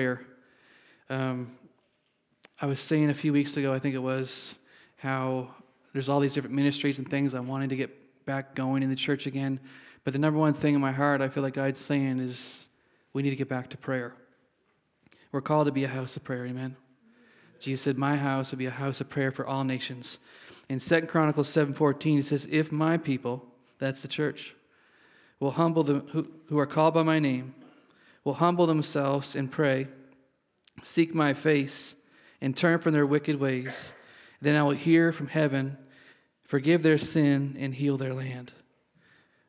prayer. 0.00 0.22
Um, 1.10 1.50
I 2.58 2.64
was 2.64 2.80
saying 2.80 3.10
a 3.10 3.14
few 3.14 3.34
weeks 3.34 3.58
ago, 3.58 3.74
I 3.74 3.78
think 3.78 3.94
it 3.94 3.98
was, 3.98 4.56
how 4.96 5.54
there's 5.92 6.08
all 6.08 6.20
these 6.20 6.32
different 6.32 6.56
ministries 6.56 6.98
and 6.98 7.06
things 7.06 7.34
I 7.34 7.40
wanted 7.40 7.68
to 7.68 7.76
get 7.76 8.24
back 8.24 8.54
going 8.54 8.82
in 8.82 8.88
the 8.88 8.96
church 8.96 9.26
again. 9.26 9.60
But 10.02 10.14
the 10.14 10.18
number 10.18 10.40
one 10.40 10.54
thing 10.54 10.74
in 10.74 10.80
my 10.80 10.92
heart, 10.92 11.20
I 11.20 11.28
feel 11.28 11.42
like 11.42 11.52
God's 11.52 11.82
saying, 11.82 12.18
is 12.18 12.70
we 13.12 13.22
need 13.22 13.28
to 13.28 13.36
get 13.36 13.50
back 13.50 13.68
to 13.70 13.76
prayer. 13.76 14.14
We're 15.32 15.42
called 15.42 15.66
to 15.66 15.72
be 15.72 15.84
a 15.84 15.88
house 15.88 16.16
of 16.16 16.24
prayer, 16.24 16.46
amen? 16.46 16.76
Jesus 17.58 17.82
said, 17.82 17.98
My 17.98 18.16
house 18.16 18.52
will 18.52 18.58
be 18.58 18.64
a 18.64 18.70
house 18.70 19.02
of 19.02 19.10
prayer 19.10 19.30
for 19.30 19.46
all 19.46 19.64
nations. 19.64 20.18
In 20.70 20.80
2 20.80 21.02
Chronicles 21.02 21.50
7.14, 21.50 22.20
it 22.20 22.24
says, 22.24 22.48
If 22.50 22.72
my 22.72 22.96
people, 22.96 23.44
that's 23.78 24.00
the 24.00 24.08
church, 24.08 24.54
will 25.40 25.50
humble 25.50 25.82
them 25.82 26.08
who, 26.12 26.26
who 26.48 26.58
are 26.58 26.64
called 26.64 26.94
by 26.94 27.02
my 27.02 27.18
name, 27.18 27.54
will 28.24 28.34
humble 28.34 28.66
themselves 28.66 29.34
and 29.34 29.50
pray, 29.50 29.88
seek 30.82 31.14
my 31.14 31.32
face, 31.32 31.94
and 32.40 32.56
turn 32.56 32.78
from 32.78 32.92
their 32.92 33.06
wicked 33.06 33.38
ways, 33.38 33.92
then 34.40 34.56
I 34.56 34.62
will 34.62 34.70
hear 34.70 35.12
from 35.12 35.28
heaven, 35.28 35.76
forgive 36.42 36.82
their 36.82 36.98
sin, 36.98 37.56
and 37.58 37.74
heal 37.74 37.96
their 37.96 38.14
land. 38.14 38.52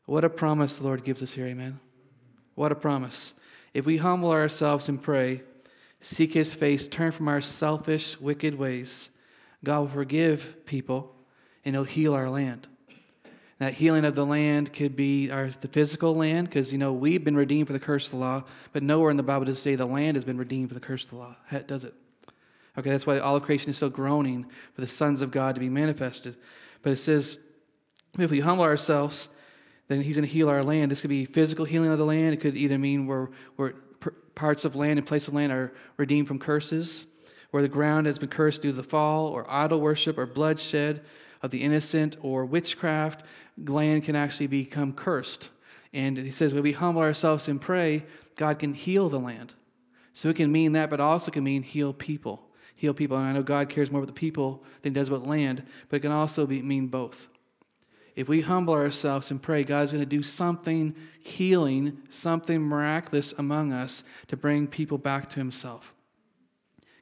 What 0.06 0.26
a 0.26 0.30
promise 0.30 0.78
the 0.78 0.84
Lord 0.84 1.04
gives 1.04 1.24
us 1.24 1.34
here, 1.34 1.46
amen. 1.46 1.80
What 2.56 2.72
a 2.72 2.76
promise. 2.76 3.34
If 3.74 3.86
we 3.86 3.98
humble 3.98 4.32
ourselves 4.32 4.90
and 4.90 5.02
pray, 5.02 5.44
seek 6.02 6.34
his 6.34 6.54
face, 6.54 6.88
turn 6.88 7.12
from 7.12 7.28
our 7.28 7.40
selfish, 7.42 8.20
wicked 8.20 8.56
ways, 8.56 9.10
God 9.64 9.80
will 9.80 9.88
forgive 9.88 10.66
people 10.66 11.16
and 11.64 11.76
he'll 11.76 11.84
heal 11.84 12.14
our 12.14 12.30
land. 12.30 12.68
That 13.62 13.76
healing 13.76 14.06
of 14.06 14.16
the 14.16 14.26
land 14.26 14.74
could 14.74 14.96
be 14.96 15.30
our, 15.30 15.52
the 15.62 15.68
physical 15.68 16.16
land, 16.16 16.50
because, 16.50 16.72
you 16.72 16.80
know, 16.80 16.92
we've 16.92 17.24
been 17.24 17.38
redeemed 17.38 17.68
for 17.68 17.74
the 17.74 17.80
curse 17.80 18.08
of 18.08 18.14
the 18.14 18.18
law, 18.18 18.44
but 18.74 18.82
nowhere 18.82 19.12
in 19.12 19.18
the 19.18 19.24
Bible 19.24 19.46
does 19.46 19.60
it 19.60 19.62
say 19.62 19.76
the 19.76 19.86
land 19.86 20.18
has 20.18 20.26
been 20.26 20.40
redeemed 20.40 20.70
for 20.70 20.74
the 20.74 20.80
curse 20.80 21.04
of 21.04 21.12
the 21.12 21.18
law, 21.18 21.36
does 21.68 21.84
it? 21.84 21.94
Okay, 22.76 22.90
that's 22.90 23.06
why 23.06 23.20
all 23.20 23.36
of 23.36 23.44
creation 23.44 23.70
is 23.70 23.76
still 23.76 23.92
groaning 23.92 24.48
for 24.74 24.82
the 24.82 24.88
sons 24.88 25.22
of 25.22 25.30
God 25.30 25.54
to 25.54 25.62
be 25.62 25.70
manifested. 25.70 26.38
But 26.82 26.94
it 26.94 26.96
says, 26.96 27.38
if 28.18 28.32
we 28.32 28.40
humble 28.40 28.64
ourselves, 28.64 29.28
then 29.90 30.02
he's 30.02 30.16
going 30.16 30.28
to 30.28 30.34
heal 30.34 30.50
our 30.50 30.64
land. 30.64 30.90
This 30.90 31.02
could 31.02 31.12
be 31.12 31.26
physical 31.26 31.66
healing 31.66 31.92
of 31.92 32.00
the 32.00 32.06
land. 32.06 32.34
It 32.34 32.42
could 32.42 32.58
either 32.58 32.80
mean 32.80 33.06
where, 33.06 33.30
where 33.58 33.76
parts 34.34 34.66
of 34.66 34.76
land 34.76 34.98
and 34.98 35.08
place 35.08 35.28
of 35.28 35.36
land 35.36 35.52
are 35.52 35.72
redeemed 35.98 36.28
from 36.28 36.40
curses, 36.40 37.06
where 37.52 37.62
the 37.62 37.70
ground 37.70 38.08
has 38.08 38.18
been 38.18 38.28
cursed 38.28 38.64
due 38.64 38.72
to 38.72 38.78
the 38.78 38.84
fall, 38.84 39.28
or 39.28 39.46
idol 39.48 39.80
worship, 39.80 40.18
or 40.18 40.26
bloodshed 40.26 41.06
of 41.44 41.52
the 41.52 41.62
innocent, 41.62 42.18
or 42.22 42.46
witchcraft, 42.46 43.24
land 43.58 44.04
can 44.04 44.16
actually 44.16 44.48
become 44.48 44.94
cursed. 44.94 45.50
And 45.94 46.18
he 46.18 46.32
says, 46.32 46.54
when 46.54 46.64
we 46.64 46.72
humble 46.72 47.02
ourselves 47.02 47.48
and 47.48 47.60
pray, 47.60 48.06
God 48.36 48.60
can 48.60 48.74
heal 48.74 49.10
the 49.10 49.20
land. 49.20 49.54
So 50.14 50.30
it 50.30 50.36
can 50.36 50.52
mean 50.52 50.74
that, 50.74 50.90
but 50.90 51.00
also 51.00 51.32
can 51.32 51.44
mean 51.44 51.64
heal 51.64 51.94
people. 51.94 52.48
Heal 52.76 52.94
people. 52.94 53.18
And 53.18 53.28
I 53.28 53.34
know 53.34 53.44
God 53.44 53.70
cares 53.70 53.92
more 53.92 54.02
about 54.02 54.14
the 54.14 54.20
people 54.20 54.64
than 54.82 54.94
he 54.94 55.00
does 55.00 55.10
about 55.10 55.28
land, 55.28 55.64
but 55.90 55.98
it 55.98 56.00
can 56.02 56.12
also 56.12 56.46
be, 56.46 56.62
mean 56.62 56.88
both. 56.88 57.28
If 58.16 58.28
we 58.28 58.42
humble 58.42 58.74
ourselves 58.74 59.32
and 59.32 59.42
pray, 59.42 59.64
God's 59.64 59.92
going 59.92 60.04
to 60.04 60.10
do 60.10 60.24
something 60.24 60.96
healing, 61.22 62.00
something 62.10 62.62
miraculous 62.62 63.34
among 63.38 63.72
us 63.72 64.04
to 64.28 64.36
bring 64.36 64.68
people 64.68 64.98
back 64.98 65.30
to 65.32 65.38
himself. 65.38 65.94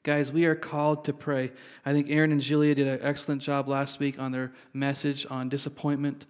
Guys, 0.04 0.32
we 0.32 0.46
are 0.46 0.56
called 0.56 1.04
to 1.06 1.14
pray. 1.14 1.52
I 1.86 1.92
think 1.92 2.10
Aaron 2.10 2.32
and 2.32 2.42
Julia 2.42 2.74
did 2.74 2.88
an 2.88 3.00
excellent 3.02 3.42
job 3.42 3.68
last 3.68 4.00
week 4.00 4.18
on 4.18 4.32
their 4.32 4.54
message 4.74 5.26
on 5.30 5.50
disappointment. 5.50 6.26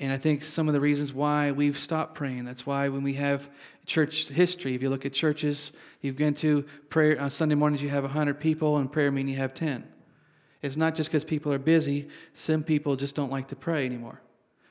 And 0.00 0.12
I 0.12 0.16
think 0.16 0.42
some 0.44 0.66
of 0.66 0.74
the 0.74 0.80
reasons 0.80 1.12
why 1.12 1.52
we've 1.52 1.78
stopped 1.78 2.14
praying, 2.14 2.44
that's 2.44 2.66
why 2.66 2.88
when 2.88 3.02
we 3.02 3.14
have 3.14 3.48
church 3.86 4.28
history, 4.28 4.74
if 4.74 4.82
you 4.82 4.90
look 4.90 5.06
at 5.06 5.12
churches, 5.12 5.72
you've 6.00 6.16
been 6.16 6.34
to 6.34 6.64
prayer 6.90 7.18
on 7.20 7.30
Sunday 7.30 7.54
mornings, 7.54 7.80
you 7.80 7.88
have 7.90 8.02
100 8.02 8.40
people, 8.40 8.76
and 8.76 8.90
prayer 8.90 9.12
meeting, 9.12 9.28
you 9.28 9.38
have 9.38 9.54
10. 9.54 9.86
It's 10.60 10.76
not 10.76 10.96
just 10.96 11.08
because 11.08 11.24
people 11.24 11.52
are 11.52 11.58
busy, 11.58 12.08
some 12.34 12.64
people 12.64 12.96
just 12.96 13.14
don't 13.14 13.30
like 13.30 13.48
to 13.48 13.56
pray 13.56 13.86
anymore 13.86 14.20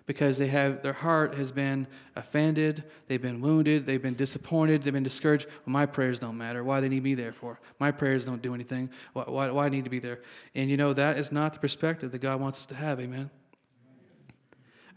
because 0.06 0.38
they 0.38 0.48
have 0.48 0.84
their 0.84 0.94
heart 0.94 1.36
has 1.36 1.52
been 1.52 1.88
offended, 2.16 2.84
they've 3.08 3.22
been 3.22 3.42
wounded, 3.42 3.86
they've 3.86 4.02
been 4.02 4.14
disappointed, 4.16 4.84
they've 4.84 4.94
been 4.94 5.04
discouraged. 5.04 5.48
Well, 5.48 5.74
my 5.74 5.86
prayers 5.86 6.20
don't 6.20 6.38
matter. 6.38 6.64
Why 6.64 6.78
do 6.78 6.84
they 6.84 6.90
need 6.90 7.04
me 7.04 7.16
there 7.16 7.34
for? 7.34 7.60
My 7.80 7.92
prayers 7.92 8.26
don't 8.26 8.42
do 8.42 8.54
anything. 8.54 8.90
Why, 9.14 9.24
why, 9.24 9.52
why 9.52 9.66
I 9.66 9.70
need 9.70 9.84
to 9.86 9.90
be 9.90 10.00
there? 10.00 10.22
And 10.54 10.70
you 10.70 10.78
know 10.78 10.94
that 10.94 11.18
is 11.18 11.32
not 11.32 11.54
the 11.54 11.60
perspective 11.60 12.12
that 12.12 12.20
God 12.20 12.40
wants 12.40 12.60
us 12.60 12.66
to 12.68 12.76
have. 12.76 13.00
Amen. 13.00 13.32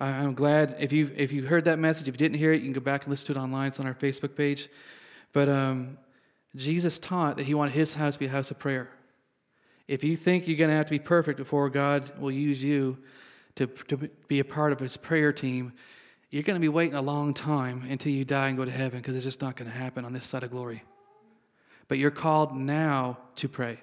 I'm 0.01 0.35
glad 0.35 0.77
if 0.79 0.93
you 0.93 1.11
if 1.17 1.33
you 1.33 1.45
heard 1.45 1.65
that 1.65 1.79
message. 1.79 2.07
If 2.07 2.15
you 2.15 2.19
didn't 2.19 2.39
hear 2.39 2.53
it, 2.53 2.59
you 2.59 2.67
can 2.67 2.73
go 2.73 2.81
back 2.81 3.03
and 3.05 3.11
listen 3.11 3.35
to 3.35 3.41
it 3.41 3.43
online. 3.43 3.69
It's 3.69 3.81
on 3.81 3.87
our 3.87 3.95
Facebook 3.95 4.37
page. 4.37 4.69
But 5.33 5.49
um, 5.49 5.99
Jesus 6.55 6.99
taught 6.99 7.37
that 7.39 7.47
He 7.47 7.55
wanted 7.55 7.73
His 7.73 7.95
house 7.95 8.15
to 8.15 8.21
be 8.21 8.27
a 8.27 8.31
house 8.31 8.51
of 8.51 8.59
prayer. 8.59 8.91
If 9.89 10.05
you 10.05 10.17
think 10.17 10.47
you're 10.47 10.59
going 10.59 10.71
to 10.71 10.77
have 10.77 10.87
to 10.87 10.91
be 10.91 10.99
perfect 10.99 11.39
before 11.39 11.69
God 11.71 12.17
will 12.19 12.31
use 12.31 12.63
you 12.63 12.99
to, 13.59 13.67
to 13.67 13.97
be 14.29 14.41
a 14.41 14.45
part 14.45 14.73
of 14.73 14.81
His 14.81 14.97
prayer 14.97 15.33
team, 15.33 15.73
you're 16.31 16.43
going 16.43 16.55
to 16.55 16.61
be 16.61 16.69
waiting 16.69 16.95
a 16.95 17.03
long 17.03 17.35
time 17.35 17.85
until 17.89 18.13
you 18.13 18.25
die 18.25 18.49
and 18.49 18.57
go 18.57 18.65
to 18.65 18.71
heaven 18.71 19.01
because 19.01 19.17
it's 19.17 19.25
just 19.25 19.43
not 19.43 19.57
going 19.57 19.71
to 19.71 19.77
happen 19.77 20.05
on 20.05 20.13
this 20.13 20.27
side 20.27 20.43
of 20.43 20.51
glory. 20.51 20.83
But 21.89 21.99
you're 21.99 22.11
called 22.11 22.55
now 22.55 23.19
to 23.37 23.49
pray. 23.49 23.81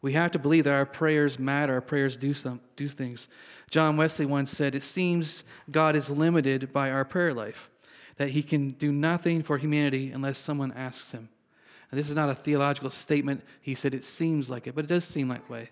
We 0.00 0.14
have 0.14 0.32
to 0.32 0.38
believe 0.38 0.64
that 0.64 0.74
our 0.74 0.86
prayers 0.86 1.38
matter, 1.38 1.74
our 1.74 1.80
prayers 1.80 2.16
do, 2.16 2.34
some, 2.34 2.60
do 2.74 2.88
things. 2.88 3.28
John 3.70 3.96
Wesley 3.96 4.26
once 4.26 4.50
said, 4.50 4.74
It 4.74 4.82
seems 4.82 5.44
God 5.70 5.94
is 5.94 6.10
limited 6.10 6.72
by 6.72 6.90
our 6.90 7.04
prayer 7.04 7.32
life, 7.32 7.70
that 8.16 8.30
he 8.30 8.42
can 8.42 8.70
do 8.70 8.90
nothing 8.90 9.42
for 9.42 9.58
humanity 9.58 10.10
unless 10.10 10.38
someone 10.38 10.72
asks 10.72 11.12
him. 11.12 11.28
And 11.90 12.00
this 12.00 12.08
is 12.08 12.16
not 12.16 12.30
a 12.30 12.34
theological 12.34 12.90
statement. 12.90 13.44
He 13.60 13.74
said 13.74 13.94
it 13.94 14.02
seems 14.02 14.50
like 14.50 14.66
it, 14.66 14.74
but 14.74 14.86
it 14.86 14.88
does 14.88 15.04
seem 15.04 15.28
that 15.28 15.48
way. 15.48 15.70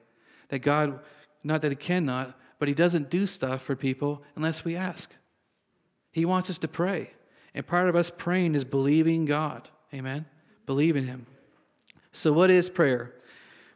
That 0.51 0.59
God, 0.61 1.01
not 1.43 1.63
that 1.63 1.73
he 1.73 1.77
cannot, 1.77 2.39
but 2.61 2.69
he 2.69 2.75
doesn't 2.75 3.11
do 3.11 3.27
stuff 3.27 3.63
for 3.63 3.75
people 3.75 4.23
unless 4.37 4.65
we 4.65 4.77
ask. 4.77 5.13
He 6.13 6.25
wants 6.25 6.49
us 6.51 6.59
to 6.59 6.69
pray. 6.69 7.11
And 7.55 7.67
part 7.67 7.89
of 7.89 7.97
us 7.97 8.13
praying 8.17 8.55
is 8.55 8.65
believing 8.65 9.25
God. 9.25 9.69
Amen? 9.93 10.27
Believe 10.67 10.95
in 10.95 11.07
him. 11.07 11.27
So, 12.13 12.33
what 12.33 12.51
is 12.51 12.69
prayer? 12.69 13.15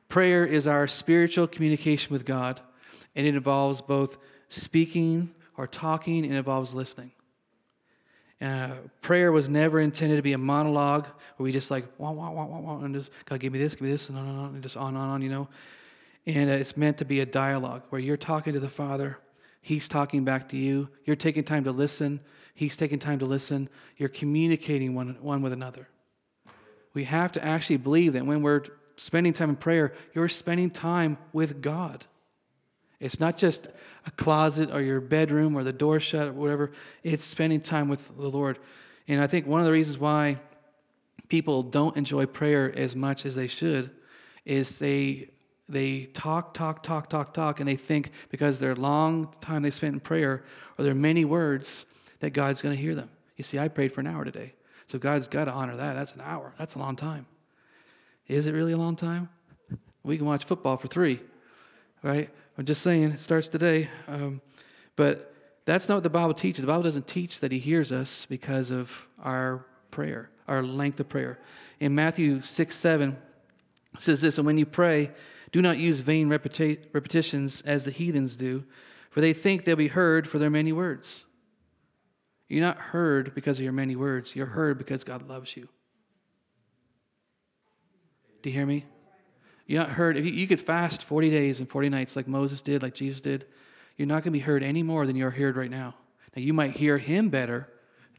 Prayer 0.09 0.45
is 0.45 0.67
our 0.67 0.87
spiritual 0.87 1.47
communication 1.47 2.13
with 2.13 2.25
God, 2.25 2.61
and 3.17 3.27
it 3.27 3.35
involves 3.35 3.81
both 3.81 4.19
speaking 4.49 5.35
or 5.57 5.67
talking, 5.67 6.25
and 6.25 6.35
involves 6.35 6.75
listening. 6.75 7.13
Uh, 8.41 8.73
prayer 9.01 9.31
was 9.33 9.49
never 9.49 9.81
intended 9.81 10.17
to 10.17 10.23
be 10.23 10.33
a 10.33 10.39
monologue 10.39 11.07
where 11.37 11.45
we 11.45 11.53
just 11.53 11.71
like, 11.71 11.87
wah, 11.97 12.11
wah, 12.11 12.31
wah, 12.31 12.45
wah, 12.45 12.59
wah, 12.59 12.79
and 12.85 12.95
just, 12.95 13.11
God, 13.25 13.39
give 13.39 13.53
me 13.53 13.61
this, 13.61 13.77
give 13.77 13.83
me 13.83 13.93
this, 13.93 14.09
and 14.09 14.19
on 14.19 14.29
and 14.29 14.39
on, 14.39 14.55
and 14.55 14.63
just 14.63 14.77
on 14.77 14.89
and 14.97 14.99
on, 14.99 15.23
you 15.23 15.31
know. 15.31 15.49
And 16.27 16.49
it's 16.49 16.77
meant 16.77 16.99
to 16.99 17.05
be 17.05 17.21
a 17.21 17.27
dialogue 17.27 17.83
where 17.91 18.01
you're 18.01 18.17
talking 18.17 18.53
to 18.55 18.61
the 18.61 18.69
Father, 18.69 19.19
He's 19.61 19.89
talking 19.89 20.25
back 20.25 20.49
to 20.51 20.57
you, 20.57 20.89
you're 21.05 21.17
taking 21.17 21.45
time 21.45 21.65
to 21.65 21.73
listen, 21.73 22.21
He's 22.55 22.77
taking 22.77 22.99
time 22.99 23.19
to 23.19 23.27
listen, 23.27 23.69
you're 23.97 24.09
communicating 24.09 24.95
one, 24.95 25.17
one 25.21 25.43
with 25.43 25.53
another. 25.53 25.89
We 26.93 27.05
have 27.05 27.33
to 27.33 27.45
actually 27.45 27.79
believe 27.79 28.13
that 28.13 28.25
when 28.25 28.43
we're 28.43 28.63
spending 28.97 29.33
time 29.33 29.51
in 29.51 29.57
prayer, 29.57 29.93
you're 30.15 30.29
spending 30.29 30.71
time 30.71 31.19
with 31.33 31.61
God. 31.61 32.05
It's 33.01 33.21
not 33.21 33.37
just 33.37 33.69
a 34.07 34.11
closet 34.13 34.71
or 34.71 34.81
your 34.81 35.01
bedroom 35.01 35.57
or 35.57 35.65
the 35.65 35.73
door 35.73 36.01
shut 36.01 36.29
or 36.29 36.33
whatever. 36.33 36.71
It's 37.03 37.25
spending 37.25 37.61
time 37.61 37.89
with 37.89 38.17
the 38.17 38.29
Lord. 38.29 38.59
And 39.09 39.21
I 39.21 39.27
think 39.27 39.47
one 39.47 39.61
of 39.61 39.67
the 39.67 39.73
reasons 39.73 39.99
why 39.99 40.39
people 41.29 41.63
don't 41.63 41.97
enjoy 41.97 42.27
prayer 42.27 42.73
as 42.77 42.95
much 42.95 43.27
as 43.27 43.35
they 43.35 43.49
should 43.49 43.91
is 44.45 44.79
they 44.79 45.31
they 45.69 46.05
talk, 46.07 46.55
talk, 46.55 46.83
talk, 46.83 47.09
talk, 47.09 47.33
talk, 47.33 47.61
and 47.61 47.69
they 47.69 47.77
think 47.77 48.11
because 48.29 48.59
their 48.59 48.75
long 48.75 49.33
time 49.41 49.63
they 49.63 49.71
spent 49.71 49.95
in 49.95 50.01
prayer 50.01 50.45
or 50.79 50.85
their 50.85 50.95
many 50.95 51.25
words 51.25 51.87
that 52.21 52.31
God's 52.31 52.61
going 52.61 52.75
to 52.75 52.81
hear 52.81 52.95
them. 52.95 53.11
You 53.37 53.45
see, 53.45 53.59
I 53.59 53.69
prayed 53.69 53.93
for 53.93 54.01
an 54.01 54.07
hour 54.07 54.25
today. 54.25 54.55
So 54.87 54.99
God's 54.99 55.29
got 55.29 55.47
to 55.47 55.53
honor 55.53 55.77
that. 55.77 55.95
That's 55.95 56.13
an 56.13 56.21
hour. 56.23 56.53
That's 56.59 56.75
a 56.75 56.79
long 56.79 56.97
time. 56.97 57.27
Is 58.29 58.47
it 58.47 58.53
really 58.53 58.73
a 58.73 58.77
long 58.77 58.97
time? 58.97 59.29
We 60.03 60.17
can 60.17 60.27
watch 60.27 60.45
football 60.45 60.77
for 60.77 60.89
three, 60.89 61.21
right? 62.03 62.29
I'm 62.59 62.67
just 62.67 62.83
saying, 62.83 63.13
it 63.13 63.21
starts 63.21 63.49
today. 63.49 63.89
Um, 64.07 64.43
but 64.97 65.35
that's 65.65 65.89
not 65.89 65.97
what 65.97 66.03
the 66.03 66.11
Bible 66.11 66.35
teaches. 66.35 66.63
The 66.63 66.69
Bible 66.69 66.83
doesn't 66.83 67.09
teach 67.09 67.41
that 67.41 67.51
He 67.51 67.59
hears 67.59 67.91
us 67.91 68.27
because 68.27 68.71
of 68.71 69.09
our 69.23 69.65
prayer, 69.91 70.31
our 70.47 70.63
length 70.63 71.01
of 71.01 71.09
prayer. 71.09 71.39
In 71.81 71.95
Matthew 71.95 72.41
6 72.43 72.77
7, 72.77 73.17
it 73.95 74.03
says 74.03 74.21
this, 74.21 74.39
and 74.39 74.47
when 74.47 74.59
you 74.59 74.67
pray, 74.67 75.11
do 75.55 75.63
not 75.63 75.79
use 75.79 76.01
vain 76.01 76.29
repeti- 76.29 76.85
repetitions 76.93 77.61
as 77.61 77.85
the 77.85 77.93
heathens 77.93 78.35
do, 78.35 78.65
for 79.09 79.21
they 79.21 79.33
think 79.33 79.63
they'll 79.63 79.77
be 79.77 79.87
heard 79.87 80.27
for 80.27 80.41
their 80.41 80.51
many 80.51 80.73
words. 80.73 81.27
You're 82.49 82.65
not 82.65 82.77
heard 82.77 83.37
because 83.37 83.59
of 83.59 83.63
your 83.63 83.73
many 83.73 83.95
words, 83.95 84.35
you're 84.35 84.47
heard 84.47 84.79
because 84.79 85.05
God 85.05 85.29
loves 85.29 85.57
you. 85.57 85.69
Do 88.43 88.51
you 88.51 88.57
hear 88.57 88.67
me? 88.67 88.85
You're 89.69 89.83
not 89.83 89.91
heard. 89.91 90.17
If 90.17 90.25
you, 90.25 90.33
you 90.33 90.49
could 90.49 90.61
fast 90.61 91.05
40 91.05 91.31
days 91.31 91.61
and 91.61 91.71
40 91.71 91.89
nights 91.89 92.17
like 92.17 92.27
Moses 92.27 92.61
did, 92.61 92.83
like 92.83 92.95
Jesus 92.95 93.21
did, 93.21 93.47
you're 93.97 94.09
not 94.09 94.25
going 94.25 94.33
to 94.33 94.39
be 94.39 94.41
heard 94.41 94.65
any 94.65 94.83
more 94.83 95.07
than 95.07 95.15
you're 95.15 95.31
heard 95.31 95.57
right 95.57 95.71
now. 95.71 95.95
Now, 96.35 96.43
you 96.43 96.53
might 96.53 96.73
hear 96.73 96.99
him 96.99 97.29
better 97.29 97.69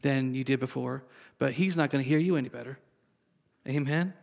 than 0.00 0.34
you 0.34 0.42
did 0.42 0.58
before, 0.58 1.04
but 1.38 1.52
he's 1.52 1.76
not 1.76 1.90
going 1.90 2.02
to 2.02 2.08
hear 2.08 2.18
you 2.18 2.36
any 2.36 2.48
better. 2.48 2.78
Amen? 3.68 4.14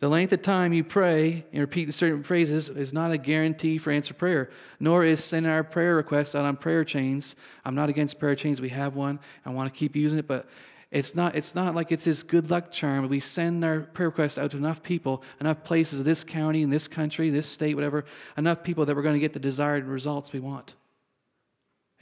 The 0.00 0.08
length 0.08 0.32
of 0.32 0.42
time 0.42 0.72
you 0.72 0.84
pray 0.84 1.44
and 1.52 1.60
repeat 1.60 1.92
certain 1.92 2.22
phrases 2.22 2.68
is 2.68 2.92
not 2.92 3.10
a 3.10 3.18
guarantee 3.18 3.78
for 3.78 3.90
answer 3.90 4.14
prayer, 4.14 4.48
nor 4.78 5.04
is 5.04 5.22
sending 5.22 5.50
our 5.50 5.64
prayer 5.64 5.96
requests 5.96 6.36
out 6.36 6.44
on 6.44 6.56
prayer 6.56 6.84
chains. 6.84 7.34
I'm 7.64 7.74
not 7.74 7.88
against 7.88 8.18
prayer 8.18 8.36
chains. 8.36 8.60
We 8.60 8.68
have 8.68 8.94
one. 8.94 9.18
I 9.44 9.50
want 9.50 9.72
to 9.72 9.76
keep 9.76 9.96
using 9.96 10.20
it, 10.20 10.28
but 10.28 10.46
it's 10.92 11.16
not, 11.16 11.34
it's 11.34 11.54
not 11.54 11.74
like 11.74 11.90
it's 11.90 12.04
this 12.04 12.22
good 12.22 12.48
luck 12.48 12.70
charm. 12.70 13.08
We 13.08 13.18
send 13.18 13.64
our 13.64 13.80
prayer 13.80 14.08
requests 14.08 14.38
out 14.38 14.52
to 14.52 14.56
enough 14.56 14.84
people, 14.84 15.22
enough 15.40 15.64
places, 15.64 15.98
of 15.98 16.04
this 16.04 16.22
county, 16.22 16.62
in 16.62 16.70
this 16.70 16.86
country, 16.86 17.28
this 17.28 17.48
state, 17.48 17.74
whatever, 17.74 18.04
enough 18.36 18.62
people 18.62 18.86
that 18.86 18.94
we're 18.94 19.02
going 19.02 19.16
to 19.16 19.20
get 19.20 19.32
the 19.32 19.40
desired 19.40 19.84
results 19.84 20.32
we 20.32 20.40
want. 20.40 20.76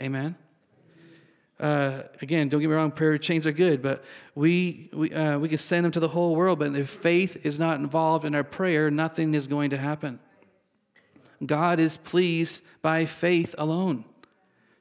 Amen? 0.00 0.36
Uh, 1.58 2.02
again, 2.20 2.48
don't 2.48 2.60
get 2.60 2.68
me 2.68 2.74
wrong, 2.74 2.90
prayer 2.90 3.16
chains 3.16 3.46
are 3.46 3.52
good, 3.52 3.80
but 3.80 4.04
we, 4.34 4.90
we, 4.92 5.12
uh, 5.12 5.38
we 5.38 5.48
can 5.48 5.58
send 5.58 5.84
them 5.84 5.92
to 5.92 6.00
the 6.00 6.08
whole 6.08 6.36
world, 6.36 6.58
but 6.58 6.74
if 6.76 6.90
faith 6.90 7.38
is 7.44 7.58
not 7.58 7.80
involved 7.80 8.26
in 8.26 8.34
our 8.34 8.44
prayer, 8.44 8.90
nothing 8.90 9.34
is 9.34 9.46
going 9.46 9.70
to 9.70 9.78
happen. 9.78 10.18
God 11.44 11.80
is 11.80 11.96
pleased 11.96 12.62
by 12.82 13.06
faith 13.06 13.54
alone. 13.56 14.04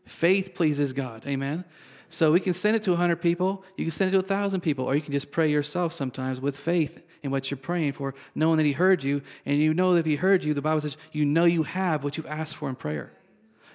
Faith 0.06 0.54
pleases 0.54 0.94
God. 0.94 1.26
Amen. 1.26 1.64
So 2.10 2.32
we 2.32 2.40
can 2.40 2.54
send 2.54 2.76
it 2.76 2.84
to 2.84 2.92
100 2.92 3.18
people, 3.18 3.64
you 3.78 3.86
can 3.86 3.92
send 3.92 4.10
it 4.10 4.12
to 4.12 4.18
1,000 4.18 4.62
people, 4.62 4.86
or 4.86 4.96
you 4.96 5.02
can 5.02 5.12
just 5.12 5.32
pray 5.32 5.50
yourself 5.50 5.94
sometimes 5.94 6.40
with 6.40 6.58
faith 6.58 7.02
in 7.24 7.32
what 7.32 7.50
you're 7.50 7.58
praying 7.58 7.94
for, 7.94 8.14
knowing 8.36 8.58
that 8.58 8.66
He 8.66 8.74
heard 8.74 9.04
you. 9.04 9.22
And 9.46 9.60
you 9.60 9.74
know 9.74 9.96
that 9.96 10.06
He 10.06 10.16
heard 10.16 10.44
you, 10.44 10.54
the 10.54 10.62
Bible 10.62 10.82
says, 10.82 10.98
you 11.12 11.26
know 11.26 11.46
you 11.46 11.64
have 11.64 12.04
what 12.04 12.18
you've 12.18 12.28
asked 12.28 12.56
for 12.56 12.70
in 12.70 12.76
prayer. 12.76 13.12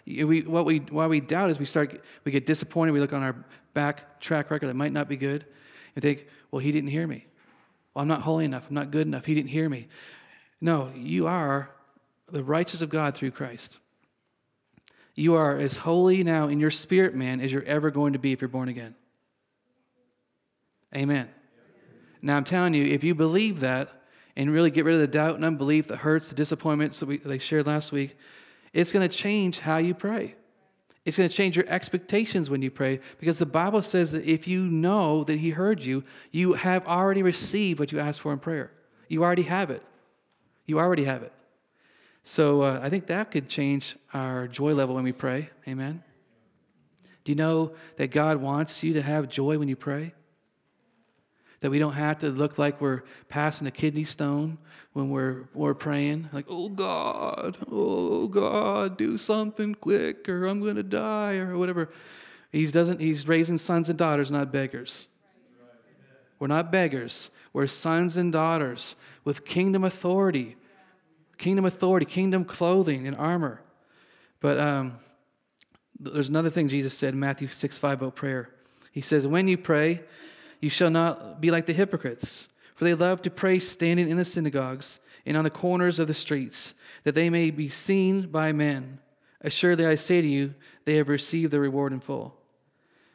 We, 0.07 0.43
what 0.43 0.65
we, 0.65 0.79
why 0.79 1.07
we 1.07 1.21
doubt 1.21 1.51
is 1.51 1.59
we 1.59 1.67
start, 1.67 2.03
we 2.25 2.33
get 2.33 2.47
disappointed. 2.47 2.93
We 2.93 3.01
look 3.01 3.13
on 3.13 3.23
our 3.23 3.37
back 3.75 4.21
track 4.21 4.51
record 4.51 4.69
that 4.69 4.77
might 4.77 4.93
not 4.93 5.09
be 5.09 5.17
good 5.17 5.45
and 5.95 6.03
think, 6.03 6.27
well, 6.51 6.61
he 6.61 6.73
didn't 6.73 6.91
hear 6.91 7.07
me. 7.07 7.27
Well, 7.95 8.03
I'm 8.03 8.09
not 8.09 8.23
holy 8.23 8.45
enough. 8.45 8.69
I'm 8.69 8.75
not 8.75 8.91
good 8.91 9.07
enough. 9.07 9.25
He 9.25 9.35
didn't 9.35 9.51
hear 9.51 9.69
me. 9.69 9.89
No, 10.61 10.91
you 10.95 11.27
are 11.27 11.71
the 12.31 12.45
righteous 12.45 12.81
of 12.81 12.91
God 12.91 13.15
through 13.15 13.33
Christ. 13.33 13.79
You 15.15 15.35
are 15.35 15.59
as 15.59 15.79
holy 15.79 16.23
now 16.23 16.49
in 16.49 16.61
your 16.61 16.71
spirit, 16.71 17.15
man, 17.15 17.41
as 17.41 17.53
you're 17.53 17.65
ever 17.65 17.91
going 17.91 18.13
to 18.13 18.19
be 18.19 18.33
if 18.33 18.41
you're 18.41 18.49
born 18.49 18.69
again. 18.69 18.95
Amen. 20.95 21.29
Now, 22.23 22.37
I'm 22.37 22.45
telling 22.45 22.75
you, 22.75 22.85
if 22.85 23.05
you 23.05 23.15
believe 23.15 23.61
that 23.61 23.91
and 24.37 24.51
really 24.51 24.71
get 24.71 24.85
rid 24.85 24.95
of 24.95 25.01
the 25.01 25.07
doubt 25.07 25.35
and 25.37 25.45
unbelief, 25.45 25.89
the 25.89 25.97
hurts, 25.97 26.29
the 26.29 26.35
disappointments 26.35 27.01
that 27.01 27.07
we, 27.07 27.19
they 27.19 27.39
shared 27.39 27.67
last 27.67 27.93
week, 27.93 28.17
it's 28.73 28.93
going 28.93 29.09
to 29.09 29.15
change 29.15 29.61
how 29.61 29.79
you 29.79 29.95
pray. 29.95 30.37
It's 31.05 31.17
going 31.17 31.29
to 31.29 31.35
change 31.35 31.57
your 31.57 31.67
expectations 31.69 32.51
when 32.51 32.63
you 32.63 32.71
pray 32.71 33.01
because 33.19 33.39
the 33.39 33.47
Bible 33.47 33.83
says 33.83 34.13
that 34.13 34.25
if 34.25 34.47
you 34.47 34.65
know 34.65 35.25
that 35.25 35.39
He 35.39 35.51
heard 35.51 35.83
you, 35.83 36.05
you 36.31 36.53
have 36.53 36.87
already 36.87 37.23
received 37.23 37.81
what 37.81 37.91
you 37.91 37.99
asked 37.99 38.21
for 38.21 38.33
in 38.33 38.39
prayer. 38.39 38.71
You 39.09 39.25
already 39.25 39.43
have 39.43 39.71
it. 39.71 39.83
You 40.67 40.79
already 40.79 41.05
have 41.05 41.23
it. 41.23 41.33
So 42.23 42.63
uh, 42.63 42.81
I 42.83 42.91
think 42.91 43.07
that 43.07 43.31
could 43.31 43.49
change 43.49 43.97
our 44.13 44.47
joy 44.47 44.75
level 44.75 44.95
when 44.95 45.05
we 45.05 45.13
pray. 45.13 45.51
Amen. 45.67 46.03
Do 47.25 47.33
you 47.33 47.37
know 47.37 47.73
that 47.97 48.09
God 48.09 48.37
wants 48.37 48.83
you 48.83 48.93
to 48.95 49.03
have 49.03 49.29
joy 49.29 49.59
when 49.59 49.69
you 49.69 49.77
pray? 49.77 50.15
That 51.61 51.71
we 51.71 51.79
don't 51.79 51.93
have 51.93 52.21
to 52.21 52.31
look 52.31 52.59
like 52.59 52.81
we're 52.81 53.03
passing 53.29 53.67
a 53.67 53.71
kidney 53.71 54.05
stone 54.05 54.59
when 54.93 55.11
we're, 55.11 55.45
we're 55.55 55.75
praying. 55.75 56.31
Like, 56.33 56.47
oh 56.49 56.69
God, 56.69 57.59
oh 57.71 58.29
God, 58.29 58.97
do 58.97 59.19
something 59.19 59.75
quick 59.75 60.29
or 60.29 60.47
I'm 60.47 60.61
going 60.61 60.77
to 60.77 60.83
die 60.83 61.37
or 61.37 61.59
whatever. 61.59 61.91
He's, 62.51 62.73
doesn't, 62.73 63.01
he's 63.01 63.29
raising 63.29 63.59
sons 63.59 63.89
and 63.89 63.99
daughters, 63.99 64.31
not 64.31 64.51
beggars. 64.51 65.07
We're 66.39 66.49
not 66.49 66.73
beggars. 66.73 67.31
We're 67.53 67.67
sons 67.67 68.17
and 68.17 68.33
daughters 68.33 68.97
with 69.25 69.45
kingdom 69.45 69.85
authority. 69.85 70.57
Kingdom 71.37 71.65
authority, 71.65 72.07
kingdom 72.07 72.45
clothing 72.45 73.07
and 73.07 73.17
armor. 73.17 73.61
But 74.41 74.59
um, 74.59 74.99
there's 75.99 76.29
another 76.29 76.51
thing 76.51 76.69
Jesus 76.69 76.97
said 76.97 77.15
in 77.15 77.21
Matthew 77.21 77.49
6 77.49 77.79
5 77.79 78.01
about 78.01 78.15
prayer. 78.15 78.51
He 78.91 79.01
says, 79.01 79.27
When 79.27 79.49
you 79.49 79.59
pray, 79.59 80.01
you 80.61 80.71
shall 80.71 80.91
not 80.91 81.41
be 81.41 81.51
like 81.51 81.67
the 81.67 81.73
hypocrites, 81.73 82.49
for 82.75 82.85
they 82.85 82.95
love 82.95 83.23
to 83.23 83.31
pray 83.31 83.59
standing 83.59 84.09
in 84.09 84.17
the 84.17 84.25
synagogues 84.25 85.01
and 85.27 85.37
on 85.37 85.45
the 85.45 85.51
corners 85.51 85.99
of 85.99 86.09
the 86.09 86.15
streets, 86.15 86.75
that 87.05 87.15
they 87.15 87.31
may 87.31 87.51
be 87.51 87.69
seen 87.69 88.23
by 88.29 88.53
men. 88.53 88.99
Assuredly, 89.43 89.87
I 89.87 89.97
say 89.97 90.21
to 90.21 90.27
you, 90.27 90.55
they 90.85 90.97
have 90.97 91.09
received 91.09 91.53
their 91.53 91.61
reward 91.61 91.93
in 91.93 92.01
full. 92.01 92.37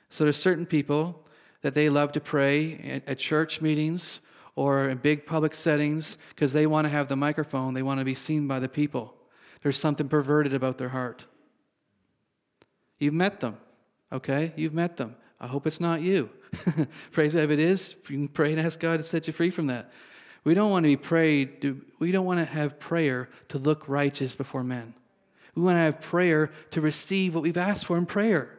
So 0.10 0.24
there's 0.24 0.38
certain 0.38 0.66
people 0.66 1.26
that 1.62 1.74
they 1.74 1.90
love 1.90 2.12
to 2.14 2.20
pray 2.20 3.02
at 3.08 3.18
church 3.18 3.62
meetings 3.62 4.22
or 4.56 4.90
in 4.90 4.98
big 4.98 5.26
public 5.26 5.54
settings 5.54 6.18
because 6.30 6.54
they 6.54 6.68
want 6.68 6.86
to 6.86 6.90
have 6.90 7.08
the 7.08 7.16
microphone, 7.16 7.74
they 7.74 7.82
want 7.82 8.00
to 8.00 8.06
be 8.06 8.16
seen 8.16 8.48
by 8.48 8.60
the 8.60 8.70
people. 8.70 9.16
There's 9.62 9.78
something 9.78 10.08
perverted 10.08 10.54
about 10.54 10.78
their 10.78 10.90
heart. 10.90 11.26
You've 13.00 13.14
met 13.14 13.40
them, 13.40 13.58
okay? 14.12 14.54
You've 14.56 14.74
met 14.74 14.98
them. 14.98 15.16
I 15.40 15.48
hope 15.48 15.68
it's 15.68 15.82
not 15.82 16.02
you. 16.02 16.30
Praise 17.12 17.34
God. 17.34 17.44
If 17.44 17.52
it 17.52 17.60
is, 17.60 17.96
you 18.10 18.18
can 18.18 18.28
pray 18.28 18.52
and 18.52 18.60
ask 18.60 18.80
God 18.80 18.98
to 18.98 19.04
set 19.04 19.28
you 19.28 19.34
free 19.34 19.50
from 19.50 19.68
that. 19.68 19.92
We 20.44 20.54
don't 20.54 20.70
want 20.70 20.84
to 20.84 20.90
be 20.90 20.98
prayed, 20.98 21.62
to, 21.64 21.82
we 22.00 22.12
don't 22.12 22.26
want 22.26 22.40
to 22.40 22.46
have 22.46 22.80
prayer 22.80 23.30
to 23.50 23.58
look 23.58 23.88
righteous 23.88 24.36
before 24.36 24.64
men. 24.64 24.94
We 25.56 25.64
want 25.64 25.78
to 25.78 25.82
have 25.82 26.02
prayer 26.02 26.52
to 26.72 26.82
receive 26.82 27.34
what 27.34 27.42
we've 27.42 27.58
asked 27.58 27.86
for 27.86 27.98
in 27.98 28.06
prayer. 28.06 28.52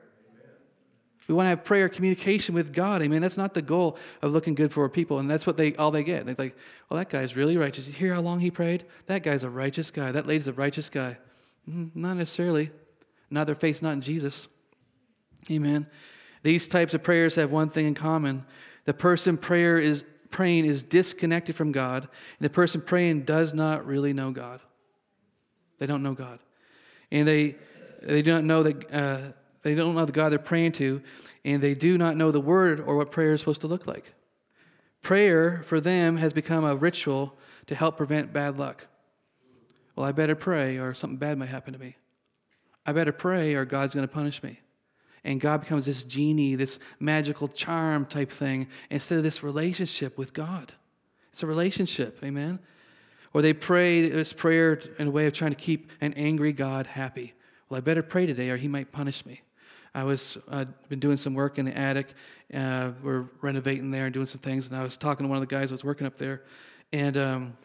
We 1.28 1.34
want 1.34 1.46
to 1.46 1.50
have 1.50 1.64
prayer 1.64 1.88
communication 1.88 2.54
with 2.54 2.72
God. 2.72 3.02
I 3.02 3.08
mean, 3.08 3.20
that's 3.20 3.36
not 3.36 3.54
the 3.54 3.62
goal 3.62 3.98
of 4.22 4.32
looking 4.32 4.54
good 4.54 4.72
for 4.72 4.88
people, 4.88 5.18
and 5.18 5.28
that's 5.28 5.46
what 5.46 5.56
they 5.56 5.74
all 5.74 5.90
they 5.90 6.04
get. 6.04 6.24
They're 6.24 6.36
like, 6.38 6.56
well, 6.88 6.98
that 6.98 7.10
guy's 7.10 7.34
really 7.34 7.56
righteous. 7.56 7.86
You 7.88 7.92
hear 7.92 8.14
how 8.14 8.20
long 8.20 8.38
he 8.38 8.50
prayed? 8.50 8.84
That 9.06 9.22
guy's 9.24 9.42
a 9.42 9.50
righteous 9.50 9.90
guy. 9.90 10.12
That 10.12 10.26
lady's 10.26 10.46
a 10.46 10.52
righteous 10.52 10.88
guy. 10.88 11.18
Mm, 11.68 11.90
not 11.94 12.16
necessarily. 12.16 12.70
Not 13.28 13.46
their 13.46 13.56
faith's 13.56 13.82
not 13.82 13.92
in 13.94 14.00
Jesus. 14.02 14.48
Amen. 15.50 15.88
These 16.42 16.68
types 16.68 16.94
of 16.94 17.02
prayers 17.02 17.34
have 17.34 17.50
one 17.50 17.70
thing 17.70 17.86
in 17.86 17.94
common. 17.94 18.44
The 18.84 18.94
person 18.94 19.36
prayer 19.36 19.78
is 19.78 20.04
praying 20.30 20.66
is 20.66 20.84
disconnected 20.84 21.56
from 21.56 21.72
God, 21.72 22.02
and 22.02 22.44
the 22.44 22.50
person 22.50 22.80
praying 22.80 23.22
does 23.22 23.54
not 23.54 23.86
really 23.86 24.12
know 24.12 24.30
God. 24.30 24.60
They 25.78 25.86
don't 25.86 26.02
know 26.02 26.14
God. 26.14 26.38
And 27.10 27.26
they 27.26 27.56
they 28.02 28.22
do 28.22 28.32
not 28.32 28.44
know 28.44 28.62
that 28.62 28.94
uh, 28.94 29.18
they 29.62 29.74
don't 29.74 29.94
know 29.94 30.04
the 30.04 30.12
God 30.12 30.30
they're 30.30 30.38
praying 30.38 30.72
to, 30.72 31.02
and 31.44 31.62
they 31.62 31.74
do 31.74 31.98
not 31.98 32.16
know 32.16 32.30
the 32.30 32.40
word 32.40 32.80
or 32.80 32.96
what 32.96 33.10
prayer 33.10 33.32
is 33.32 33.40
supposed 33.40 33.62
to 33.62 33.66
look 33.66 33.86
like. 33.86 34.12
Prayer 35.02 35.62
for 35.64 35.80
them 35.80 36.16
has 36.18 36.32
become 36.32 36.64
a 36.64 36.76
ritual 36.76 37.36
to 37.66 37.74
help 37.74 37.96
prevent 37.96 38.32
bad 38.32 38.58
luck. 38.58 38.86
Well, 39.94 40.06
I 40.06 40.12
better 40.12 40.34
pray 40.34 40.78
or 40.78 40.94
something 40.94 41.16
bad 41.16 41.38
might 41.38 41.48
happen 41.48 41.72
to 41.72 41.78
me. 41.78 41.96
I 42.84 42.92
better 42.92 43.12
pray 43.12 43.54
or 43.54 43.64
God's 43.64 43.94
going 43.94 44.06
to 44.06 44.12
punish 44.12 44.42
me 44.42 44.60
and 45.26 45.40
God 45.40 45.60
becomes 45.60 45.84
this 45.84 46.04
genie, 46.04 46.54
this 46.54 46.78
magical 47.00 47.48
charm 47.48 48.06
type 48.06 48.30
thing, 48.30 48.68
instead 48.90 49.18
of 49.18 49.24
this 49.24 49.42
relationship 49.42 50.16
with 50.16 50.32
God. 50.32 50.72
It's 51.32 51.42
a 51.42 51.46
relationship, 51.46 52.20
amen? 52.24 52.60
Or 53.34 53.42
they 53.42 53.52
pray 53.52 54.08
this 54.08 54.32
prayer 54.32 54.80
in 54.98 55.08
a 55.08 55.10
way 55.10 55.26
of 55.26 55.34
trying 55.34 55.50
to 55.50 55.56
keep 55.56 55.90
an 56.00 56.14
angry 56.14 56.52
God 56.52 56.86
happy. 56.86 57.34
Well, 57.68 57.78
I 57.78 57.80
better 57.80 58.02
pray 58.02 58.24
today 58.24 58.50
or 58.50 58.56
he 58.56 58.68
might 58.68 58.92
punish 58.92 59.26
me. 59.26 59.42
I 59.94 60.04
was 60.04 60.38
uh, 60.48 60.66
been 60.88 61.00
doing 61.00 61.16
some 61.16 61.34
work 61.34 61.58
in 61.58 61.64
the 61.64 61.76
attic. 61.76 62.08
Uh, 62.54 62.92
we're 63.02 63.24
renovating 63.40 63.90
there 63.90 64.04
and 64.04 64.14
doing 64.14 64.26
some 64.26 64.40
things, 64.40 64.68
and 64.68 64.76
I 64.76 64.82
was 64.82 64.96
talking 64.96 65.24
to 65.24 65.28
one 65.28 65.36
of 65.36 65.46
the 65.46 65.52
guys 65.52 65.70
that 65.70 65.74
was 65.74 65.84
working 65.84 66.06
up 66.06 66.18
there, 66.18 66.42
and 66.92 67.16
um, 67.16 67.56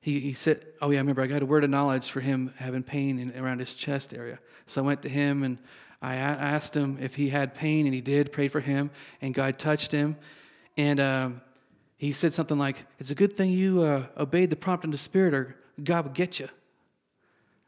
he, 0.00 0.20
he 0.20 0.32
said, 0.32 0.64
"Oh 0.80 0.90
yeah, 0.90 0.98
I 0.98 1.00
remember. 1.00 1.20
I 1.20 1.26
got 1.26 1.42
a 1.42 1.46
word 1.46 1.64
of 1.64 1.70
knowledge 1.70 2.08
for 2.08 2.20
him 2.20 2.54
having 2.58 2.84
pain 2.84 3.18
in, 3.18 3.36
around 3.36 3.58
his 3.58 3.74
chest 3.74 4.14
area." 4.14 4.38
So 4.66 4.82
I 4.82 4.86
went 4.86 5.02
to 5.02 5.08
him 5.08 5.42
and 5.42 5.58
I 6.02 6.14
asked 6.16 6.74
him 6.74 6.98
if 7.00 7.16
he 7.16 7.28
had 7.28 7.54
pain, 7.54 7.86
and 7.86 7.94
he 7.94 8.00
did, 8.00 8.32
prayed 8.32 8.52
for 8.52 8.60
him, 8.60 8.90
and 9.20 9.34
God 9.34 9.58
touched 9.58 9.92
him. 9.92 10.16
And 10.76 10.98
um, 10.98 11.40
he 11.98 12.12
said 12.12 12.32
something 12.32 12.58
like, 12.58 12.86
It's 12.98 13.10
a 13.10 13.14
good 13.14 13.36
thing 13.36 13.50
you 13.50 13.82
uh, 13.82 14.06
obeyed 14.16 14.50
the 14.50 14.56
prompt 14.56 14.84
of 14.84 14.92
the 14.92 14.98
Spirit, 14.98 15.34
or 15.34 15.56
God 15.82 16.04
would 16.04 16.14
get 16.14 16.40
you. 16.40 16.48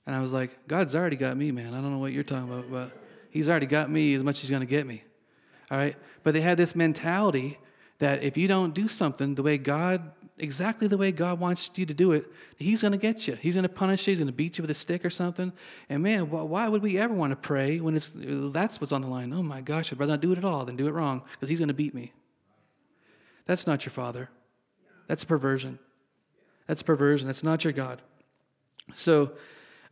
And 0.07 0.17
I 0.17 0.21
was 0.21 0.33
like, 0.33 0.67
God's 0.67 0.95
already 0.95 1.17
got 1.17 1.37
me, 1.37 1.53
man. 1.53 1.75
I 1.75 1.81
don't 1.81 1.93
know 1.93 1.99
what 1.99 2.13
you're 2.13 2.25
talking 2.25 2.51
about, 2.51 2.71
but 2.71 2.91
He's 3.31 3.49
already 3.49 3.67
got 3.67 3.91
me 3.91 4.15
as 4.15 4.23
much 4.23 4.37
as 4.37 4.43
He's 4.43 4.51
going 4.51 4.61
to 4.61 4.67
get 4.67 4.87
me. 4.87 5.03
All 5.71 5.79
right? 5.79 5.97
But 6.23 6.35
they 6.35 6.41
had 6.41 6.57
this 6.57 6.75
mentality 6.75 7.59
that 7.99 8.23
if 8.23 8.37
you 8.37 8.49
don't 8.49 8.75
do 8.75 8.89
something 8.89 9.35
the 9.35 9.43
way 9.43 9.59
God 9.59 10.11
exactly 10.43 10.89
the 10.89 10.99
way 10.99 11.13
God 11.13 11.39
wants 11.41 11.71
you 11.77 11.87
to 11.87 11.95
do 11.95 12.13
it, 12.13 12.31
He's 12.59 12.83
going 12.83 12.93
to 12.93 12.99
get 12.99 13.27
you. 13.27 13.37
He's 13.37 13.55
going 13.55 13.63
to 13.63 13.69
punish 13.69 14.07
you. 14.07 14.11
He's 14.11 14.19
going 14.19 14.27
to 14.27 14.33
beat 14.33 14.59
you 14.59 14.63
with 14.63 14.71
a 14.71 14.75
stick 14.75 15.05
or 15.05 15.11
something. 15.11 15.53
And 15.89 16.03
man, 16.03 16.29
why 16.29 16.69
would 16.69 16.83
we 16.83 16.99
ever 16.99 17.15
want 17.15 17.31
to 17.31 17.37
pray 17.37 17.81
when 17.81 17.95
it's 17.97 18.13
that's 18.15 18.81
what's 18.81 18.93
on 18.93 19.01
the 19.01 19.09
line? 19.09 19.33
Oh 19.33 19.43
my 19.43 19.61
gosh, 19.61 19.93
I'd 19.93 20.01
rather 20.01 20.13
not 20.13 20.21
do 20.21 20.33
it 20.33 20.39
at 20.39 20.45
all 20.45 20.65
than 20.65 20.77
do 20.77 20.89
it 20.89 20.91
wrong 20.91 21.23
because 21.33 21.49
He's 21.49 21.61
going 21.61 21.69
to 21.69 21.75
beat 21.75 21.95
me. 21.95 22.13
That's 23.47 23.67
not 23.67 23.85
your 23.87 23.93
Father. 23.93 24.29
That's 25.07 25.25
perversion. 25.25 25.79
That's 26.67 26.83
perversion. 26.83 27.27
That's 27.27 27.45
not 27.45 27.65
your 27.65 27.73
God. 27.73 28.03
So, 28.95 29.33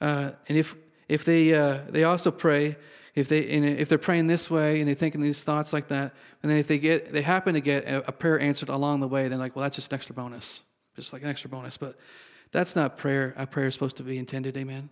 uh, 0.01 0.33
and 0.49 0.59
if 0.59 0.75
if 1.09 1.25
they 1.25 1.55
uh, 1.55 1.79
they 1.89 2.05
also 2.05 2.31
pray 2.31 2.77
if 3.21 3.29
they 3.29 3.41
if 3.41 3.89
they're 3.89 3.99
praying 3.99 4.27
this 4.27 4.51
way 4.51 4.81
and 4.81 4.89
they're 4.89 4.95
thinking 4.95 5.21
these 5.21 5.45
thoughts 5.45 5.73
like 5.73 5.89
that, 5.89 6.15
and 6.43 6.51
then 6.51 6.59
if 6.59 6.67
they 6.67 6.79
get 6.79 7.13
they 7.13 7.23
happen 7.23 7.55
to 7.55 7.61
get 7.61 7.85
a, 7.89 8.13
prayer 8.13 8.41
answered 8.41 8.69
along 8.69 9.01
the 9.01 9.09
way, 9.09 9.29
they're 9.29 9.39
like, 9.39 9.55
well, 9.55 9.63
that's 9.63 9.77
just 9.77 9.93
an 9.93 9.97
extra 9.97 10.15
bonus. 10.15 10.63
just 10.97 11.13
like 11.13 11.23
an 11.23 11.29
extra 11.29 11.49
bonus. 11.49 11.77
But 11.77 11.97
that's 12.53 12.75
not 12.75 12.99
prayer. 12.99 13.35
How 13.37 13.45
prayer 13.45 13.67
is 13.69 13.75
supposed 13.75 13.97
to 13.99 14.03
be 14.03 14.19
intended. 14.19 14.57
Amen. 14.57 14.91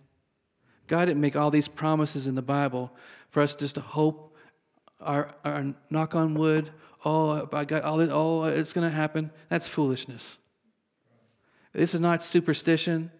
God 0.87 1.05
didn't 1.05 1.21
make 1.21 1.35
all 1.35 1.51
these 1.51 1.67
promises 1.67 2.25
in 2.25 2.35
the 2.35 2.41
Bible 2.41 2.91
for 3.29 3.41
us 3.41 3.55
just 3.55 3.75
to 3.75 3.81
hope, 3.81 4.35
our, 4.99 5.35
our 5.45 5.73
knock 5.89 6.15
on 6.15 6.33
wood, 6.33 6.71
oh, 7.05 7.47
I 7.53 7.63
got 7.63 7.83
all 7.83 7.97
this, 7.97 8.09
oh, 8.11 8.45
it's 8.45 8.73
going 8.73 8.89
to 8.89 8.93
happen. 8.93 9.31
That's 9.49 9.67
foolishness. 9.67 10.37
This 11.73 11.93
is 11.93 12.01
not 12.01 12.23
superstition. 12.23 13.11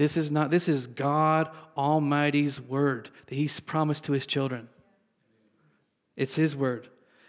This 0.00 0.16
is 0.16 0.32
not, 0.32 0.50
this 0.50 0.66
is 0.66 0.86
God 0.86 1.50
Almighty's 1.76 2.58
word 2.58 3.10
that 3.26 3.34
He's 3.34 3.60
promised 3.60 4.04
to 4.04 4.12
His 4.12 4.26
children. 4.26 4.70
It's 6.16 6.36
His 6.36 6.56
word. 6.56 6.88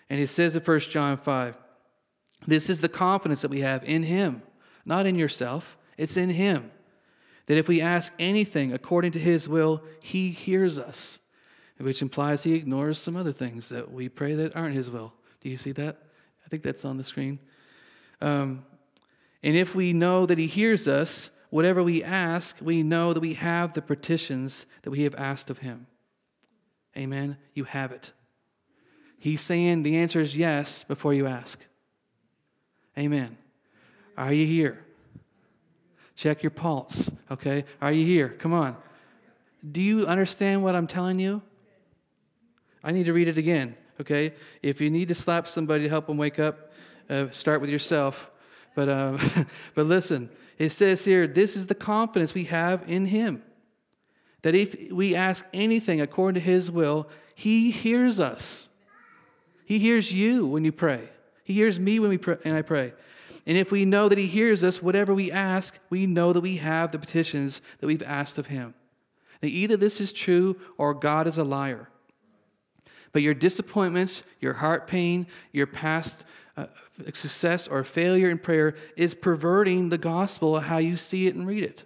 And 0.09 0.21
He 0.21 0.25
says 0.25 0.55
in 0.55 0.63
1 0.63 0.79
John 0.79 1.17
5, 1.17 1.57
this 2.47 2.69
is 2.69 2.79
the 2.79 2.87
confidence 2.87 3.41
that 3.41 3.51
we 3.51 3.59
have 3.59 3.83
in 3.83 4.03
Him, 4.03 4.41
not 4.85 5.05
in 5.05 5.15
yourself. 5.15 5.77
It's 5.97 6.15
in 6.15 6.29
Him. 6.29 6.71
That 7.47 7.57
if 7.57 7.67
we 7.67 7.81
ask 7.81 8.13
anything 8.17 8.71
according 8.71 9.11
to 9.11 9.19
His 9.19 9.49
will, 9.49 9.83
He 9.99 10.29
hears 10.29 10.79
us, 10.79 11.19
which 11.77 12.01
implies 12.01 12.43
He 12.43 12.53
ignores 12.53 12.97
some 12.97 13.17
other 13.17 13.33
things 13.33 13.67
that 13.67 13.91
we 13.91 14.07
pray 14.07 14.33
that 14.35 14.55
aren't 14.55 14.75
His 14.75 14.89
will. 14.89 15.11
Do 15.41 15.49
you 15.49 15.57
see 15.57 15.73
that? 15.73 15.97
I 16.45 16.47
think 16.47 16.63
that's 16.63 16.85
on 16.85 16.95
the 16.95 17.03
screen. 17.03 17.39
Um, 18.21 18.63
and 19.43 19.57
if 19.57 19.75
we 19.75 19.91
know 19.91 20.25
that 20.25 20.37
He 20.37 20.47
hears 20.47 20.87
us, 20.87 21.31
whatever 21.51 21.83
we 21.83 22.03
ask, 22.03 22.57
we 22.59 22.81
know 22.81 23.13
that 23.13 23.19
we 23.19 23.35
have 23.35 23.73
the 23.73 23.81
petitions 23.83 24.65
that 24.81 24.89
we 24.89 25.03
have 25.03 25.13
asked 25.15 25.51
of 25.51 25.59
Him. 25.59 25.85
Amen. 26.97 27.37
You 27.53 27.65
have 27.65 27.91
it. 27.91 28.11
He's 29.19 29.41
saying 29.41 29.83
the 29.83 29.97
answer 29.97 30.19
is 30.19 30.35
yes 30.35 30.83
before 30.83 31.13
you 31.13 31.27
ask. 31.27 31.63
Amen. 32.97 33.37
Are 34.17 34.33
you 34.33 34.47
here? 34.47 34.83
Check 36.15 36.41
your 36.41 36.49
pulse, 36.49 37.11
okay? 37.29 37.65
Are 37.81 37.91
you 37.91 38.05
here? 38.05 38.29
Come 38.29 38.53
on. 38.53 38.75
Do 39.69 39.81
you 39.81 40.07
understand 40.07 40.63
what 40.63 40.75
I'm 40.75 40.87
telling 40.87 41.19
you? 41.19 41.41
I 42.83 42.91
need 42.91 43.05
to 43.05 43.13
read 43.13 43.27
it 43.27 43.37
again, 43.37 43.75
okay? 43.99 44.33
If 44.61 44.81
you 44.81 44.89
need 44.89 45.07
to 45.09 45.15
slap 45.15 45.47
somebody 45.47 45.83
to 45.83 45.89
help 45.89 46.07
them 46.07 46.17
wake 46.17 46.39
up, 46.39 46.71
uh, 47.09 47.29
start 47.31 47.61
with 47.61 47.69
yourself. 47.69 48.31
But, 48.75 48.89
uh, 48.89 49.17
but 49.75 49.85
listen, 49.85 50.29
it 50.61 50.71
says 50.71 51.05
here 51.05 51.27
this 51.27 51.55
is 51.55 51.65
the 51.65 51.75
confidence 51.75 52.33
we 52.33 52.43
have 52.45 52.83
in 52.87 53.07
Him. 53.07 53.41
That 54.43 54.55
if 54.55 54.91
we 54.91 55.15
ask 55.15 55.45
anything 55.53 56.01
according 56.01 56.41
to 56.41 56.45
His 56.45 56.69
will, 56.69 57.09
He 57.33 57.71
hears 57.71 58.19
us. 58.19 58.69
He 59.65 59.79
hears 59.79 60.11
you 60.11 60.45
when 60.45 60.63
you 60.65 60.71
pray. 60.71 61.09
He 61.43 61.53
hears 61.53 61.79
me 61.79 61.99
when 61.99 62.09
we 62.09 62.17
pray, 62.17 62.37
and 62.45 62.55
I 62.55 62.61
pray. 62.61 62.93
And 63.47 63.57
if 63.57 63.71
we 63.71 63.85
know 63.85 64.07
that 64.07 64.17
He 64.17 64.27
hears 64.27 64.63
us, 64.63 64.81
whatever 64.83 65.13
we 65.13 65.31
ask, 65.31 65.79
we 65.89 66.05
know 66.05 66.31
that 66.33 66.41
we 66.41 66.57
have 66.57 66.91
the 66.91 66.99
petitions 66.99 67.61
that 67.79 67.87
we've 67.87 68.03
asked 68.03 68.37
of 68.37 68.47
Him. 68.47 68.75
Now, 69.41 69.49
either 69.49 69.77
this 69.77 69.99
is 69.99 70.13
true 70.13 70.57
or 70.77 70.93
God 70.93 71.25
is 71.25 71.37
a 71.37 71.43
liar. 71.43 71.89
But 73.13 73.23
your 73.23 73.33
disappointments, 73.33 74.23
your 74.39 74.53
heart 74.53 74.87
pain, 74.87 75.25
your 75.51 75.67
past 75.67 76.23
uh, 76.55 76.67
success 77.05 77.67
or 77.67 77.83
failure 77.83 78.29
in 78.29 78.37
prayer 78.37 78.75
is 78.95 79.13
perverting 79.13 79.89
the 79.89 79.97
gospel 79.97 80.57
of 80.57 80.63
how 80.63 80.77
you 80.77 80.95
see 80.95 81.27
it 81.27 81.35
and 81.35 81.47
read 81.47 81.63
it. 81.63 81.83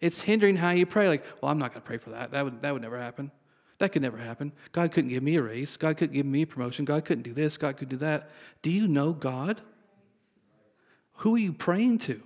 It's 0.00 0.20
hindering 0.20 0.56
how 0.56 0.70
you 0.70 0.86
pray. 0.86 1.08
Like, 1.08 1.24
well, 1.40 1.50
I'm 1.50 1.58
not 1.58 1.72
going 1.72 1.82
to 1.82 1.86
pray 1.86 1.98
for 1.98 2.10
that. 2.10 2.32
That 2.32 2.44
would, 2.44 2.62
that 2.62 2.72
would 2.72 2.82
never 2.82 2.98
happen. 2.98 3.30
That 3.78 3.92
could 3.92 4.02
never 4.02 4.18
happen. 4.18 4.52
God 4.72 4.92
couldn't 4.92 5.10
give 5.10 5.22
me 5.22 5.36
a 5.36 5.42
raise. 5.42 5.76
God 5.76 5.96
couldn't 5.96 6.14
give 6.14 6.26
me 6.26 6.42
a 6.42 6.46
promotion. 6.46 6.84
God 6.84 7.04
couldn't 7.04 7.22
do 7.22 7.32
this. 7.32 7.56
God 7.56 7.76
could 7.76 7.88
do 7.88 7.96
that. 7.98 8.30
Do 8.62 8.70
you 8.70 8.88
know 8.88 9.12
God? 9.12 9.60
Who 11.18 11.34
are 11.34 11.38
you 11.38 11.52
praying 11.52 11.98
to? 11.98 12.22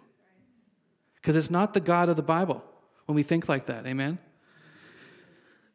Because 1.17 1.37
it's 1.37 1.51
not 1.51 1.73
the 1.75 1.81
God 1.81 2.09
of 2.09 2.17
the 2.17 2.23
Bible 2.23 2.65
when 3.07 3.17
we 3.17 3.23
think 3.23 3.49
like 3.49 3.67
that. 3.67 3.87
Amen? 3.87 4.19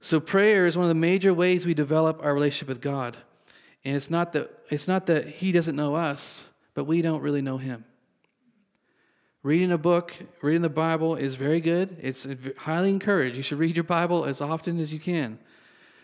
So, 0.01 0.19
prayer 0.19 0.65
is 0.65 0.77
one 0.77 0.83
of 0.83 0.89
the 0.89 0.95
major 0.95 1.33
ways 1.33 1.65
we 1.65 1.73
develop 1.73 2.23
our 2.23 2.33
relationship 2.33 2.67
with 2.67 2.81
God. 2.81 3.17
And 3.87 3.95
it's 3.95 4.09
not 4.09 4.33
that, 4.33 4.51
it's 4.69 4.89
not 4.89 5.05
that 5.05 5.27
He 5.27 5.53
doesn't 5.53 5.77
know 5.77 5.95
us, 5.95 6.49
but 6.73 6.83
we 6.83 7.01
don't 7.01 7.21
really 7.21 7.41
know 7.41 7.57
Him. 7.57 7.85
Reading 9.43 9.71
a 9.71 9.77
book, 9.77 10.13
reading 10.41 10.61
the 10.61 10.67
Bible 10.67 11.15
is 11.15 11.35
very 11.35 11.61
good. 11.61 11.95
It's 12.01 12.27
highly 12.57 12.89
encouraged. 12.89 13.37
You 13.37 13.43
should 13.43 13.59
read 13.59 13.77
your 13.77 13.85
Bible 13.85 14.25
as 14.25 14.41
often 14.41 14.77
as 14.81 14.91
you 14.91 14.99
can. 14.99 15.39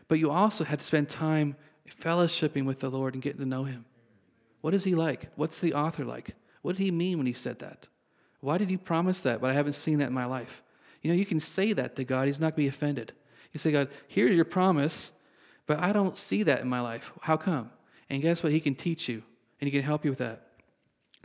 But 0.08 0.18
you 0.18 0.32
also 0.32 0.64
have 0.64 0.80
to 0.80 0.86
spend 0.86 1.10
time 1.10 1.58
fellowshipping 1.90 2.64
with 2.64 2.80
the 2.80 2.90
Lord 2.90 3.16
and 3.16 3.22
getting 3.22 3.42
to 3.42 3.46
know 3.46 3.66
Him. 3.66 3.84
What 4.62 4.74
is 4.74 4.86
He 4.86 4.96
like? 4.96 5.28
What's 5.36 5.60
the 5.60 5.74
author 5.74 6.06
like? 6.06 6.38
What 6.62 6.78
did 6.78 6.84
He 6.84 6.92
mean 6.92 7.18
when 7.18 7.28
He 7.28 7.34
said 7.34 7.60
that? 7.60 7.88
Why 8.40 8.58
did 8.58 8.70
He 8.70 8.78
promise 8.78 9.22
that, 9.24 9.42
but 9.42 9.50
I 9.50 9.54
haven't 9.54 9.74
seen 9.74 10.00
that 10.00 10.08
in 10.08 10.14
my 10.14 10.24
life? 10.24 10.64
You 11.02 11.12
know, 11.12 11.18
you 11.18 11.26
can 11.26 11.42
say 11.42 11.74
that 11.74 11.98
to 11.98 12.06
God, 12.06 12.28
He's 12.28 12.40
not 12.40 12.56
going 12.56 12.66
to 12.66 12.72
be 12.72 12.76
offended. 12.78 13.12
You 13.52 13.60
say, 13.60 13.74
God, 13.74 13.90
here's 14.08 14.38
your 14.38 14.46
promise, 14.46 15.12
but 15.66 15.80
I 15.80 15.94
don't 15.94 16.18
see 16.18 16.44
that 16.44 16.62
in 16.62 16.68
my 16.68 16.82
life. 16.82 17.12
How 17.22 17.38
come? 17.38 17.72
And 18.10 18.22
guess 18.22 18.44
what? 18.44 18.52
He 18.52 18.60
can 18.60 18.76
teach 18.76 19.08
you, 19.08 19.24
and 19.60 19.68
He 19.68 19.72
can 19.72 19.84
help 19.84 20.04
you 20.04 20.12
with 20.12 20.20
that. 20.20 20.48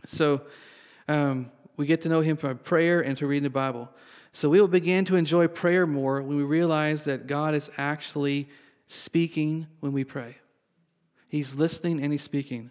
So, 0.07 0.42
um, 1.09 1.50
we 1.76 1.87
get 1.87 2.02
to 2.02 2.09
know 2.09 2.21
Him 2.21 2.37
from 2.37 2.59
prayer 2.59 3.00
and 3.00 3.16
to 3.18 3.26
reading 3.26 3.45
the 3.45 3.50
Bible. 3.50 3.88
So, 4.33 4.49
we 4.49 4.61
will 4.61 4.68
begin 4.68 5.04
to 5.07 5.16
enjoy 5.16 5.49
prayer 5.49 5.87
more 5.87 6.23
when 6.23 6.37
we 6.37 6.45
realize 6.45 7.04
that 7.04 7.26
God 7.26 7.54
is 7.54 7.71
actually 7.76 8.49
speaking 8.87 9.66
when 9.80 9.92
we 9.92 10.04
pray. 10.04 10.37
He's 11.28 11.57
listening 11.57 12.02
and 12.02 12.12
He's 12.12 12.23
speaking. 12.23 12.71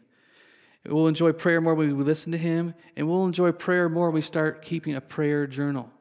We'll 0.85 1.07
enjoy 1.07 1.33
prayer 1.33 1.59
more 1.59 1.75
when 1.75 1.97
we 1.97 2.03
listen 2.03 2.31
to 2.31 2.37
Him, 2.37 2.73
and 2.95 3.09
we'll 3.09 3.25
enjoy 3.25 3.51
prayer 3.51 3.89
more 3.89 4.07
when 4.07 4.15
we 4.15 4.21
start 4.21 4.61
keeping 4.61 4.95
a 4.95 5.01
prayer 5.01 5.45
journal 5.45 5.91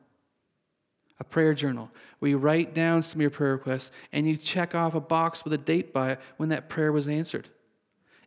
a 1.18 1.24
prayer 1.24 1.54
journal 1.54 1.90
where 2.18 2.30
you 2.30 2.38
write 2.38 2.74
down 2.74 3.02
some 3.02 3.18
of 3.18 3.22
your 3.22 3.30
prayer 3.30 3.52
requests 3.52 3.90
and 4.12 4.26
you 4.26 4.36
check 4.36 4.74
off 4.74 4.94
a 4.94 5.00
box 5.00 5.44
with 5.44 5.52
a 5.52 5.58
date 5.58 5.92
by 5.92 6.12
it 6.12 6.20
when 6.36 6.50
that 6.50 6.68
prayer 6.68 6.92
was 6.92 7.08
answered. 7.08 7.48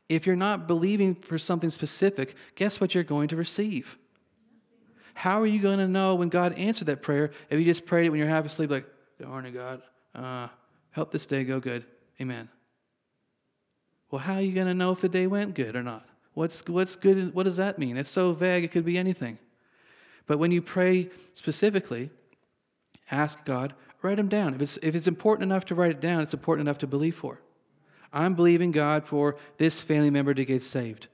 If 0.07 0.25
you're 0.25 0.35
not 0.35 0.67
believing 0.67 1.13
for 1.13 1.37
something 1.37 1.69
specific, 1.69 2.35
guess 2.55 2.81
what 2.81 2.95
you're 2.95 3.03
going 3.03 3.27
to 3.27 3.35
receive? 3.35 3.97
How 5.13 5.41
are 5.41 5.45
you 5.45 5.61
going 5.61 5.79
to 5.79 5.87
know 5.87 6.15
when 6.15 6.29
God 6.29 6.53
answered 6.53 6.87
that 6.87 7.01
prayer 7.01 7.31
if 7.49 7.59
you 7.59 7.65
just 7.65 7.85
prayed 7.85 8.05
it 8.05 8.09
when 8.09 8.19
you're 8.19 8.29
half 8.29 8.45
asleep, 8.45 8.71
like, 8.71 8.85
darn 9.21 9.45
it, 9.45 9.51
God, 9.51 9.81
uh, 10.15 10.47
help 10.91 11.11
this 11.11 11.25
day 11.25 11.43
go 11.43 11.59
good? 11.59 11.85
Amen. 12.19 12.49
Well, 14.09 14.19
how 14.19 14.35
are 14.35 14.41
you 14.41 14.53
going 14.53 14.67
to 14.67 14.73
know 14.73 14.91
if 14.91 15.01
the 15.01 15.09
day 15.09 15.27
went 15.27 15.53
good 15.53 15.75
or 15.75 15.83
not? 15.83 16.07
What's, 16.33 16.65
what's 16.65 16.95
good? 16.95 17.33
What 17.33 17.43
does 17.43 17.57
that 17.57 17.77
mean? 17.77 17.97
It's 17.97 18.09
so 18.09 18.31
vague, 18.31 18.63
it 18.63 18.71
could 18.71 18.85
be 18.85 18.97
anything. 18.97 19.37
But 20.25 20.39
when 20.39 20.51
you 20.51 20.61
pray 20.61 21.09
specifically, 21.33 22.09
ask 23.11 23.43
God, 23.45 23.73
write 24.01 24.17
them 24.17 24.29
down. 24.29 24.55
If 24.55 24.61
it's, 24.61 24.77
if 24.81 24.95
it's 24.95 25.07
important 25.07 25.51
enough 25.51 25.65
to 25.65 25.75
write 25.75 25.91
it 25.91 25.99
down, 25.99 26.21
it's 26.21 26.33
important 26.33 26.67
enough 26.67 26.79
to 26.79 26.87
believe 26.87 27.15
for. 27.15 27.39
I'm 28.11 28.33
believing 28.33 28.71
God 28.71 29.05
for 29.05 29.35
this 29.57 29.81
family 29.81 30.09
member 30.09 30.33
to 30.33 30.45
get 30.45 30.63
saved. 30.63 31.07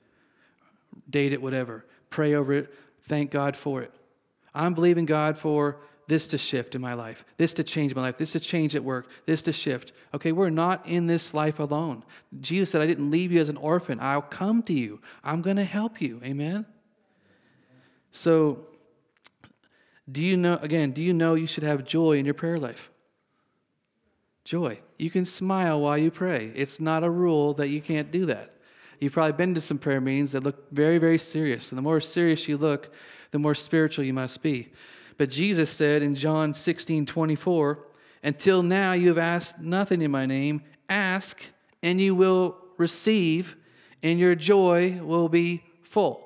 Date 1.09 1.33
it, 1.33 1.41
whatever. 1.41 1.85
Pray 2.09 2.33
over 2.33 2.53
it. 2.53 2.73
Thank 3.07 3.31
God 3.31 3.55
for 3.55 3.81
it. 3.81 3.91
I'm 4.53 4.73
believing 4.73 5.05
God 5.05 5.37
for 5.37 5.77
this 6.07 6.27
to 6.29 6.37
shift 6.37 6.75
in 6.75 6.81
my 6.81 6.93
life, 6.93 7.25
this 7.37 7.53
to 7.53 7.63
change 7.63 7.95
my 7.95 8.01
life, 8.01 8.17
this 8.17 8.33
to 8.33 8.39
change 8.39 8.75
at 8.75 8.83
work, 8.83 9.07
this 9.25 9.41
to 9.43 9.51
shift. 9.51 9.91
Okay, 10.13 10.31
we're 10.31 10.49
not 10.49 10.87
in 10.87 11.07
this 11.07 11.33
life 11.33 11.59
alone. 11.59 12.03
Jesus 12.39 12.69
said, 12.69 12.81
I 12.81 12.85
didn't 12.85 13.11
leave 13.11 13.31
you 13.31 13.41
as 13.41 13.49
an 13.49 13.57
orphan. 13.57 13.99
I'll 13.99 14.21
come 14.21 14.61
to 14.63 14.73
you. 14.73 15.01
I'm 15.23 15.41
going 15.41 15.57
to 15.57 15.63
help 15.63 16.01
you. 16.01 16.21
Amen? 16.23 16.65
So 18.11 18.67
do 20.11 20.21
you 20.21 20.37
know, 20.37 20.59
again, 20.61 20.91
do 20.91 21.01
you 21.01 21.13
know 21.13 21.33
you 21.33 21.47
should 21.47 21.63
have 21.63 21.83
joy 21.83 22.17
in 22.17 22.25
your 22.25 22.33
prayer 22.33 22.57
life? 22.57 22.91
Joy. 24.43 24.79
You 24.99 25.09
can 25.09 25.25
smile 25.25 25.81
while 25.81 25.97
you 25.97 26.11
pray. 26.11 26.51
It's 26.55 26.79
not 26.79 27.03
a 27.03 27.09
rule 27.09 27.53
that 27.55 27.69
you 27.69 27.81
can't 27.81 28.11
do 28.11 28.25
that. 28.27 28.53
You've 28.99 29.13
probably 29.13 29.33
been 29.33 29.55
to 29.55 29.61
some 29.61 29.77
prayer 29.77 29.99
meetings 29.99 30.31
that 30.33 30.43
look 30.43 30.71
very, 30.71 30.99
very 30.99 31.17
serious. 31.17 31.71
And 31.71 31.77
the 31.77 31.81
more 31.81 31.99
serious 31.99 32.47
you 32.47 32.57
look, 32.57 32.93
the 33.31 33.39
more 33.39 33.55
spiritual 33.55 34.05
you 34.05 34.13
must 34.13 34.41
be. 34.41 34.71
But 35.17 35.29
Jesus 35.29 35.69
said 35.69 36.01
in 36.03 36.15
John 36.15 36.53
16 36.53 37.05
24, 37.05 37.87
Until 38.23 38.63
now 38.63 38.93
you 38.93 39.09
have 39.09 39.17
asked 39.17 39.59
nothing 39.59 40.01
in 40.01 40.11
my 40.11 40.25
name. 40.25 40.61
Ask, 40.87 41.41
and 41.81 41.99
you 41.99 42.13
will 42.15 42.57
receive, 42.77 43.55
and 44.03 44.19
your 44.19 44.35
joy 44.35 44.99
will 45.01 45.29
be 45.29 45.63
full. 45.81 46.24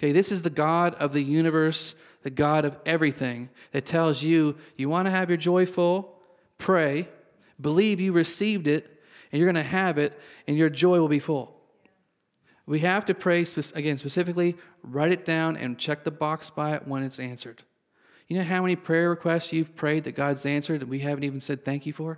Okay, 0.00 0.12
this 0.12 0.32
is 0.32 0.40
the 0.40 0.48
God 0.48 0.94
of 0.94 1.12
the 1.12 1.22
universe, 1.22 1.94
the 2.22 2.30
God 2.30 2.64
of 2.64 2.74
everything, 2.86 3.50
that 3.72 3.84
tells 3.84 4.22
you 4.22 4.56
you 4.78 4.88
want 4.88 5.04
to 5.04 5.10
have 5.10 5.28
your 5.28 5.36
joy 5.36 5.66
full, 5.66 6.16
pray, 6.56 7.06
believe 7.60 8.00
you 8.00 8.14
received 8.14 8.66
it, 8.66 9.02
and 9.30 9.38
you're 9.38 9.46
going 9.46 9.62
to 9.62 9.70
have 9.70 9.98
it, 9.98 10.18
and 10.46 10.56
your 10.56 10.70
joy 10.70 10.98
will 10.98 11.08
be 11.08 11.18
full. 11.18 11.54
We 12.64 12.78
have 12.78 13.04
to 13.06 13.14
pray, 13.14 13.44
again, 13.74 13.98
specifically, 13.98 14.56
write 14.82 15.12
it 15.12 15.26
down 15.26 15.58
and 15.58 15.76
check 15.76 16.04
the 16.04 16.10
box 16.10 16.48
by 16.48 16.74
it 16.76 16.88
when 16.88 17.02
it's 17.02 17.20
answered. 17.20 17.62
You 18.26 18.38
know 18.38 18.44
how 18.44 18.62
many 18.62 18.76
prayer 18.76 19.10
requests 19.10 19.52
you've 19.52 19.76
prayed 19.76 20.04
that 20.04 20.12
God's 20.12 20.46
answered 20.46 20.80
and 20.80 20.88
we 20.88 21.00
haven't 21.00 21.24
even 21.24 21.42
said 21.42 21.62
thank 21.62 21.84
you 21.84 21.92
for? 21.92 22.12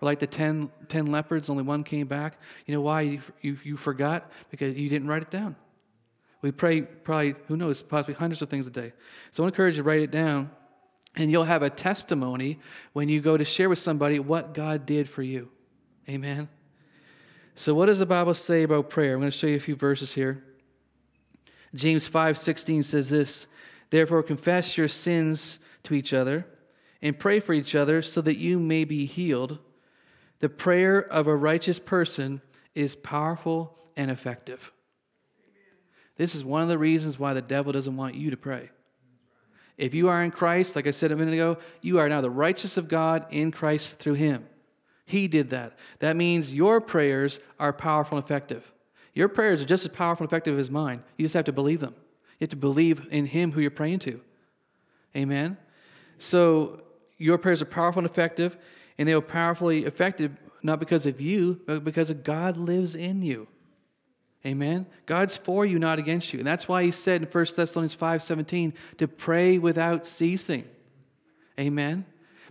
Or 0.00 0.06
like 0.06 0.20
the 0.20 0.26
10, 0.26 0.70
10 0.88 1.06
leopards, 1.12 1.50
only 1.50 1.64
one 1.64 1.84
came 1.84 2.06
back. 2.06 2.38
You 2.64 2.72
know 2.72 2.80
why? 2.80 3.02
You, 3.02 3.20
you, 3.42 3.58
you 3.62 3.76
forgot? 3.76 4.30
Because 4.48 4.74
you 4.74 4.88
didn't 4.88 5.08
write 5.08 5.20
it 5.20 5.30
down. 5.30 5.56
We 6.44 6.52
pray 6.52 6.82
probably, 6.82 7.36
who 7.48 7.56
knows, 7.56 7.80
possibly 7.80 8.12
hundreds 8.12 8.42
of 8.42 8.50
things 8.50 8.66
a 8.66 8.70
day. 8.70 8.92
So 9.30 9.44
I 9.44 9.46
encourage 9.46 9.78
you 9.78 9.82
to 9.82 9.88
write 9.88 10.00
it 10.00 10.10
down, 10.10 10.50
and 11.16 11.30
you'll 11.30 11.44
have 11.44 11.62
a 11.62 11.70
testimony 11.70 12.58
when 12.92 13.08
you 13.08 13.22
go 13.22 13.38
to 13.38 13.46
share 13.46 13.70
with 13.70 13.78
somebody 13.78 14.18
what 14.18 14.52
God 14.52 14.84
did 14.84 15.08
for 15.08 15.22
you. 15.22 15.50
Amen. 16.06 16.50
So 17.54 17.72
what 17.72 17.86
does 17.86 17.98
the 17.98 18.04
Bible 18.04 18.34
say 18.34 18.62
about 18.62 18.90
prayer? 18.90 19.14
I'm 19.14 19.20
going 19.20 19.30
to 19.30 19.38
show 19.38 19.46
you 19.46 19.56
a 19.56 19.58
few 19.58 19.74
verses 19.74 20.12
here. 20.12 20.44
James 21.74 22.06
5:16 22.06 22.82
says 22.82 23.08
this, 23.08 23.46
"Therefore 23.88 24.22
confess 24.22 24.76
your 24.76 24.88
sins 24.88 25.58
to 25.84 25.94
each 25.94 26.12
other 26.12 26.46
and 27.00 27.18
pray 27.18 27.40
for 27.40 27.54
each 27.54 27.74
other 27.74 28.02
so 28.02 28.20
that 28.20 28.36
you 28.36 28.60
may 28.60 28.84
be 28.84 29.06
healed. 29.06 29.60
The 30.40 30.50
prayer 30.50 30.98
of 31.10 31.26
a 31.26 31.34
righteous 31.34 31.78
person 31.78 32.42
is 32.74 32.94
powerful 32.94 33.78
and 33.96 34.10
effective." 34.10 34.72
This 36.16 36.34
is 36.34 36.44
one 36.44 36.62
of 36.62 36.68
the 36.68 36.78
reasons 36.78 37.18
why 37.18 37.34
the 37.34 37.42
devil 37.42 37.72
doesn't 37.72 37.96
want 37.96 38.14
you 38.14 38.30
to 38.30 38.36
pray. 38.36 38.70
If 39.76 39.94
you 39.94 40.08
are 40.08 40.22
in 40.22 40.30
Christ, 40.30 40.76
like 40.76 40.86
I 40.86 40.92
said 40.92 41.10
a 41.10 41.16
minute 41.16 41.34
ago, 41.34 41.58
you 41.82 41.98
are 41.98 42.08
now 42.08 42.20
the 42.20 42.30
righteous 42.30 42.76
of 42.76 42.88
God 42.88 43.26
in 43.30 43.50
Christ 43.50 43.96
through 43.96 44.14
him. 44.14 44.46
He 45.04 45.26
did 45.26 45.50
that. 45.50 45.76
That 45.98 46.16
means 46.16 46.54
your 46.54 46.80
prayers 46.80 47.40
are 47.58 47.72
powerful 47.72 48.16
and 48.16 48.24
effective. 48.24 48.72
Your 49.12 49.28
prayers 49.28 49.62
are 49.62 49.66
just 49.66 49.84
as 49.84 49.90
powerful 49.90 50.24
and 50.24 50.30
effective 50.30 50.58
as 50.58 50.70
mine. 50.70 51.02
You 51.16 51.24
just 51.24 51.34
have 51.34 51.44
to 51.46 51.52
believe 51.52 51.80
them. 51.80 51.94
You 52.38 52.44
have 52.44 52.50
to 52.50 52.56
believe 52.56 53.06
in 53.10 53.26
Him 53.26 53.52
who 53.52 53.60
you're 53.60 53.70
praying 53.70 54.00
to. 54.00 54.20
Amen? 55.16 55.56
So 56.18 56.82
your 57.18 57.38
prayers 57.38 57.60
are 57.60 57.66
powerful 57.66 58.00
and 58.00 58.10
effective, 58.10 58.56
and 58.98 59.08
they 59.08 59.12
are 59.12 59.20
powerfully 59.20 59.84
effective 59.84 60.36
not 60.62 60.80
because 60.80 61.04
of 61.04 61.20
you, 61.20 61.60
but 61.66 61.84
because 61.84 62.10
God 62.10 62.56
lives 62.56 62.94
in 62.94 63.22
you. 63.22 63.46
Amen. 64.46 64.86
God's 65.06 65.36
for 65.36 65.64
you, 65.64 65.78
not 65.78 65.98
against 65.98 66.32
you. 66.32 66.38
And 66.38 66.46
that's 66.46 66.68
why 66.68 66.84
he 66.84 66.90
said 66.90 67.22
in 67.22 67.28
1 67.28 67.56
Thessalonians 67.56 67.94
5:17 67.94 68.74
to 68.98 69.08
pray 69.08 69.58
without 69.58 70.06
ceasing. 70.06 70.64
Amen. 71.58 72.04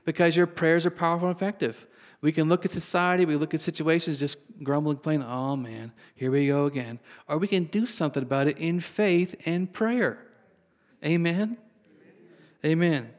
Because 0.05 0.35
your 0.35 0.47
prayers 0.47 0.85
are 0.85 0.91
powerful 0.91 1.27
and 1.27 1.35
effective. 1.35 1.85
We 2.21 2.31
can 2.31 2.49
look 2.49 2.65
at 2.65 2.71
society, 2.71 3.25
we 3.25 3.35
look 3.35 3.53
at 3.53 3.61
situations 3.61 4.17
just 4.17 4.37
grumbling, 4.63 4.95
complaining, 4.95 5.27
oh 5.27 5.57
man, 5.57 5.91
here 6.15 6.31
we 6.31 6.47
go 6.47 6.65
again. 6.65 6.99
Or 7.27 7.37
we 7.37 7.47
can 7.47 7.65
do 7.65 7.85
something 7.85 8.23
about 8.23 8.47
it 8.47 8.57
in 8.57 8.79
faith 8.79 9.35
and 9.45 9.71
prayer. 9.71 10.25
Amen. 11.05 11.57
Amen. 12.65 13.09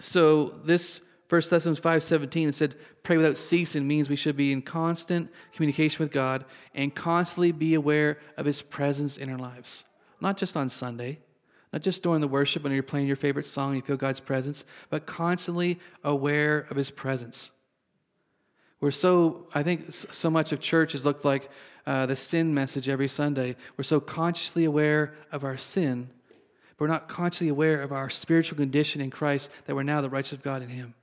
So 0.00 0.60
this 0.64 1.02
1 1.28 1.50
Thessalonians 1.50 1.80
5:17 1.80 2.48
it 2.48 2.54
said 2.54 2.74
pray 3.02 3.16
without 3.16 3.36
ceasing 3.36 3.86
means 3.86 4.08
we 4.08 4.16
should 4.16 4.36
be 4.36 4.52
in 4.52 4.62
constant 4.62 5.30
communication 5.52 6.02
with 6.02 6.12
God 6.12 6.44
and 6.74 6.94
constantly 6.94 7.52
be 7.52 7.74
aware 7.74 8.18
of 8.36 8.46
his 8.46 8.62
presence 8.62 9.16
in 9.16 9.30
our 9.30 9.38
lives. 9.38 9.84
Not 10.20 10.36
just 10.36 10.56
on 10.56 10.68
Sunday, 10.68 11.18
not 11.72 11.82
just 11.82 12.02
during 12.02 12.20
the 12.20 12.28
worship 12.28 12.62
when 12.62 12.72
you're 12.72 12.82
playing 12.82 13.06
your 13.06 13.16
favorite 13.16 13.46
song 13.46 13.70
and 13.70 13.76
you 13.76 13.82
feel 13.82 13.96
God's 13.96 14.20
presence, 14.20 14.64
but 14.90 15.06
constantly 15.06 15.80
aware 16.04 16.66
of 16.70 16.76
his 16.76 16.90
presence. 16.90 17.50
We're 18.80 18.90
so, 18.90 19.46
I 19.54 19.62
think 19.62 19.92
so 19.92 20.28
much 20.28 20.52
of 20.52 20.60
church 20.60 20.92
has 20.92 21.04
looked 21.04 21.24
like 21.24 21.48
uh, 21.86 22.06
the 22.06 22.16
sin 22.16 22.52
message 22.54 22.88
every 22.88 23.08
Sunday. 23.08 23.56
We're 23.76 23.84
so 23.84 24.00
consciously 24.00 24.64
aware 24.64 25.14
of 25.30 25.44
our 25.44 25.56
sin, 25.56 26.10
but 26.70 26.80
we're 26.80 26.88
not 26.88 27.08
consciously 27.08 27.48
aware 27.48 27.80
of 27.80 27.92
our 27.92 28.10
spiritual 28.10 28.58
condition 28.58 29.00
in 29.00 29.10
Christ 29.10 29.50
that 29.66 29.74
we're 29.74 29.82
now 29.82 30.00
the 30.00 30.10
righteous 30.10 30.32
of 30.32 30.42
God 30.42 30.62
in 30.62 30.68
Him. 30.68 30.94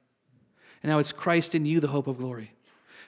And 0.83 0.91
now 0.91 0.99
it's 0.99 1.11
Christ 1.11 1.55
in 1.55 1.65
you, 1.65 1.79
the 1.79 1.87
hope 1.87 2.07
of 2.07 2.17
glory. 2.17 2.53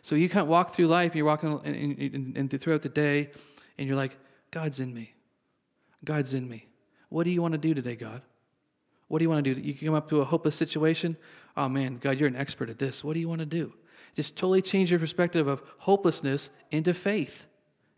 So 0.01 0.15
you 0.15 0.29
can't 0.29 0.47
walk 0.47 0.73
through 0.73 0.87
life, 0.87 1.15
you're 1.15 1.25
walking 1.25 1.61
and 1.63 2.49
throughout 2.61 2.81
the 2.81 2.89
day, 2.89 3.31
and 3.77 3.87
you're 3.87 3.97
like, 3.97 4.17
God's 4.49 4.79
in 4.79 4.93
me. 4.93 5.13
God's 6.03 6.33
in 6.33 6.49
me. 6.49 6.67
What 7.09 7.23
do 7.25 7.29
you 7.29 7.41
want 7.41 7.53
to 7.53 7.57
do 7.57 7.73
today, 7.73 7.95
God? 7.95 8.21
What 9.07 9.19
do 9.19 9.23
you 9.23 9.29
want 9.29 9.43
to 9.43 9.53
do? 9.53 9.61
You 9.61 9.73
come 9.73 9.93
up 9.93 10.09
to 10.09 10.21
a 10.21 10.25
hopeless 10.25 10.55
situation. 10.55 11.17
Oh 11.55 11.69
man, 11.69 11.98
God, 11.98 12.17
you're 12.17 12.29
an 12.29 12.35
expert 12.35 12.69
at 12.69 12.79
this. 12.79 13.03
What 13.03 13.13
do 13.13 13.19
you 13.19 13.29
want 13.29 13.39
to 13.39 13.46
do? 13.46 13.74
Just 14.15 14.37
totally 14.37 14.61
change 14.61 14.89
your 14.89 15.00
perspective 15.00 15.48
of 15.48 15.61
hopelessness 15.79 16.50
into 16.72 16.93
faith. 16.93 17.46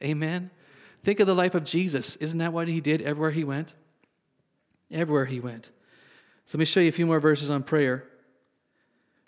Amen. 0.04 0.50
Think 1.04 1.20
of 1.20 1.28
the 1.28 1.36
life 1.36 1.56
of 1.56 1.64
Jesus. 1.64 2.16
Isn't 2.18 2.40
that 2.40 2.54
what 2.54 2.68
he 2.68 2.82
did 2.82 3.02
everywhere 3.02 3.32
he 3.32 3.44
went? 3.44 3.76
Everywhere 4.92 5.26
he 5.26 5.40
went. 5.40 5.70
So 6.46 6.58
let 6.58 6.60
me 6.60 6.66
show 6.66 6.80
you 6.80 6.90
a 6.90 6.92
few 6.92 7.06
more 7.06 7.20
verses 7.20 7.50
on 7.50 7.64
prayer. 7.64 8.06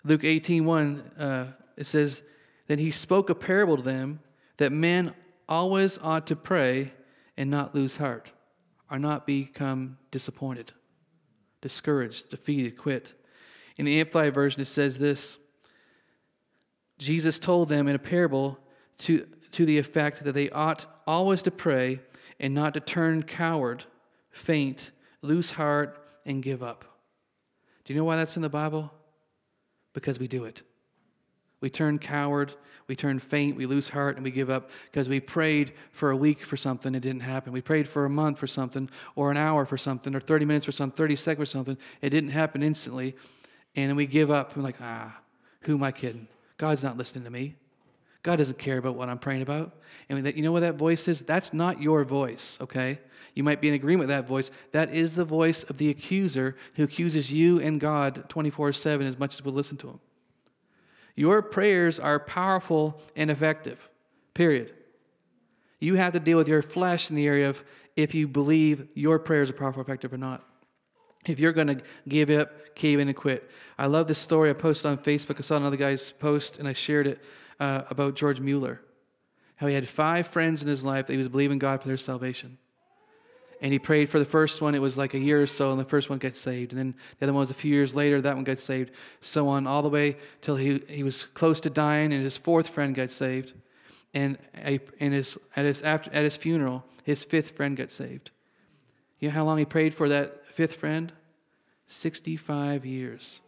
Luke 0.06 0.22
18 0.22 0.64
1, 0.64 0.98
uh, 1.18 1.46
it 1.76 1.86
says, 1.86 2.22
Then 2.68 2.78
he 2.78 2.92
spoke 2.92 3.28
a 3.28 3.34
parable 3.34 3.76
to 3.76 3.82
them 3.82 4.20
that 4.56 4.70
men 4.70 5.12
always 5.48 5.98
ought 5.98 6.28
to 6.28 6.36
pray 6.36 6.92
and 7.36 7.50
not 7.50 7.74
lose 7.74 7.96
heart, 7.96 8.30
or 8.88 9.00
not 9.00 9.26
become 9.26 9.98
disappointed, 10.12 10.72
discouraged, 11.60 12.30
defeated, 12.30 12.78
quit. 12.78 13.14
In 13.76 13.84
the 13.84 13.98
Amplified 13.98 14.32
Version, 14.32 14.62
it 14.62 14.66
says 14.66 14.98
this 14.98 15.38
Jesus 16.98 17.40
told 17.40 17.68
them 17.68 17.88
in 17.88 17.96
a 17.96 17.98
parable 17.98 18.60
to, 18.98 19.26
to 19.50 19.66
the 19.66 19.76
effect 19.76 20.22
that 20.22 20.32
they 20.32 20.48
ought 20.50 20.86
always 21.04 21.42
to 21.42 21.50
pray 21.50 22.00
and 22.38 22.54
not 22.54 22.74
to 22.74 22.80
turn 22.80 23.24
coward, 23.24 23.84
faint, 24.30 24.92
lose 25.20 25.52
heart, 25.52 25.98
and 26.24 26.44
give 26.44 26.62
up. 26.62 26.84
Do 27.84 27.92
you 27.92 27.98
know 27.98 28.04
why 28.04 28.16
that's 28.16 28.36
in 28.36 28.42
the 28.42 28.48
Bible? 28.48 28.92
Because 29.96 30.18
we 30.18 30.28
do 30.28 30.44
it. 30.44 30.60
We 31.62 31.70
turn 31.70 31.98
coward, 31.98 32.52
we 32.86 32.94
turn 32.94 33.18
faint, 33.18 33.56
we 33.56 33.64
lose 33.64 33.88
heart, 33.88 34.16
and 34.16 34.24
we 34.24 34.30
give 34.30 34.50
up 34.50 34.68
because 34.92 35.08
we 35.08 35.20
prayed 35.20 35.72
for 35.90 36.10
a 36.10 36.16
week 36.16 36.44
for 36.44 36.58
something, 36.58 36.94
it 36.94 37.00
didn't 37.00 37.22
happen. 37.22 37.50
We 37.50 37.62
prayed 37.62 37.88
for 37.88 38.04
a 38.04 38.10
month 38.10 38.38
for 38.38 38.46
something, 38.46 38.90
or 39.14 39.30
an 39.30 39.38
hour 39.38 39.64
for 39.64 39.78
something, 39.78 40.14
or 40.14 40.20
30 40.20 40.44
minutes 40.44 40.66
for 40.66 40.72
something, 40.72 40.94
30 40.94 41.16
seconds 41.16 41.48
for 41.48 41.50
something, 41.50 41.78
it 42.02 42.10
didn't 42.10 42.28
happen 42.28 42.62
instantly, 42.62 43.16
and 43.74 43.88
then 43.88 43.96
we 43.96 44.04
give 44.04 44.30
up. 44.30 44.54
We're 44.54 44.62
like, 44.62 44.76
ah, 44.82 45.18
who 45.62 45.76
am 45.76 45.82
I 45.82 45.92
kidding? 45.92 46.28
God's 46.58 46.84
not 46.84 46.98
listening 46.98 47.24
to 47.24 47.30
me. 47.30 47.54
God 48.26 48.38
doesn't 48.38 48.58
care 48.58 48.76
about 48.76 48.96
what 48.96 49.08
I'm 49.08 49.20
praying 49.20 49.42
about. 49.42 49.72
And 50.08 50.26
you 50.36 50.42
know 50.42 50.50
what 50.50 50.62
that 50.62 50.74
voice 50.74 51.06
is? 51.06 51.20
That's 51.20 51.54
not 51.54 51.80
your 51.80 52.02
voice, 52.02 52.58
okay? 52.60 52.98
You 53.34 53.44
might 53.44 53.60
be 53.60 53.68
in 53.68 53.74
agreement 53.74 54.00
with 54.00 54.08
that 54.08 54.26
voice. 54.26 54.50
That 54.72 54.92
is 54.92 55.14
the 55.14 55.24
voice 55.24 55.62
of 55.62 55.78
the 55.78 55.90
accuser 55.90 56.56
who 56.74 56.82
accuses 56.82 57.32
you 57.32 57.60
and 57.60 57.80
God 57.80 58.28
24 58.28 58.72
7 58.72 59.06
as 59.06 59.16
much 59.16 59.34
as 59.34 59.44
we 59.44 59.52
listen 59.52 59.76
to 59.76 59.90
him. 59.90 60.00
Your 61.14 61.40
prayers 61.40 62.00
are 62.00 62.18
powerful 62.18 63.00
and 63.14 63.30
effective, 63.30 63.88
period. 64.34 64.74
You 65.78 65.94
have 65.94 66.12
to 66.14 66.18
deal 66.18 66.36
with 66.36 66.48
your 66.48 66.62
flesh 66.62 67.08
in 67.10 67.14
the 67.14 67.28
area 67.28 67.48
of 67.48 67.62
if 67.94 68.12
you 68.12 68.26
believe 68.26 68.88
your 68.94 69.20
prayers 69.20 69.50
are 69.50 69.52
powerful, 69.52 69.82
effective, 69.82 70.12
or 70.12 70.18
not. 70.18 70.44
If 71.26 71.38
you're 71.38 71.52
going 71.52 71.68
to 71.68 71.80
give 72.08 72.28
up, 72.30 72.74
cave 72.74 72.98
in, 72.98 73.06
and 73.06 73.16
quit. 73.16 73.48
I 73.78 73.86
love 73.86 74.08
this 74.08 74.18
story 74.18 74.50
I 74.50 74.52
posted 74.52 74.90
on 74.90 74.98
Facebook. 74.98 75.36
I 75.38 75.42
saw 75.42 75.56
another 75.56 75.76
guy's 75.76 76.10
post 76.10 76.58
and 76.58 76.66
I 76.66 76.72
shared 76.72 77.06
it 77.06 77.22
uh, 77.60 77.82
about 77.90 78.14
George 78.14 78.40
Mueller. 78.40 78.80
How 79.56 79.66
he 79.66 79.74
had 79.74 79.88
five 79.88 80.26
friends 80.26 80.62
in 80.62 80.68
his 80.68 80.84
life 80.84 81.06
that 81.06 81.12
he 81.12 81.18
was 81.18 81.28
believing 81.28 81.58
God 81.58 81.80
for 81.80 81.88
their 81.88 81.96
salvation. 81.96 82.58
And 83.62 83.72
he 83.72 83.78
prayed 83.78 84.10
for 84.10 84.18
the 84.18 84.26
first 84.26 84.60
one, 84.60 84.74
it 84.74 84.82
was 84.82 84.98
like 84.98 85.14
a 85.14 85.18
year 85.18 85.42
or 85.42 85.46
so, 85.46 85.70
and 85.70 85.80
the 85.80 85.84
first 85.84 86.10
one 86.10 86.18
got 86.18 86.36
saved. 86.36 86.72
And 86.72 86.78
then 86.78 86.94
the 87.18 87.26
other 87.26 87.32
one 87.32 87.40
was 87.40 87.50
a 87.50 87.54
few 87.54 87.72
years 87.72 87.94
later, 87.94 88.20
that 88.20 88.34
one 88.34 88.44
got 88.44 88.58
saved. 88.58 88.90
So 89.22 89.48
on, 89.48 89.66
all 89.66 89.80
the 89.80 89.88
way 89.88 90.18
till 90.42 90.56
he, 90.56 90.82
he 90.88 91.02
was 91.02 91.24
close 91.24 91.60
to 91.62 91.70
dying, 91.70 92.12
and 92.12 92.22
his 92.22 92.36
fourth 92.36 92.68
friend 92.68 92.94
got 92.94 93.10
saved. 93.10 93.54
And, 94.12 94.36
a, 94.62 94.78
and 95.00 95.14
his, 95.14 95.38
at, 95.56 95.64
his, 95.64 95.80
after, 95.80 96.10
at 96.12 96.24
his 96.24 96.36
funeral, 96.36 96.84
his 97.02 97.24
fifth 97.24 97.56
friend 97.56 97.76
got 97.76 97.90
saved. 97.90 98.30
You 99.20 99.28
know 99.28 99.34
how 99.34 99.44
long 99.44 99.56
he 99.56 99.64
prayed 99.64 99.94
for 99.94 100.08
that 100.10 100.46
fifth 100.46 100.76
friend? 100.76 101.12
65 101.86 102.84
years. 102.84 103.40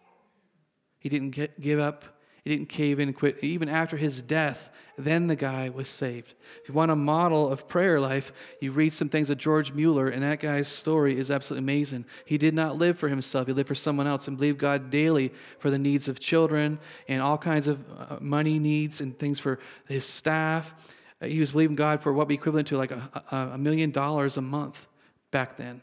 He 0.98 1.08
didn't 1.08 1.30
get, 1.30 1.60
give 1.60 1.80
up 1.80 2.17
he 2.48 2.56
didn't 2.56 2.70
cave 2.70 2.98
in 2.98 3.08
and 3.08 3.16
quit. 3.16 3.42
Even 3.44 3.68
after 3.68 3.98
his 3.98 4.22
death, 4.22 4.70
then 4.96 5.26
the 5.26 5.36
guy 5.36 5.68
was 5.68 5.88
saved. 5.88 6.32
If 6.62 6.68
you 6.68 6.74
want 6.74 6.90
a 6.90 6.96
model 6.96 7.52
of 7.52 7.68
prayer 7.68 8.00
life, 8.00 8.32
you 8.58 8.72
read 8.72 8.94
some 8.94 9.10
things 9.10 9.28
of 9.28 9.36
George 9.36 9.72
Mueller, 9.72 10.08
and 10.08 10.22
that 10.22 10.40
guy's 10.40 10.66
story 10.66 11.18
is 11.18 11.30
absolutely 11.30 11.64
amazing. 11.64 12.06
He 12.24 12.38
did 12.38 12.54
not 12.54 12.78
live 12.78 12.98
for 12.98 13.08
himself, 13.08 13.48
he 13.48 13.52
lived 13.52 13.68
for 13.68 13.74
someone 13.74 14.06
else 14.06 14.28
and 14.28 14.38
believed 14.38 14.58
God 14.58 14.88
daily 14.88 15.30
for 15.58 15.68
the 15.68 15.78
needs 15.78 16.08
of 16.08 16.20
children 16.20 16.78
and 17.06 17.20
all 17.20 17.36
kinds 17.36 17.68
of 17.68 17.84
uh, 17.98 18.16
money 18.18 18.58
needs 18.58 19.02
and 19.02 19.18
things 19.18 19.38
for 19.38 19.58
his 19.86 20.06
staff. 20.06 20.74
Uh, 21.20 21.26
he 21.26 21.40
was 21.40 21.52
believing 21.52 21.76
God 21.76 22.00
for 22.00 22.14
what 22.14 22.20
would 22.20 22.28
be 22.28 22.34
equivalent 22.36 22.68
to 22.68 22.78
like 22.78 22.92
a, 22.92 23.22
a, 23.30 23.36
a 23.54 23.58
million 23.58 23.90
dollars 23.90 24.38
a 24.38 24.42
month 24.42 24.86
back 25.30 25.58
then, 25.58 25.82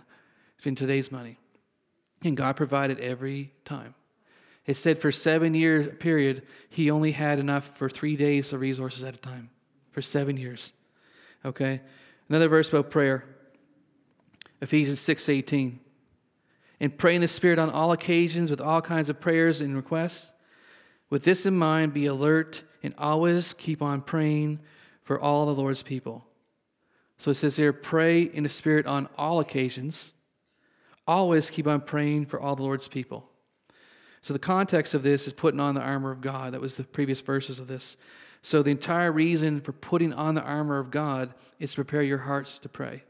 in 0.63 0.73
today's 0.73 1.11
money. 1.11 1.37
And 2.23 2.35
God 2.35 2.55
provided 2.55 2.99
every 2.99 3.53
time. 3.65 3.93
It 4.65 4.77
said 4.77 4.99
for 4.99 5.11
seven 5.11 5.53
year 5.53 5.83
period, 5.83 6.43
he 6.69 6.89
only 6.89 7.11
had 7.11 7.39
enough 7.39 7.77
for 7.77 7.89
three 7.89 8.15
days 8.15 8.51
of 8.51 8.61
resources 8.61 9.03
at 9.03 9.13
a 9.13 9.17
time. 9.17 9.49
For 9.91 10.01
seven 10.01 10.37
years. 10.37 10.73
Okay? 11.43 11.81
Another 12.27 12.49
verse 12.49 12.69
about 12.69 12.89
prayer. 12.89 13.23
Ephesians 14.61 14.99
6 14.99 15.29
18. 15.29 15.79
And 16.79 16.97
pray 16.97 17.15
in 17.15 17.21
the 17.21 17.27
Spirit 17.27 17.59
on 17.59 17.69
all 17.69 17.91
occasions 17.91 18.49
with 18.49 18.59
all 18.59 18.81
kinds 18.81 19.09
of 19.09 19.21
prayers 19.21 19.61
and 19.61 19.75
requests. 19.75 20.33
With 21.09 21.23
this 21.23 21.45
in 21.45 21.55
mind, 21.55 21.93
be 21.93 22.05
alert 22.07 22.63
and 22.83 22.93
always 22.97 23.53
keep 23.53 23.81
on 23.81 24.01
praying 24.01 24.59
for 25.03 25.19
all 25.19 25.45
the 25.45 25.53
Lord's 25.53 25.83
people. 25.83 26.25
So 27.17 27.31
it 27.31 27.35
says 27.35 27.55
here, 27.55 27.71
pray 27.71 28.23
in 28.23 28.43
the 28.43 28.49
Spirit 28.49 28.85
on 28.87 29.07
all 29.17 29.39
occasions. 29.39 30.13
Always 31.07 31.49
keep 31.49 31.67
on 31.67 31.81
praying 31.81 32.25
for 32.25 32.39
all 32.39 32.55
the 32.55 32.63
Lord's 32.63 32.87
people. 32.87 33.29
So 34.25 34.33
the 34.33 34.39
context 34.39 34.95
of 34.95 35.03
this 35.03 35.27
is 35.27 35.33
putting 35.33 35.59
on 35.59 35.75
the 35.75 35.81
armor 35.81 36.09
of 36.09 36.19
God. 36.19 36.55
That 36.55 36.59
was 36.59 36.77
the 36.77 36.83
previous 36.83 37.21
verses 37.21 37.59
of 37.59 37.67
this. 37.67 37.95
So 38.41 38.63
the 38.63 38.71
entire 38.71 39.11
reason 39.11 39.61
for 39.61 39.71
putting 39.71 40.13
on 40.13 40.33
the 40.33 40.41
armor 40.41 40.79
of 40.79 40.89
God 40.89 41.35
is 41.59 41.69
to 41.69 41.75
prepare 41.75 42.01
your 42.01 42.17
hearts 42.17 42.57
to 42.57 42.67
pray. 42.67 43.03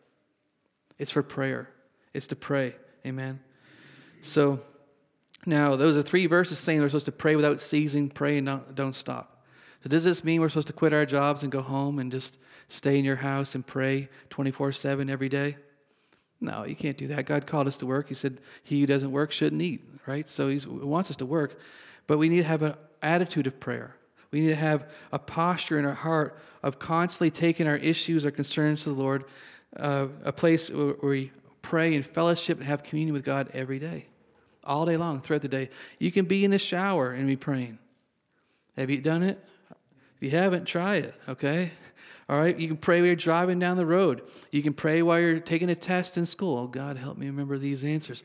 It's 0.99 1.11
for 1.11 1.23
prayer. 1.23 1.69
It's 2.13 2.27
to 2.27 2.35
pray. 2.35 2.75
Amen. 3.07 3.39
So 4.23 4.59
now 5.45 5.77
those 5.77 5.95
are 5.95 6.01
three 6.01 6.25
verses 6.25 6.59
saying 6.59 6.81
we're 6.81 6.89
supposed 6.89 7.05
to 7.05 7.13
pray 7.13 7.37
without 7.37 7.61
ceasing, 7.61 8.09
pray 8.09 8.37
and 8.37 8.47
don't, 8.47 8.75
don't 8.75 8.93
stop. 8.93 9.45
So 9.83 9.89
does 9.89 10.03
this 10.03 10.21
mean 10.21 10.41
we're 10.41 10.49
supposed 10.49 10.67
to 10.67 10.73
quit 10.73 10.91
our 10.91 11.05
jobs 11.05 11.43
and 11.43 11.49
go 11.49 11.61
home 11.61 11.97
and 11.97 12.11
just 12.11 12.37
stay 12.67 12.99
in 12.99 13.05
your 13.05 13.15
house 13.15 13.55
and 13.55 13.65
pray 13.65 14.09
24 14.31 14.73
7 14.73 15.09
every 15.09 15.29
day? 15.29 15.55
No, 16.41 16.65
you 16.65 16.75
can't 16.75 16.97
do 16.97 17.07
that. 17.07 17.25
God 17.25 17.47
called 17.47 17.67
us 17.67 17.77
to 17.77 17.85
work. 17.85 18.09
He 18.09 18.13
said, 18.13 18.39
He 18.63 18.81
who 18.81 18.85
doesn't 18.85 19.11
work 19.11 19.31
shouldn't 19.31 19.61
eat, 19.61 19.83
right? 20.05 20.27
So 20.27 20.49
He 20.49 20.59
wants 20.67 21.09
us 21.09 21.15
to 21.17 21.25
work. 21.25 21.59
But 22.07 22.17
we 22.17 22.29
need 22.29 22.37
to 22.37 22.43
have 22.43 22.61
an 22.61 22.75
attitude 23.01 23.47
of 23.47 23.59
prayer. 23.59 23.95
We 24.31 24.41
need 24.41 24.49
to 24.49 24.55
have 24.55 24.89
a 25.11 25.19
posture 25.19 25.79
in 25.79 25.85
our 25.85 25.93
heart 25.93 26.37
of 26.61 26.77
constantly 26.79 27.31
taking 27.31 27.67
our 27.67 27.77
issues, 27.77 28.25
our 28.25 28.31
concerns 28.31 28.83
to 28.83 28.89
the 28.89 29.01
Lord, 29.01 29.23
uh, 29.77 30.07
a 30.23 30.33
place 30.33 30.69
where 30.69 30.95
we 31.01 31.31
pray 31.61 31.95
and 31.95 32.05
fellowship 32.05 32.57
and 32.57 32.67
have 32.67 32.83
communion 32.83 33.13
with 33.13 33.23
God 33.23 33.49
every 33.53 33.79
day, 33.79 34.07
all 34.63 34.85
day 34.85 34.97
long, 34.97 35.21
throughout 35.21 35.41
the 35.41 35.47
day. 35.47 35.69
You 35.99 36.11
can 36.11 36.25
be 36.25 36.43
in 36.43 36.51
the 36.51 36.59
shower 36.59 37.11
and 37.11 37.27
be 37.27 37.35
praying. 37.35 37.79
Have 38.77 38.89
you 38.89 38.99
done 38.99 39.23
it? 39.23 39.43
If 40.17 40.23
you 40.23 40.29
haven't, 40.31 40.65
try 40.65 40.95
it, 40.95 41.15
okay? 41.29 41.71
All 42.27 42.39
right, 42.39 42.57
you 42.57 42.67
can 42.67 42.77
pray 42.77 42.99
while 42.99 43.07
you're 43.07 43.15
driving 43.15 43.59
down 43.59 43.77
the 43.77 43.85
road. 43.85 44.23
You 44.51 44.63
can 44.63 44.73
pray 44.73 45.03
while 45.03 45.19
you're 45.19 45.39
taking 45.39 45.69
a 45.69 45.75
test 45.75 46.17
in 46.17 46.25
school. 46.25 46.57
Oh, 46.57 46.67
God, 46.67 46.97
help 46.97 47.17
me 47.17 47.27
remember 47.27 47.57
these 47.59 47.83
answers. 47.83 48.23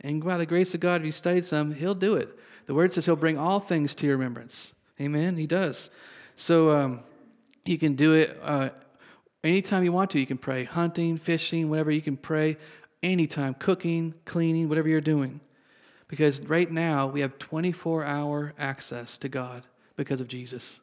And 0.00 0.22
by 0.22 0.38
the 0.38 0.46
grace 0.46 0.72
of 0.72 0.80
God, 0.80 1.00
if 1.00 1.06
you 1.06 1.12
studied 1.12 1.44
some, 1.44 1.74
He'll 1.74 1.94
do 1.94 2.14
it. 2.14 2.38
The 2.66 2.74
Word 2.74 2.92
says 2.92 3.06
He'll 3.06 3.16
bring 3.16 3.36
all 3.36 3.58
things 3.58 3.94
to 3.96 4.06
your 4.06 4.16
remembrance. 4.16 4.72
Amen? 5.00 5.36
He 5.36 5.46
does. 5.48 5.90
So 6.36 6.70
um, 6.70 7.00
you 7.64 7.76
can 7.76 7.94
do 7.96 8.14
it 8.14 8.38
uh, 8.42 8.70
anytime 9.42 9.82
you 9.82 9.92
want 9.92 10.10
to. 10.12 10.20
You 10.20 10.26
can 10.26 10.38
pray 10.38 10.64
hunting, 10.64 11.18
fishing, 11.18 11.68
whatever. 11.68 11.90
You 11.90 12.02
can 12.02 12.16
pray 12.16 12.56
anytime, 13.02 13.54
cooking, 13.54 14.14
cleaning, 14.26 14.68
whatever 14.68 14.88
you're 14.88 15.00
doing. 15.00 15.40
Because 16.06 16.40
right 16.42 16.70
now, 16.70 17.06
we 17.06 17.20
have 17.20 17.38
24 17.38 18.04
hour 18.04 18.52
access 18.58 19.18
to 19.18 19.28
God 19.28 19.64
because 19.96 20.20
of 20.20 20.28
Jesus. 20.28 20.80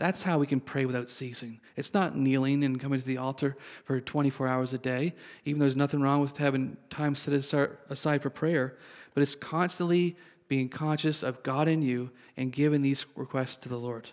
That's 0.00 0.22
how 0.22 0.38
we 0.38 0.46
can 0.46 0.60
pray 0.60 0.86
without 0.86 1.10
ceasing. 1.10 1.60
It's 1.76 1.92
not 1.92 2.16
kneeling 2.16 2.64
and 2.64 2.80
coming 2.80 2.98
to 2.98 3.06
the 3.06 3.18
altar 3.18 3.54
for 3.84 4.00
24 4.00 4.48
hours 4.48 4.72
a 4.72 4.78
day, 4.78 5.14
even 5.44 5.58
though 5.58 5.64
there's 5.64 5.76
nothing 5.76 6.00
wrong 6.00 6.22
with 6.22 6.38
having 6.38 6.78
time 6.88 7.14
set 7.14 7.34
aside 7.34 8.22
for 8.22 8.30
prayer, 8.30 8.78
but 9.12 9.20
it's 9.20 9.34
constantly 9.34 10.16
being 10.48 10.70
conscious 10.70 11.22
of 11.22 11.42
God 11.42 11.68
in 11.68 11.82
you 11.82 12.10
and 12.34 12.50
giving 12.50 12.80
these 12.80 13.04
requests 13.14 13.58
to 13.58 13.68
the 13.68 13.76
Lord. 13.76 14.08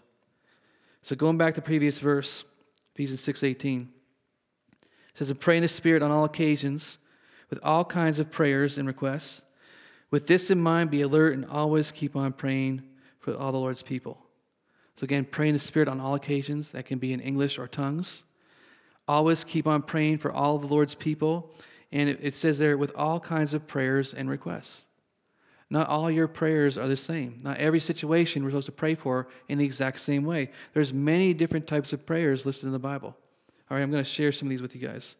So 1.03 1.15
going 1.15 1.37
back 1.37 1.53
to 1.53 1.61
the 1.61 1.65
previous 1.65 1.99
verse, 1.99 2.43
Ephesians 2.93 3.21
6:18. 3.21 3.93
It 4.81 5.17
says, 5.17 5.29
"And 5.29 5.39
pray 5.39 5.55
in 5.55 5.63
the 5.63 5.69
Spirit 5.69 6.03
on 6.03 6.11
all 6.11 6.25
occasions, 6.25 6.97
with 7.49 7.59
all 7.63 7.85
kinds 7.85 8.19
of 8.19 8.29
prayers 8.29 8.77
and 8.77 8.89
requests. 8.89 9.41
With 10.11 10.27
this 10.27 10.51
in 10.51 10.59
mind, 10.59 10.91
be 10.91 10.99
alert 10.99 11.33
and 11.33 11.45
always 11.45 11.93
keep 11.93 12.13
on 12.13 12.33
praying 12.33 12.83
for 13.19 13.33
all 13.33 13.53
the 13.53 13.57
Lord's 13.57 13.83
people." 13.83 14.26
So, 14.97 15.03
again, 15.03 15.25
pray 15.25 15.47
in 15.47 15.53
the 15.53 15.59
Spirit 15.59 15.87
on 15.87 15.99
all 15.99 16.15
occasions. 16.15 16.71
That 16.71 16.85
can 16.85 16.99
be 16.99 17.13
in 17.13 17.19
English 17.19 17.57
or 17.59 17.67
tongues. 17.67 18.23
Always 19.07 19.43
keep 19.43 19.67
on 19.67 19.83
praying 19.83 20.17
for 20.17 20.31
all 20.31 20.57
the 20.57 20.67
Lord's 20.67 20.95
people. 20.95 21.51
And 21.91 22.09
it, 22.09 22.19
it 22.21 22.35
says 22.35 22.59
there, 22.59 22.77
with 22.77 22.91
all 22.95 23.19
kinds 23.19 23.53
of 23.53 23.67
prayers 23.67 24.13
and 24.13 24.29
requests. 24.29 24.83
Not 25.69 25.87
all 25.87 26.09
your 26.09 26.27
prayers 26.27 26.77
are 26.77 26.87
the 26.87 26.97
same. 26.97 27.41
Not 27.43 27.57
every 27.57 27.79
situation 27.79 28.43
we're 28.43 28.51
supposed 28.51 28.67
to 28.67 28.71
pray 28.71 28.95
for 28.95 29.27
in 29.49 29.57
the 29.57 29.65
exact 29.65 29.99
same 29.99 30.23
way. 30.23 30.49
There's 30.73 30.93
many 30.93 31.33
different 31.33 31.67
types 31.67 31.91
of 31.91 32.05
prayers 32.05 32.45
listed 32.45 32.67
in 32.67 32.71
the 32.71 32.79
Bible. 32.79 33.15
All 33.69 33.77
right, 33.77 33.83
I'm 33.83 33.91
going 33.91 34.03
to 34.03 34.09
share 34.09 34.31
some 34.31 34.47
of 34.47 34.49
these 34.49 34.61
with 34.61 34.75
you 34.75 34.87
guys. 34.87 35.17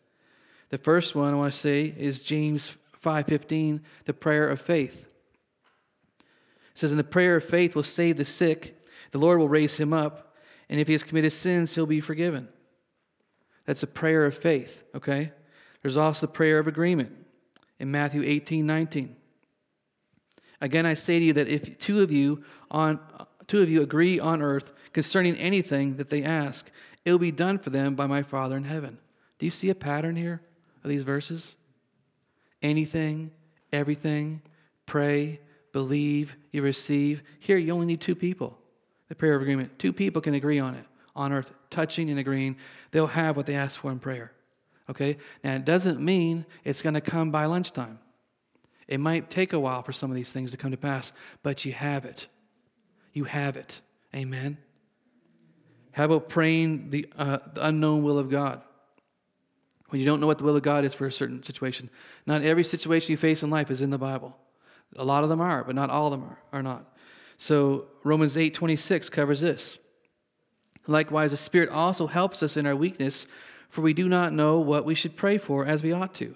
The 0.70 0.78
first 0.78 1.16
one 1.16 1.34
I 1.34 1.38
want 1.38 1.52
to 1.52 1.60
say 1.60 1.94
is 1.98 2.24
James 2.24 2.76
5:15, 3.04 3.82
the 4.06 4.14
prayer 4.14 4.48
of 4.48 4.62
faith. 4.62 5.08
It 6.20 6.80
says, 6.80 6.92
"And 6.92 7.00
the 7.00 7.06
prayer 7.06 7.38
of 7.38 7.44
faith 7.44 7.76
will 7.76 7.84
save 7.84 8.18
the 8.18 8.26
sick, 8.26 8.77
the 9.12 9.18
Lord 9.18 9.40
will 9.40 9.50
raise 9.50 9.78
him 9.78 9.94
up, 9.94 10.36
and 10.70 10.80
if 10.80 10.88
he 10.88 10.94
has 10.94 11.04
committed 11.04 11.32
sins, 11.32 11.74
he'll 11.76 11.86
be 11.86 12.02
forgiven. 12.02 12.50
That's 13.66 13.84
a 13.84 13.88
prayer 13.88 14.26
of 14.26 14.36
faith, 14.36 14.84
okay? 14.96 15.32
There's 15.82 15.98
also 15.98 16.26
the 16.26 16.32
prayer 16.32 16.60
of 16.60 16.68
agreement 16.68 17.12
in 17.80 17.92
Matthew 17.92 18.24
18 18.24 18.66
19. 18.66 19.16
Again, 20.60 20.86
I 20.86 20.96
say 20.96 21.20
to 21.20 21.26
you 21.26 21.34
that 21.34 21.48
if 21.48 21.78
two 21.78 22.02
of 22.02 22.12
you 22.12 22.44
on 22.72 23.00
two 23.46 23.62
of 23.62 23.70
you 23.70 23.82
agree 23.82 24.20
on 24.20 24.42
earth 24.42 24.74
concerning 24.92 25.36
anything 25.38 25.98
that 25.98 26.10
they 26.10 26.24
ask, 26.24 26.72
it 27.06 27.12
will 27.12 27.20
be 27.20 27.32
done 27.32 27.60
for 27.60 27.70
them 27.70 27.96
by 27.96 28.08
my 28.08 28.24
Father 28.24 28.58
in 28.58 28.64
heaven. 28.64 28.98
Do 29.40 29.46
you 29.46 29.52
see 29.52 29.70
a 29.70 29.76
pattern 29.76 30.16
here 30.16 30.42
of 30.84 30.90
these 30.90 31.04
verses? 31.04 31.56
Anything, 32.62 33.32
everything, 33.72 34.42
pray, 34.86 35.40
believe, 35.72 36.36
you 36.52 36.62
receive. 36.62 37.22
Here, 37.40 37.58
you 37.58 37.72
only 37.72 37.86
need 37.86 38.02
two 38.02 38.16
people 38.16 38.58
the 39.10 39.16
prayer 39.16 39.36
of 39.36 39.42
agreement. 39.42 39.80
Two 39.80 39.94
people 39.94 40.22
can 40.22 40.34
agree 40.34 40.60
on 40.60 40.76
it 40.76 40.86
on 41.18 41.34
earth, 41.34 41.52
touching 41.70 42.10
and 42.10 42.20
agreeing. 42.20 42.56
They'll 42.92 43.08
have 43.08 43.36
what 43.36 43.48
they 43.48 43.56
ask 43.56 43.80
for 43.80 43.92
in 43.92 44.00
prayer. 44.00 44.32
Okay? 44.90 45.18
Now, 45.44 45.56
it 45.56 45.66
doesn't 45.66 46.00
mean 46.00 46.46
it's 46.64 46.82
going 46.82 46.94
to 46.94 47.02
come 47.02 47.32
by 47.32 47.46
lunchtime. 47.46 48.00
It 48.88 49.00
might 49.00 49.30
take 49.30 49.52
a 49.52 49.60
while 49.60 49.82
for 49.82 49.92
some 49.92 50.12
of 50.12 50.16
these 50.16 50.32
things 50.32 50.52
to 50.52 50.58
come 50.58 50.72
to 50.72 50.78
pass, 50.78 51.12
but 51.44 51.66
you 51.66 51.74
have 51.74 52.06
it. 52.06 52.28
You 53.12 53.26
have 53.26 53.58
it. 53.58 53.82
Amen. 54.16 54.60
How 55.92 56.06
about 56.06 56.30
praying 56.30 56.92
the, 56.92 57.08
uh, 57.18 57.40
the 57.54 57.66
unknown 57.66 58.04
will 58.04 58.20
of 58.20 58.30
God? 58.30 58.62
When 59.90 60.00
you 60.00 60.06
don't 60.06 60.22
know 60.22 60.28
what 60.28 60.38
the 60.38 60.44
will 60.44 60.56
of 60.56 60.62
God 60.64 60.86
is 60.86 60.94
for 60.94 61.08
a 61.08 61.12
certain 61.12 61.42
situation. 61.42 61.90
Not 62.26 62.44
every 62.44 62.64
situation 62.64 63.12
you 63.12 63.18
face 63.18 63.42
in 63.42 63.50
life 63.50 63.72
is 63.72 63.82
in 63.82 63.90
the 63.90 63.98
Bible. 63.98 64.38
A 64.96 65.04
lot 65.04 65.24
of 65.24 65.30
them 65.30 65.42
are, 65.42 65.64
but 65.64 65.76
not 65.76 65.90
all 65.90 66.06
of 66.06 66.12
them 66.12 66.30
are, 66.30 66.40
are 66.54 66.64
not. 66.64 66.97
So 67.38 67.86
Romans 68.04 68.36
8:26 68.36 69.10
covers 69.10 69.42
this. 69.42 69.78
Likewise, 70.88 71.32
the 71.32 71.38
Spirit 71.38 71.70
also 71.70 72.08
helps 72.08 72.42
us 72.42 72.58
in 72.58 72.66
our 72.66 72.76
weakness, 72.76 73.28
for 73.70 73.82
we 73.82 73.94
do 73.94 74.08
not 74.08 74.34
know 74.34 74.60
what 74.60 74.86
we 74.86 74.96
should 74.96 75.16
pray 75.16 75.38
for 75.38 75.66
as 75.66 75.84
we 75.84 75.92
ought 75.92 76.14
to. 76.16 76.36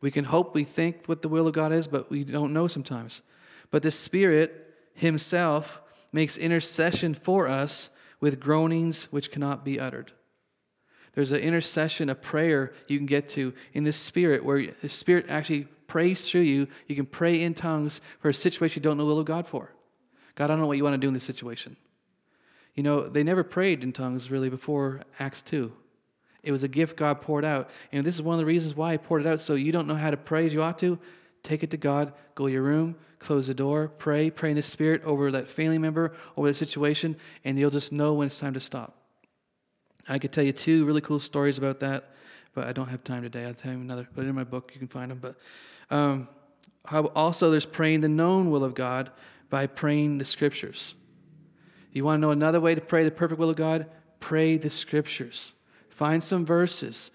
We 0.00 0.10
can 0.10 0.26
hope 0.26 0.54
we 0.54 0.64
think 0.64 1.06
what 1.06 1.22
the 1.22 1.28
will 1.28 1.46
of 1.46 1.54
God 1.54 1.72
is, 1.72 1.88
but 1.88 2.10
we 2.10 2.22
don't 2.22 2.52
know 2.52 2.68
sometimes. 2.68 3.22
But 3.70 3.82
the 3.82 3.90
Spirit 3.90 4.74
Himself 4.94 5.80
makes 6.12 6.36
intercession 6.36 7.14
for 7.14 7.48
us 7.48 7.88
with 8.20 8.40
groanings 8.40 9.04
which 9.04 9.30
cannot 9.30 9.64
be 9.64 9.80
uttered. 9.80 10.12
There's 11.14 11.32
an 11.32 11.40
intercession, 11.40 12.10
a 12.10 12.14
prayer 12.14 12.74
you 12.88 12.98
can 12.98 13.06
get 13.06 13.28
to 13.30 13.54
in 13.72 13.84
the 13.84 13.92
Spirit 13.92 14.44
where 14.44 14.66
the 14.82 14.88
Spirit 14.90 15.26
actually 15.28 15.64
prays 15.86 16.28
through 16.28 16.42
you. 16.42 16.68
You 16.86 16.94
can 16.94 17.06
pray 17.06 17.40
in 17.40 17.54
tongues 17.54 18.02
for 18.20 18.28
a 18.28 18.34
situation 18.34 18.82
you 18.82 18.84
don't 18.84 18.98
know 18.98 19.04
the 19.04 19.08
will 19.08 19.20
of 19.20 19.26
God 19.26 19.46
for. 19.46 19.72
God, 20.36 20.44
I 20.44 20.46
don't 20.48 20.60
know 20.60 20.66
what 20.66 20.76
you 20.76 20.84
want 20.84 20.94
to 20.94 20.98
do 20.98 21.08
in 21.08 21.14
this 21.14 21.24
situation. 21.24 21.76
You 22.74 22.82
know, 22.82 23.08
they 23.08 23.24
never 23.24 23.42
prayed 23.42 23.82
in 23.82 23.92
tongues 23.92 24.30
really 24.30 24.50
before 24.50 25.00
Acts 25.18 25.42
2. 25.42 25.72
It 26.42 26.52
was 26.52 26.62
a 26.62 26.68
gift 26.68 26.96
God 26.96 27.20
poured 27.22 27.44
out. 27.44 27.70
And 27.90 28.06
this 28.06 28.14
is 28.14 28.22
one 28.22 28.34
of 28.34 28.38
the 28.38 28.46
reasons 28.46 28.76
why 28.76 28.92
He 28.92 28.98
poured 28.98 29.22
it 29.22 29.28
out. 29.28 29.40
So 29.40 29.54
you 29.54 29.72
don't 29.72 29.88
know 29.88 29.94
how 29.94 30.10
to 30.10 30.16
pray 30.16 30.46
as 30.46 30.52
you 30.52 30.62
ought 30.62 30.78
to, 30.78 30.98
take 31.42 31.62
it 31.62 31.70
to 31.70 31.76
God, 31.76 32.12
go 32.34 32.46
to 32.46 32.52
your 32.52 32.62
room, 32.62 32.96
close 33.18 33.46
the 33.46 33.54
door, 33.54 33.88
pray, 33.88 34.30
pray 34.30 34.50
in 34.50 34.56
the 34.56 34.62
Spirit 34.62 35.02
over 35.04 35.32
that 35.32 35.48
family 35.48 35.78
member, 35.78 36.12
over 36.36 36.48
the 36.48 36.54
situation, 36.54 37.16
and 37.44 37.58
you'll 37.58 37.70
just 37.70 37.92
know 37.92 38.12
when 38.14 38.26
it's 38.26 38.38
time 38.38 38.54
to 38.54 38.60
stop. 38.60 38.94
I 40.08 40.18
could 40.18 40.32
tell 40.32 40.44
you 40.44 40.52
two 40.52 40.84
really 40.84 41.00
cool 41.00 41.18
stories 41.18 41.58
about 41.58 41.80
that, 41.80 42.10
but 42.54 42.66
I 42.66 42.72
don't 42.72 42.88
have 42.88 43.02
time 43.02 43.22
today. 43.22 43.44
I'll 43.44 43.54
tell 43.54 43.72
you 43.72 43.78
another. 43.78 44.06
It 44.16 44.20
in 44.20 44.34
my 44.34 44.44
book. 44.44 44.70
You 44.74 44.78
can 44.78 44.88
find 44.88 45.10
them. 45.10 45.18
But 45.18 45.36
um, 45.90 46.28
also, 47.14 47.50
there's 47.50 47.66
praying 47.66 48.02
the 48.02 48.08
known 48.08 48.50
will 48.50 48.62
of 48.62 48.74
God 48.74 49.10
by 49.50 49.66
praying 49.66 50.18
the 50.18 50.24
scriptures. 50.24 50.94
You 51.92 52.04
want 52.04 52.18
to 52.18 52.20
know 52.20 52.30
another 52.30 52.60
way 52.60 52.74
to 52.74 52.80
pray 52.80 53.04
the 53.04 53.10
perfect 53.10 53.38
will 53.38 53.50
of 53.50 53.56
God? 53.56 53.86
Pray 54.20 54.56
the 54.56 54.70
scriptures. 54.70 55.54
Find 55.88 56.22
some 56.22 56.44
verses 56.44 57.10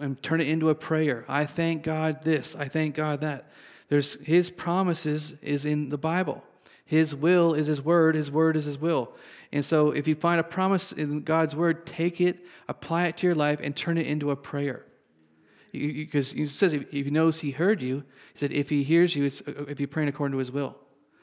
and 0.00 0.20
turn 0.22 0.40
it 0.40 0.48
into 0.48 0.70
a 0.70 0.74
prayer. 0.74 1.24
I 1.28 1.44
thank 1.44 1.82
God 1.82 2.24
this, 2.24 2.56
I 2.56 2.66
thank 2.66 2.94
God 2.94 3.20
that. 3.20 3.50
There's 3.88 4.14
his 4.22 4.50
promises 4.50 5.34
is 5.40 5.64
in 5.64 5.88
the 5.88 5.98
Bible. 5.98 6.42
His 6.84 7.14
will 7.14 7.54
is 7.54 7.66
his 7.66 7.82
word, 7.82 8.14
his 8.14 8.30
word 8.30 8.56
is 8.56 8.64
his 8.64 8.78
will. 8.78 9.12
And 9.52 9.64
so 9.64 9.90
if 9.90 10.08
you 10.08 10.14
find 10.14 10.40
a 10.40 10.44
promise 10.44 10.90
in 10.90 11.22
God's 11.22 11.54
word, 11.54 11.86
take 11.86 12.20
it, 12.20 12.44
apply 12.66 13.06
it 13.06 13.18
to 13.18 13.26
your 13.26 13.34
life, 13.34 13.60
and 13.62 13.76
turn 13.76 13.98
it 13.98 14.06
into 14.06 14.30
a 14.30 14.36
prayer. 14.36 14.84
Because 15.70 16.32
he 16.32 16.46
says 16.46 16.72
if 16.72 16.90
he 16.90 17.10
knows 17.10 17.40
he 17.40 17.50
heard 17.50 17.82
you, 17.82 18.04
he 18.32 18.38
said 18.38 18.52
if 18.52 18.70
he 18.70 18.82
hears 18.82 19.14
you, 19.14 19.24
it's 19.24 19.42
if 19.46 19.78
you're 19.78 19.86
praying 19.86 20.08
according 20.08 20.32
to 20.32 20.38
his 20.38 20.50
will. 20.50 20.76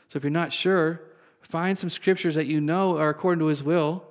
So 0.08 0.18
if 0.18 0.24
you're 0.24 0.32
not 0.32 0.54
sure, 0.54 1.02
find 1.42 1.78
some 1.78 1.90
scriptures 1.90 2.36
that 2.36 2.48
you 2.48 2.62
know 2.62 2.98
are 2.98 3.10
according 3.10 3.40
to 3.40 3.48
his 3.48 3.64
will 3.64 4.06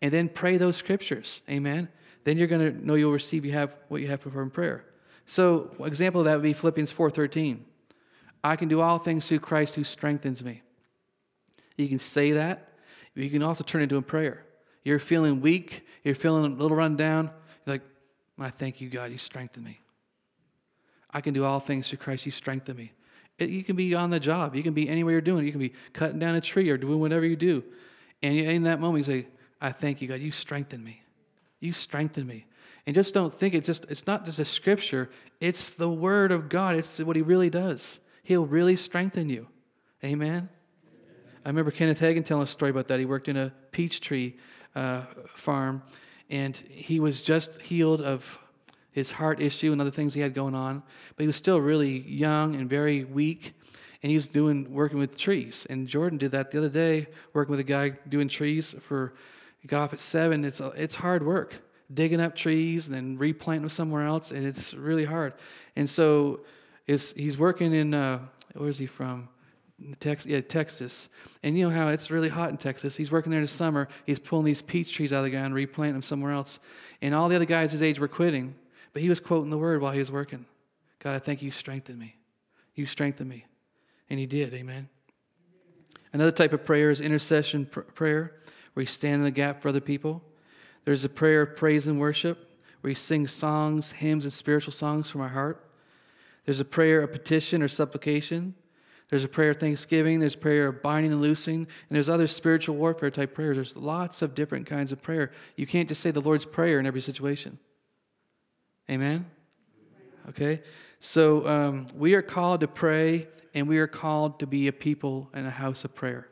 and 0.00 0.12
then 0.12 0.28
pray 0.28 0.56
those 0.56 0.76
scriptures. 0.76 1.42
Amen. 1.48 1.88
then 2.24 2.36
you're 2.36 2.46
going 2.46 2.72
to 2.72 2.86
know 2.86 2.94
you'll 2.94 3.12
receive 3.12 3.44
you 3.44 3.52
have 3.52 3.74
what 3.88 4.00
you 4.00 4.08
have 4.08 4.24
in 4.26 4.50
prayer. 4.50 4.84
So, 5.26 5.74
example 5.84 6.22
of 6.22 6.24
that 6.26 6.34
would 6.34 6.42
be 6.42 6.52
Philippians 6.52 6.92
4:13. 6.92 7.64
I 8.42 8.56
can 8.56 8.68
do 8.68 8.80
all 8.80 8.98
things 8.98 9.28
through 9.28 9.40
Christ 9.40 9.74
who 9.74 9.84
strengthens 9.84 10.44
me. 10.44 10.62
You 11.76 11.88
can 11.88 11.98
say 11.98 12.32
that. 12.32 12.72
You 13.14 13.30
can 13.30 13.42
also 13.42 13.64
turn 13.64 13.80
it 13.80 13.84
into 13.84 13.96
a 13.96 14.02
prayer. 14.02 14.44
You're 14.84 14.98
feeling 14.98 15.40
weak, 15.40 15.86
you're 16.04 16.14
feeling 16.14 16.52
a 16.52 16.56
little 16.56 16.76
run 16.76 16.96
down. 16.96 17.30
You're 17.66 17.74
like, 17.74 17.82
I 18.38 18.50
thank 18.50 18.80
you, 18.80 18.88
God, 18.88 19.10
you 19.10 19.18
strengthen 19.18 19.64
me. 19.64 19.80
I 21.10 21.20
can 21.20 21.34
do 21.34 21.44
all 21.44 21.60
things 21.60 21.88
through 21.88 21.98
Christ, 21.98 22.26
you 22.26 22.32
strengthen 22.32 22.76
me. 22.76 22.92
It, 23.38 23.50
you 23.50 23.62
can 23.62 23.76
be 23.76 23.94
on 23.94 24.10
the 24.10 24.20
job. 24.20 24.54
You 24.54 24.62
can 24.62 24.74
be 24.74 24.88
anywhere 24.88 25.12
you're 25.12 25.20
doing. 25.20 25.44
You 25.44 25.52
can 25.52 25.60
be 25.60 25.72
cutting 25.92 26.18
down 26.18 26.34
a 26.34 26.40
tree 26.40 26.68
or 26.70 26.76
doing 26.76 27.00
whatever 27.00 27.24
you 27.24 27.36
do. 27.36 27.64
And 28.22 28.36
in 28.36 28.62
that 28.64 28.80
moment, 28.80 29.06
you 29.06 29.12
say, 29.12 29.28
I 29.60 29.72
thank 29.72 30.02
you, 30.02 30.08
God. 30.08 30.20
You 30.20 30.32
strengthen 30.32 30.82
me. 30.82 31.02
You 31.60 31.72
strengthen 31.72 32.26
me. 32.26 32.46
And 32.86 32.94
just 32.94 33.12
don't 33.12 33.34
think 33.34 33.54
it's 33.54 33.66
just 33.66 33.84
it's 33.90 34.06
not 34.06 34.24
just 34.24 34.38
a 34.38 34.44
scripture, 34.44 35.10
it's 35.40 35.70
the 35.70 35.90
word 35.90 36.32
of 36.32 36.48
God. 36.48 36.74
It's 36.74 36.98
what 36.98 37.16
he 37.16 37.22
really 37.22 37.50
does. 37.50 38.00
He'll 38.22 38.46
really 38.46 38.76
strengthen 38.76 39.28
you. 39.28 39.48
Amen. 40.02 40.48
I 41.44 41.48
remember 41.48 41.70
Kenneth 41.70 42.00
Hagin 42.00 42.24
telling 42.24 42.44
a 42.44 42.46
story 42.46 42.70
about 42.70 42.86
that. 42.86 42.98
He 42.98 43.04
worked 43.04 43.28
in 43.28 43.36
a 43.36 43.52
peach 43.72 44.00
tree 44.00 44.36
uh, 44.74 45.02
farm, 45.34 45.82
and 46.30 46.56
he 46.56 47.00
was 47.00 47.22
just 47.22 47.60
healed 47.60 48.00
of 48.00 48.38
his 48.98 49.12
heart 49.12 49.40
issue 49.40 49.72
and 49.72 49.80
other 49.80 49.90
things 49.90 50.14
he 50.14 50.20
had 50.20 50.34
going 50.34 50.54
on, 50.54 50.82
but 51.16 51.22
he 51.22 51.26
was 51.26 51.36
still 51.36 51.60
really 51.60 52.00
young 52.00 52.54
and 52.54 52.68
very 52.68 53.04
weak. 53.04 53.54
And 54.02 54.10
he 54.10 54.16
was 54.16 54.28
doing 54.28 54.72
working 54.72 54.98
with 54.98 55.16
trees. 55.16 55.66
And 55.68 55.88
Jordan 55.88 56.18
did 56.18 56.30
that 56.30 56.50
the 56.50 56.58
other 56.58 56.68
day, 56.68 57.08
working 57.32 57.50
with 57.50 57.60
a 57.60 57.64
guy 57.64 57.90
doing 58.08 58.28
trees 58.28 58.74
for. 58.80 59.14
He 59.60 59.66
got 59.66 59.80
off 59.82 59.92
at 59.92 59.98
seven. 59.98 60.44
It's 60.44 60.60
it's 60.60 60.94
hard 60.94 61.26
work, 61.26 61.54
digging 61.92 62.20
up 62.20 62.36
trees 62.36 62.86
and 62.86 62.96
then 62.96 63.18
replanting 63.18 63.62
them 63.62 63.68
somewhere 63.68 64.06
else, 64.06 64.30
and 64.30 64.46
it's 64.46 64.72
really 64.72 65.04
hard. 65.04 65.34
And 65.74 65.90
so, 65.90 66.40
is 66.86 67.12
he's 67.16 67.36
working 67.36 67.74
in 67.74 67.92
uh, 67.92 68.20
where 68.54 68.68
is 68.68 68.78
he 68.78 68.86
from? 68.86 69.28
Texas, 70.00 70.30
yeah, 70.30 70.40
Texas. 70.40 71.08
And 71.42 71.56
you 71.56 71.68
know 71.68 71.74
how 71.74 71.88
it's 71.88 72.10
really 72.10 72.28
hot 72.28 72.50
in 72.50 72.56
Texas. 72.56 72.96
He's 72.96 73.10
working 73.12 73.30
there 73.30 73.40
in 73.40 73.44
the 73.44 73.48
summer. 73.48 73.88
He's 74.06 74.18
pulling 74.18 74.44
these 74.44 74.62
peach 74.62 74.94
trees 74.94 75.12
out 75.12 75.18
of 75.18 75.24
the 75.24 75.30
ground, 75.30 75.54
replanting 75.54 75.94
them 75.94 76.02
somewhere 76.02 76.32
else. 76.32 76.58
And 77.00 77.14
all 77.14 77.28
the 77.28 77.36
other 77.36 77.44
guys 77.44 77.72
his 77.72 77.82
age 77.82 77.98
were 77.98 78.08
quitting. 78.08 78.56
But 78.98 79.04
he 79.04 79.08
was 79.08 79.20
quoting 79.20 79.50
the 79.50 79.58
word 79.58 79.80
while 79.80 79.92
he 79.92 80.00
was 80.00 80.10
working. 80.10 80.44
God, 80.98 81.14
I 81.14 81.20
thank 81.20 81.40
you 81.40 81.52
strengthened 81.52 82.00
me. 82.00 82.16
You 82.74 82.84
strengthened 82.84 83.30
me. 83.30 83.44
And 84.10 84.18
he 84.18 84.26
did, 84.26 84.52
amen. 84.52 84.88
Another 86.12 86.32
type 86.32 86.52
of 86.52 86.64
prayer 86.64 86.90
is 86.90 87.00
intercession 87.00 87.66
pr- 87.66 87.82
prayer, 87.82 88.40
where 88.72 88.82
you 88.82 88.88
stand 88.88 89.14
in 89.20 89.22
the 89.22 89.30
gap 89.30 89.62
for 89.62 89.68
other 89.68 89.80
people. 89.80 90.24
There's 90.84 91.04
a 91.04 91.08
prayer 91.08 91.42
of 91.42 91.54
praise 91.54 91.86
and 91.86 92.00
worship, 92.00 92.50
where 92.80 92.88
you 92.88 92.96
sing 92.96 93.28
songs, 93.28 93.92
hymns, 93.92 94.24
and 94.24 94.32
spiritual 94.32 94.72
songs 94.72 95.08
from 95.08 95.20
our 95.20 95.28
heart. 95.28 95.64
There's 96.44 96.58
a 96.58 96.64
prayer 96.64 97.00
of 97.00 97.12
petition 97.12 97.62
or 97.62 97.68
supplication. 97.68 98.56
There's 99.10 99.22
a 99.22 99.28
prayer 99.28 99.50
of 99.50 99.58
thanksgiving. 99.58 100.18
There's 100.18 100.34
prayer 100.34 100.66
of 100.66 100.82
binding 100.82 101.12
and 101.12 101.22
loosing. 101.22 101.54
And 101.54 101.94
there's 101.96 102.08
other 102.08 102.26
spiritual 102.26 102.74
warfare 102.74 103.12
type 103.12 103.32
prayers. 103.32 103.58
There's 103.58 103.76
lots 103.76 104.22
of 104.22 104.34
different 104.34 104.66
kinds 104.66 104.90
of 104.90 105.00
prayer. 105.00 105.30
You 105.54 105.68
can't 105.68 105.88
just 105.88 106.00
say 106.00 106.10
the 106.10 106.20
Lord's 106.20 106.46
Prayer 106.46 106.80
in 106.80 106.84
every 106.84 107.00
situation. 107.00 107.60
Amen? 108.90 109.26
Okay? 110.28 110.62
So 111.00 111.46
um, 111.46 111.86
we 111.94 112.14
are 112.14 112.22
called 112.22 112.60
to 112.60 112.68
pray, 112.68 113.28
and 113.54 113.68
we 113.68 113.78
are 113.78 113.86
called 113.86 114.40
to 114.40 114.46
be 114.46 114.66
a 114.68 114.72
people 114.72 115.30
and 115.32 115.46
a 115.46 115.50
house 115.50 115.84
of 115.84 115.94
prayer. 115.94 116.28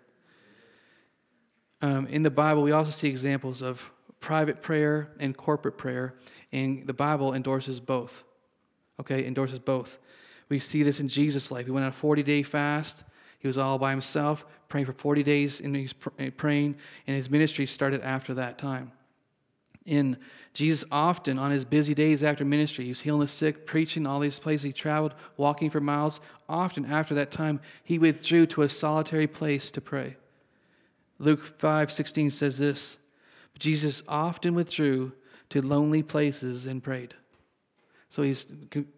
Um, 1.82 2.06
in 2.06 2.22
the 2.22 2.30
Bible, 2.30 2.62
we 2.62 2.72
also 2.72 2.90
see 2.90 3.08
examples 3.08 3.62
of 3.62 3.90
private 4.20 4.62
prayer 4.62 5.10
and 5.20 5.36
corporate 5.36 5.76
prayer, 5.76 6.14
and 6.52 6.86
the 6.86 6.94
Bible 6.94 7.34
endorses 7.34 7.80
both. 7.80 8.24
Okay, 8.98 9.26
endorses 9.26 9.58
both. 9.58 9.98
We 10.48 10.58
see 10.58 10.82
this 10.82 11.00
in 11.00 11.08
Jesus' 11.08 11.50
life. 11.50 11.66
He 11.66 11.70
went 11.70 11.84
on 11.84 11.90
a 11.90 11.94
40 11.94 12.22
day 12.22 12.42
fast. 12.42 13.04
He 13.38 13.46
was 13.46 13.58
all 13.58 13.78
by 13.78 13.90
himself, 13.90 14.46
praying 14.68 14.86
for 14.86 14.94
40 14.94 15.22
days, 15.22 15.60
and 15.60 15.76
he's 15.76 15.92
praying, 15.92 16.76
and 17.06 17.16
his 17.16 17.28
ministry 17.28 17.66
started 17.66 18.00
after 18.00 18.32
that 18.34 18.56
time 18.58 18.92
in 19.86 20.16
Jesus 20.52 20.84
often 20.90 21.38
on 21.38 21.50
his 21.50 21.64
busy 21.64 21.94
days 21.94 22.22
after 22.22 22.44
ministry, 22.44 22.84
he 22.84 22.90
was 22.90 23.00
healing 23.00 23.20
the 23.20 23.28
sick, 23.28 23.66
preaching 23.66 24.06
all 24.06 24.20
these 24.20 24.38
places. 24.38 24.64
He 24.64 24.72
traveled, 24.72 25.14
walking 25.36 25.70
for 25.70 25.80
miles. 25.80 26.20
Often 26.48 26.86
after 26.86 27.14
that 27.14 27.30
time, 27.30 27.60
he 27.84 27.98
withdrew 27.98 28.46
to 28.46 28.62
a 28.62 28.68
solitary 28.68 29.26
place 29.26 29.70
to 29.70 29.80
pray. 29.80 30.16
Luke 31.18 31.58
5 31.58 31.92
16 31.92 32.30
says 32.30 32.58
this 32.58 32.98
Jesus 33.58 34.02
often 34.08 34.54
withdrew 34.54 35.12
to 35.50 35.62
lonely 35.62 36.02
places 36.02 36.66
and 36.66 36.82
prayed. 36.82 37.14
So 38.08 38.22
he's, 38.22 38.46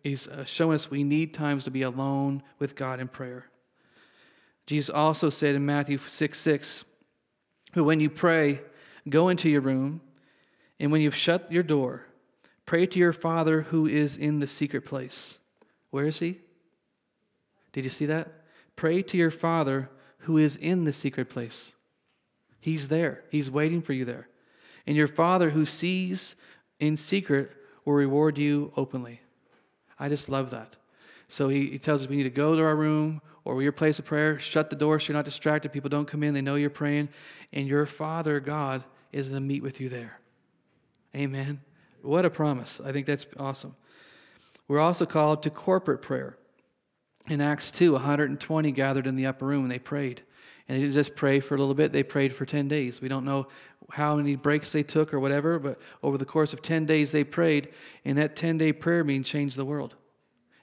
he's 0.02 0.26
uh, 0.28 0.44
showing 0.44 0.74
us 0.74 0.90
we 0.90 1.04
need 1.04 1.34
times 1.34 1.64
to 1.64 1.70
be 1.70 1.82
alone 1.82 2.42
with 2.58 2.76
God 2.76 3.00
in 3.00 3.08
prayer. 3.08 3.46
Jesus 4.66 4.90
also 4.90 5.30
said 5.30 5.54
in 5.54 5.64
Matthew 5.64 5.98
6 5.98 6.38
6, 6.38 6.84
But 7.74 7.84
when 7.84 8.00
you 8.00 8.10
pray, 8.10 8.60
go 9.08 9.28
into 9.28 9.48
your 9.48 9.60
room 9.60 10.02
and 10.80 10.92
when 10.92 11.00
you've 11.00 11.14
shut 11.14 11.50
your 11.50 11.62
door, 11.62 12.06
pray 12.66 12.86
to 12.86 12.98
your 12.98 13.12
Father 13.12 13.62
who 13.62 13.86
is 13.86 14.16
in 14.16 14.38
the 14.38 14.48
secret 14.48 14.84
place. 14.84 15.38
Where 15.90 16.06
is 16.06 16.18
he? 16.18 16.38
Did 17.72 17.84
you 17.84 17.90
see 17.90 18.06
that? 18.06 18.28
Pray 18.76 19.02
to 19.02 19.16
your 19.16 19.30
Father 19.30 19.90
who 20.20 20.36
is 20.36 20.56
in 20.56 20.84
the 20.84 20.92
secret 20.92 21.28
place. 21.28 21.74
He's 22.60 22.88
there, 22.88 23.24
He's 23.30 23.50
waiting 23.50 23.82
for 23.82 23.92
you 23.92 24.04
there. 24.04 24.28
And 24.86 24.96
your 24.96 25.08
Father 25.08 25.50
who 25.50 25.66
sees 25.66 26.34
in 26.80 26.96
secret 26.96 27.52
will 27.84 27.94
reward 27.94 28.38
you 28.38 28.72
openly. 28.76 29.20
I 29.98 30.08
just 30.08 30.28
love 30.28 30.50
that. 30.50 30.76
So 31.28 31.48
he, 31.48 31.70
he 31.70 31.78
tells 31.78 32.02
us 32.02 32.08
we 32.08 32.16
need 32.16 32.22
to 32.24 32.30
go 32.30 32.56
to 32.56 32.62
our 32.62 32.76
room 32.76 33.20
or 33.44 33.62
your 33.62 33.72
place 33.72 33.98
of 33.98 34.04
prayer, 34.04 34.38
shut 34.38 34.70
the 34.70 34.76
door 34.76 35.00
so 35.00 35.08
you're 35.08 35.18
not 35.18 35.24
distracted. 35.24 35.72
People 35.72 35.90
don't 35.90 36.06
come 36.06 36.22
in, 36.22 36.34
they 36.34 36.42
know 36.42 36.54
you're 36.54 36.70
praying. 36.70 37.08
And 37.52 37.66
your 37.66 37.86
Father, 37.86 38.40
God, 38.40 38.84
is 39.12 39.30
going 39.30 39.42
to 39.42 39.46
meet 39.46 39.62
with 39.62 39.80
you 39.80 39.88
there. 39.88 40.20
Amen. 41.18 41.60
What 42.02 42.24
a 42.24 42.30
promise. 42.30 42.80
I 42.84 42.92
think 42.92 43.04
that's 43.04 43.26
awesome. 43.38 43.74
We're 44.68 44.78
also 44.78 45.04
called 45.04 45.42
to 45.42 45.50
corporate 45.50 46.00
prayer. 46.00 46.38
In 47.26 47.40
Acts 47.40 47.72
2, 47.72 47.92
120 47.92 48.70
gathered 48.70 49.06
in 49.06 49.16
the 49.16 49.26
upper 49.26 49.44
room 49.44 49.64
and 49.64 49.70
they 49.70 49.80
prayed. 49.80 50.22
And 50.68 50.76
they 50.76 50.82
didn't 50.82 50.94
just 50.94 51.16
pray 51.16 51.40
for 51.40 51.56
a 51.56 51.58
little 51.58 51.74
bit, 51.74 51.92
they 51.92 52.04
prayed 52.04 52.32
for 52.32 52.46
10 52.46 52.68
days. 52.68 53.00
We 53.00 53.08
don't 53.08 53.24
know 53.24 53.48
how 53.90 54.14
many 54.14 54.36
breaks 54.36 54.70
they 54.70 54.84
took 54.84 55.12
or 55.12 55.18
whatever, 55.18 55.58
but 55.58 55.80
over 56.02 56.18
the 56.18 56.24
course 56.24 56.52
of 56.52 56.62
10 56.62 56.86
days 56.86 57.10
they 57.10 57.24
prayed, 57.24 57.68
and 58.04 58.16
that 58.18 58.36
10 58.36 58.58
day 58.58 58.72
prayer 58.72 59.02
meeting 59.02 59.24
changed 59.24 59.56
the 59.56 59.64
world. 59.64 59.96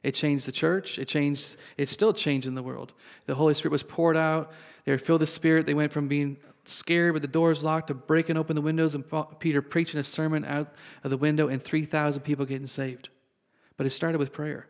It 0.04 0.14
changed 0.14 0.48
the 0.48 0.52
church. 0.52 1.00
It 1.00 1.08
changed, 1.08 1.58
it's 1.78 1.92
still 1.92 2.14
changing 2.14 2.54
the 2.54 2.64
world. 2.64 2.94
The 3.26 3.36
Holy 3.36 3.56
Spirit 3.56 3.72
was 3.72 3.84
poured 3.84 4.16
out. 4.16 4.54
They 4.86 4.92
were 4.92 5.00
filled 5.00 5.22
with 5.22 5.30
the 5.30 5.34
Spirit. 5.34 5.66
They 5.66 5.74
went 5.74 5.92
from 5.92 6.08
being 6.08 6.38
scared 6.66 7.14
with 7.14 7.22
the 7.22 7.28
doors 7.28 7.64
locked, 7.64 7.88
to 7.88 7.94
breaking 7.94 8.38
open 8.38 8.56
the 8.56 8.62
windows, 8.62 8.96
and 8.96 9.06
Peter 9.40 9.62
preaching 9.62 10.00
a 10.00 10.04
sermon 10.04 10.46
out 10.46 10.74
of 11.04 11.12
the 11.12 11.18
window, 11.18 11.48
and 11.48 11.64
3,000 11.64 12.22
people 12.22 12.46
getting 12.46 12.68
saved. 12.68 13.10
But 13.78 13.86
it 13.86 13.92
started 13.92 14.18
with 14.18 14.34
prayer. 14.34 14.68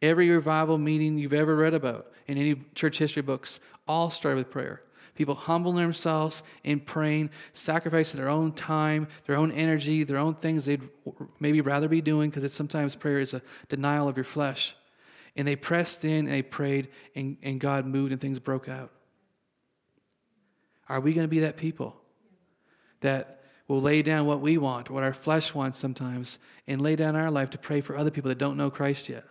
Every 0.00 0.30
revival 0.30 0.78
meeting 0.78 1.18
you've 1.18 1.32
ever 1.32 1.56
read 1.56 1.74
about 1.74 2.12
in 2.26 2.38
any 2.38 2.54
church 2.74 2.98
history 2.98 3.22
books 3.22 3.58
all 3.86 4.10
started 4.10 4.36
with 4.36 4.50
prayer. 4.50 4.82
People 5.16 5.34
humbling 5.34 5.82
themselves 5.82 6.44
in 6.62 6.78
praying, 6.78 7.30
sacrificing 7.52 8.20
their 8.20 8.28
own 8.28 8.52
time, 8.52 9.08
their 9.26 9.34
own 9.34 9.50
energy, 9.50 10.04
their 10.04 10.18
own 10.18 10.34
things 10.34 10.64
they'd 10.64 10.88
maybe 11.40 11.60
rather 11.60 11.88
be 11.88 12.00
doing, 12.00 12.30
because 12.30 12.52
sometimes 12.54 12.94
prayer 12.94 13.18
is 13.18 13.34
a 13.34 13.42
denial 13.68 14.06
of 14.06 14.16
your 14.16 14.22
flesh. 14.22 14.76
And 15.34 15.46
they 15.46 15.56
pressed 15.56 16.04
in 16.04 16.26
and 16.26 16.28
they 16.28 16.42
prayed, 16.42 16.88
and, 17.16 17.36
and 17.42 17.58
God 17.58 17.84
moved 17.84 18.12
and 18.12 18.20
things 18.20 18.38
broke 18.38 18.68
out. 18.68 18.92
Are 20.88 21.00
we 21.00 21.12
going 21.12 21.26
to 21.26 21.30
be 21.30 21.40
that 21.40 21.56
people 21.56 21.96
that 23.00 23.42
will 23.68 23.80
lay 23.80 24.02
down 24.02 24.26
what 24.26 24.40
we 24.40 24.56
want, 24.56 24.88
what 24.88 25.04
our 25.04 25.12
flesh 25.12 25.54
wants 25.54 25.78
sometimes, 25.78 26.38
and 26.66 26.80
lay 26.80 26.96
down 26.96 27.14
our 27.14 27.30
life 27.30 27.50
to 27.50 27.58
pray 27.58 27.80
for 27.80 27.96
other 27.96 28.10
people 28.10 28.28
that 28.30 28.38
don't 28.38 28.56
know 28.56 28.70
Christ 28.70 29.08
yet? 29.08 29.24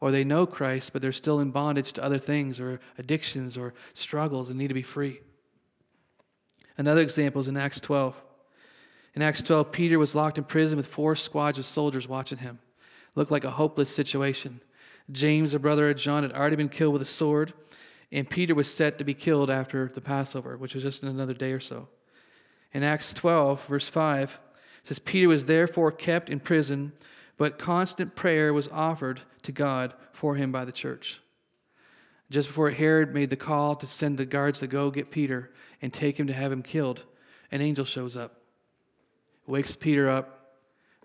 Or 0.00 0.10
they 0.10 0.24
know 0.24 0.46
Christ, 0.46 0.92
but 0.92 1.00
they're 1.00 1.12
still 1.12 1.38
in 1.38 1.52
bondage 1.52 1.92
to 1.92 2.02
other 2.02 2.18
things 2.18 2.58
or 2.58 2.80
addictions 2.98 3.56
or 3.56 3.72
struggles 3.94 4.50
and 4.50 4.58
need 4.58 4.68
to 4.68 4.74
be 4.74 4.82
free. 4.82 5.20
Another 6.76 7.02
example 7.02 7.40
is 7.40 7.46
in 7.46 7.56
Acts 7.56 7.80
12. 7.80 8.20
In 9.14 9.22
Acts 9.22 9.42
12, 9.42 9.70
Peter 9.70 9.98
was 9.98 10.14
locked 10.14 10.38
in 10.38 10.44
prison 10.44 10.76
with 10.76 10.86
four 10.86 11.14
squads 11.14 11.58
of 11.58 11.66
soldiers 11.66 12.08
watching 12.08 12.38
him. 12.38 12.58
Looked 13.14 13.30
like 13.30 13.44
a 13.44 13.50
hopeless 13.50 13.94
situation. 13.94 14.60
James, 15.10 15.52
the 15.52 15.58
brother 15.58 15.90
of 15.90 15.96
John, 15.96 16.22
had 16.22 16.32
already 16.32 16.56
been 16.56 16.68
killed 16.68 16.94
with 16.94 17.02
a 17.02 17.06
sword. 17.06 17.52
And 18.12 18.28
Peter 18.28 18.54
was 18.54 18.72
set 18.72 18.98
to 18.98 19.04
be 19.04 19.14
killed 19.14 19.50
after 19.50 19.88
the 19.88 20.02
Passover, 20.02 20.56
which 20.58 20.74
was 20.74 20.84
just 20.84 21.02
in 21.02 21.08
another 21.08 21.32
day 21.32 21.52
or 21.52 21.60
so. 21.60 21.88
In 22.72 22.82
Acts 22.82 23.14
12, 23.14 23.64
verse 23.66 23.88
5, 23.88 24.38
it 24.82 24.86
says, 24.86 24.98
Peter 24.98 25.28
was 25.28 25.46
therefore 25.46 25.90
kept 25.90 26.28
in 26.28 26.38
prison, 26.38 26.92
but 27.38 27.58
constant 27.58 28.14
prayer 28.14 28.52
was 28.52 28.68
offered 28.68 29.22
to 29.42 29.52
God 29.52 29.94
for 30.12 30.34
him 30.34 30.52
by 30.52 30.64
the 30.64 30.72
church. 30.72 31.20
Just 32.30 32.48
before 32.48 32.70
Herod 32.70 33.14
made 33.14 33.30
the 33.30 33.36
call 33.36 33.76
to 33.76 33.86
send 33.86 34.18
the 34.18 34.24
guards 34.24 34.60
to 34.60 34.66
go 34.66 34.90
get 34.90 35.10
Peter 35.10 35.50
and 35.80 35.92
take 35.92 36.18
him 36.18 36.26
to 36.26 36.32
have 36.32 36.52
him 36.52 36.62
killed, 36.62 37.04
an 37.50 37.60
angel 37.60 37.84
shows 37.84 38.16
up, 38.16 38.40
wakes 39.46 39.76
Peter 39.76 40.08
up, 40.08 40.56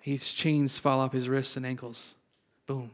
his 0.02 0.32
chains 0.32 0.78
fall 0.78 1.00
off 1.00 1.12
his 1.12 1.28
wrists 1.28 1.58
and 1.58 1.66
ankles. 1.66 2.16
Boom. 2.66 2.92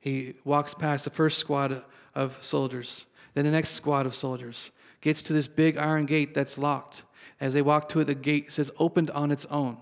He 0.00 0.34
walks 0.44 0.74
past 0.74 1.04
the 1.04 1.10
first 1.10 1.38
squad 1.38 1.82
of 2.14 2.38
soldiers, 2.42 3.06
then 3.34 3.44
the 3.44 3.50
next 3.50 3.70
squad 3.70 4.06
of 4.06 4.14
soldiers, 4.14 4.70
gets 5.00 5.22
to 5.24 5.32
this 5.32 5.48
big 5.48 5.76
iron 5.76 6.06
gate 6.06 6.34
that's 6.34 6.58
locked. 6.58 7.02
As 7.40 7.54
they 7.54 7.62
walk 7.62 7.88
to 7.90 8.00
it, 8.00 8.04
the 8.04 8.14
gate 8.14 8.52
says 8.52 8.70
opened 8.78 9.10
on 9.10 9.30
its 9.30 9.44
own. 9.46 9.76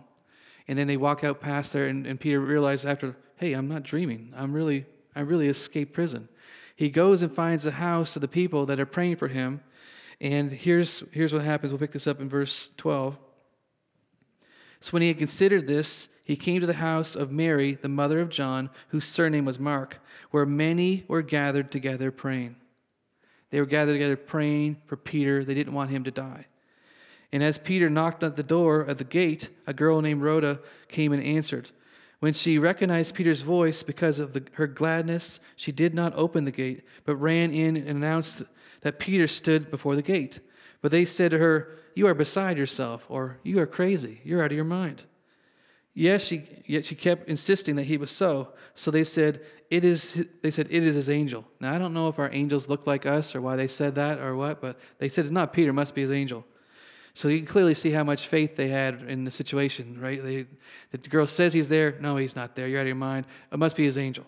And 0.66 0.78
then 0.78 0.86
they 0.86 0.96
walk 0.96 1.24
out 1.24 1.40
past 1.40 1.72
there, 1.72 1.86
and, 1.86 2.06
and 2.06 2.18
Peter 2.18 2.40
realizes 2.40 2.86
after, 2.86 3.16
hey, 3.36 3.52
I'm 3.52 3.68
not 3.68 3.82
dreaming. 3.82 4.32
I'm 4.36 4.52
really, 4.52 4.86
I 5.14 5.20
really 5.20 5.48
escaped 5.48 5.92
prison. 5.92 6.28
He 6.74 6.88
goes 6.88 7.22
and 7.22 7.34
finds 7.34 7.64
the 7.64 7.72
house 7.72 8.16
of 8.16 8.22
the 8.22 8.28
people 8.28 8.64
that 8.66 8.80
are 8.80 8.86
praying 8.86 9.16
for 9.16 9.28
him. 9.28 9.60
And 10.20 10.52
here's, 10.52 11.02
here's 11.12 11.32
what 11.32 11.42
happens. 11.42 11.72
We'll 11.72 11.78
pick 11.78 11.92
this 11.92 12.06
up 12.06 12.20
in 12.20 12.28
verse 12.28 12.70
12. 12.76 13.18
So 14.80 14.90
when 14.92 15.02
he 15.02 15.08
had 15.08 15.18
considered 15.18 15.66
this, 15.66 16.08
he 16.24 16.36
came 16.36 16.60
to 16.60 16.66
the 16.66 16.74
house 16.74 17.14
of 17.14 17.32
Mary, 17.32 17.72
the 17.72 17.88
mother 17.88 18.20
of 18.20 18.30
John, 18.30 18.70
whose 18.88 19.04
surname 19.04 19.44
was 19.44 19.58
Mark, 19.58 19.98
where 20.30 20.46
many 20.46 21.04
were 21.08 21.22
gathered 21.22 21.70
together 21.70 22.10
praying. 22.10 22.56
They 23.50 23.60
were 23.60 23.66
gathered 23.66 23.94
together 23.94 24.16
praying 24.16 24.76
for 24.86 24.96
Peter. 24.96 25.44
They 25.44 25.54
didn't 25.54 25.74
want 25.74 25.90
him 25.90 26.04
to 26.04 26.10
die. 26.10 26.46
And 27.32 27.42
as 27.42 27.58
Peter 27.58 27.88
knocked 27.88 28.22
at 28.22 28.36
the 28.36 28.42
door 28.42 28.84
at 28.86 28.98
the 28.98 29.04
gate, 29.04 29.50
a 29.66 29.72
girl 29.72 30.00
named 30.00 30.22
Rhoda 30.22 30.60
came 30.88 31.12
and 31.12 31.22
answered. 31.22 31.70
When 32.18 32.34
she 32.34 32.58
recognized 32.58 33.14
Peter's 33.14 33.40
voice 33.40 33.82
because 33.82 34.18
of 34.18 34.34
the, 34.34 34.44
her 34.54 34.66
gladness, 34.66 35.40
she 35.56 35.72
did 35.72 35.94
not 35.94 36.12
open 36.14 36.44
the 36.44 36.50
gate, 36.50 36.82
but 37.04 37.16
ran 37.16 37.52
in 37.52 37.76
and 37.76 37.88
announced 37.88 38.42
that 38.82 38.98
Peter 38.98 39.26
stood 39.26 39.70
before 39.70 39.96
the 39.96 40.02
gate. 40.02 40.40
But 40.82 40.90
they 40.90 41.04
said 41.04 41.30
to 41.30 41.38
her, 41.38 41.78
You 41.94 42.06
are 42.06 42.14
beside 42.14 42.58
yourself, 42.58 43.06
or 43.08 43.38
You 43.42 43.58
are 43.60 43.66
crazy. 43.66 44.20
You're 44.24 44.42
out 44.42 44.50
of 44.50 44.56
your 44.56 44.64
mind. 44.64 45.04
Yes, 46.00 46.24
she, 46.24 46.44
yet 46.64 46.86
she 46.86 46.94
kept 46.94 47.28
insisting 47.28 47.76
that 47.76 47.82
he 47.82 47.98
was 47.98 48.10
so. 48.10 48.54
So 48.74 48.90
they 48.90 49.04
said, 49.04 49.42
it 49.68 49.84
is, 49.84 50.26
they 50.40 50.50
said, 50.50 50.66
it 50.70 50.82
is 50.82 50.94
his 50.94 51.10
angel. 51.10 51.44
Now, 51.60 51.74
I 51.74 51.78
don't 51.78 51.92
know 51.92 52.08
if 52.08 52.18
our 52.18 52.30
angels 52.32 52.70
look 52.70 52.86
like 52.86 53.04
us 53.04 53.34
or 53.34 53.42
why 53.42 53.56
they 53.56 53.68
said 53.68 53.96
that 53.96 54.18
or 54.18 54.34
what, 54.34 54.62
but 54.62 54.80
they 54.96 55.10
said 55.10 55.26
it's 55.26 55.30
not 55.30 55.52
Peter, 55.52 55.72
it 55.72 55.74
must 55.74 55.94
be 55.94 56.00
his 56.00 56.10
angel. 56.10 56.46
So 57.12 57.28
you 57.28 57.36
can 57.36 57.46
clearly 57.46 57.74
see 57.74 57.90
how 57.90 58.02
much 58.02 58.28
faith 58.28 58.56
they 58.56 58.68
had 58.68 59.02
in 59.02 59.26
the 59.26 59.30
situation, 59.30 60.00
right? 60.00 60.24
They, 60.24 60.46
the 60.90 60.96
girl 60.96 61.26
says 61.26 61.52
he's 61.52 61.68
there. 61.68 61.94
No, 62.00 62.16
he's 62.16 62.34
not 62.34 62.56
there. 62.56 62.66
You're 62.66 62.80
out 62.80 62.84
of 62.84 62.88
your 62.88 62.96
mind. 62.96 63.26
It 63.52 63.58
must 63.58 63.76
be 63.76 63.84
his 63.84 63.98
angel. 63.98 64.24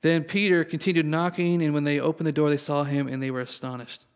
Then 0.00 0.24
Peter 0.24 0.64
continued 0.64 1.04
knocking, 1.04 1.60
and 1.62 1.74
when 1.74 1.84
they 1.84 2.00
opened 2.00 2.26
the 2.26 2.32
door, 2.32 2.48
they 2.48 2.56
saw 2.56 2.84
him 2.84 3.08
and 3.08 3.22
they 3.22 3.30
were 3.30 3.42
astonished. 3.42 4.06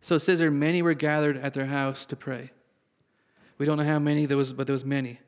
So 0.00 0.14
it 0.14 0.20
says 0.20 0.38
there, 0.38 0.50
many 0.50 0.80
were 0.80 0.94
gathered 0.94 1.36
at 1.36 1.52
their 1.52 1.66
house 1.66 2.06
to 2.06 2.16
pray. 2.16 2.52
We 3.58 3.66
don't 3.66 3.76
know 3.76 3.84
how 3.84 3.98
many 3.98 4.24
there 4.24 4.38
was, 4.38 4.54
but 4.54 4.66
there 4.66 4.72
was 4.72 4.86
many. 4.86 5.18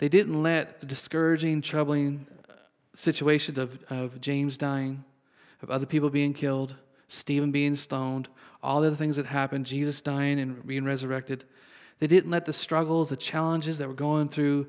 They 0.00 0.08
didn't 0.08 0.42
let 0.42 0.80
the 0.80 0.86
discouraging, 0.86 1.60
troubling 1.60 2.26
uh, 2.48 2.54
situations 2.94 3.58
of, 3.58 3.78
of 3.90 4.18
James 4.18 4.56
dying, 4.56 5.04
of 5.62 5.68
other 5.68 5.84
people 5.84 6.08
being 6.08 6.32
killed, 6.32 6.74
Stephen 7.06 7.52
being 7.52 7.76
stoned, 7.76 8.26
all 8.62 8.80
the 8.80 8.86
other 8.86 8.96
things 8.96 9.16
that 9.16 9.26
happened, 9.26 9.66
Jesus 9.66 10.00
dying 10.00 10.40
and 10.40 10.66
being 10.66 10.84
resurrected. 10.84 11.44
They 11.98 12.06
didn't 12.06 12.30
let 12.30 12.46
the 12.46 12.54
struggles, 12.54 13.10
the 13.10 13.16
challenges 13.16 13.76
that 13.76 13.88
were 13.88 13.94
going 13.94 14.30
through 14.30 14.68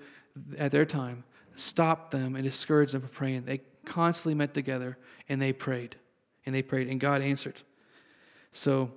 at 0.58 0.72
their 0.72 0.86
time 0.86 1.24
stop 1.56 2.12
them 2.12 2.36
and 2.36 2.44
discourage 2.44 2.92
them 2.92 3.02
from 3.02 3.12
praying. 3.12 3.46
They 3.46 3.62
constantly 3.86 4.36
met 4.36 4.54
together 4.54 4.98
and 5.30 5.42
they 5.42 5.54
prayed. 5.54 5.96
And 6.46 6.54
they 6.54 6.62
prayed, 6.62 6.90
and 6.90 7.00
God 7.00 7.22
answered. 7.22 7.62
So, 8.52 8.92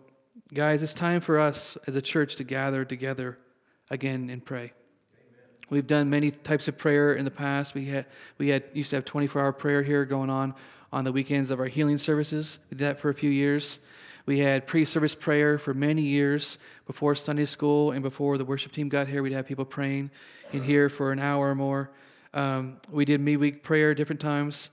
guys, 0.53 0.83
it's 0.83 0.95
time 0.95 1.21
for 1.21 1.39
us 1.39 1.77
as 1.87 1.95
a 1.95 2.03
church 2.03 2.37
to 2.37 2.45
gather 2.45 2.85
together 2.85 3.39
again 3.91 4.31
and 4.31 4.45
pray. 4.45 4.73
We've 5.71 5.87
done 5.87 6.11
many 6.11 6.31
types 6.31 6.69
of 6.69 6.77
prayer 6.77 7.15
in 7.15 7.25
the 7.25 7.31
past. 7.31 7.75
We 7.75 7.87
had 7.87 8.07
we 8.39 8.49
had 8.49 8.65
used 8.75 8.91
to 8.91 8.97
have 8.97 9.05
24-hour 9.05 9.53
prayer 9.53 9.83
here 9.83 10.05
going 10.05 10.31
on 10.31 10.55
on 10.93 11.05
the 11.05 11.13
weekends 11.13 11.51
of 11.51 11.59
our 11.59 11.67
healing 11.67 11.99
services. 11.99 12.59
We 12.71 12.77
did 12.77 12.85
that 12.85 13.01
for 13.01 13.09
a 13.09 13.15
few 13.15 13.31
years. 13.31 13.79
We 14.27 14.39
had 14.39 14.67
pre-service 14.67 15.15
prayer 15.15 15.59
for 15.59 15.75
many 15.75 16.03
years 16.03 16.57
before 16.87 17.15
Sunday 17.15 17.45
school 17.45 17.91
and 17.91 18.03
before 18.03 18.39
the 18.39 18.45
worship 18.45 18.73
team 18.73 18.89
got 18.89 19.09
here. 19.09 19.23
We'd 19.23 19.33
have 19.33 19.47
people 19.47 19.65
praying 19.65 20.11
in 20.53 20.63
here 20.63 20.89
for 20.89 21.13
an 21.13 21.19
hour 21.19 21.51
or 21.51 21.55
more. 21.55 21.91
Um, 22.33 22.79
we 22.91 23.05
did 23.05 23.21
midweek 23.21 23.63
prayer 23.63 23.95
different 23.95 24.21
times. 24.21 24.71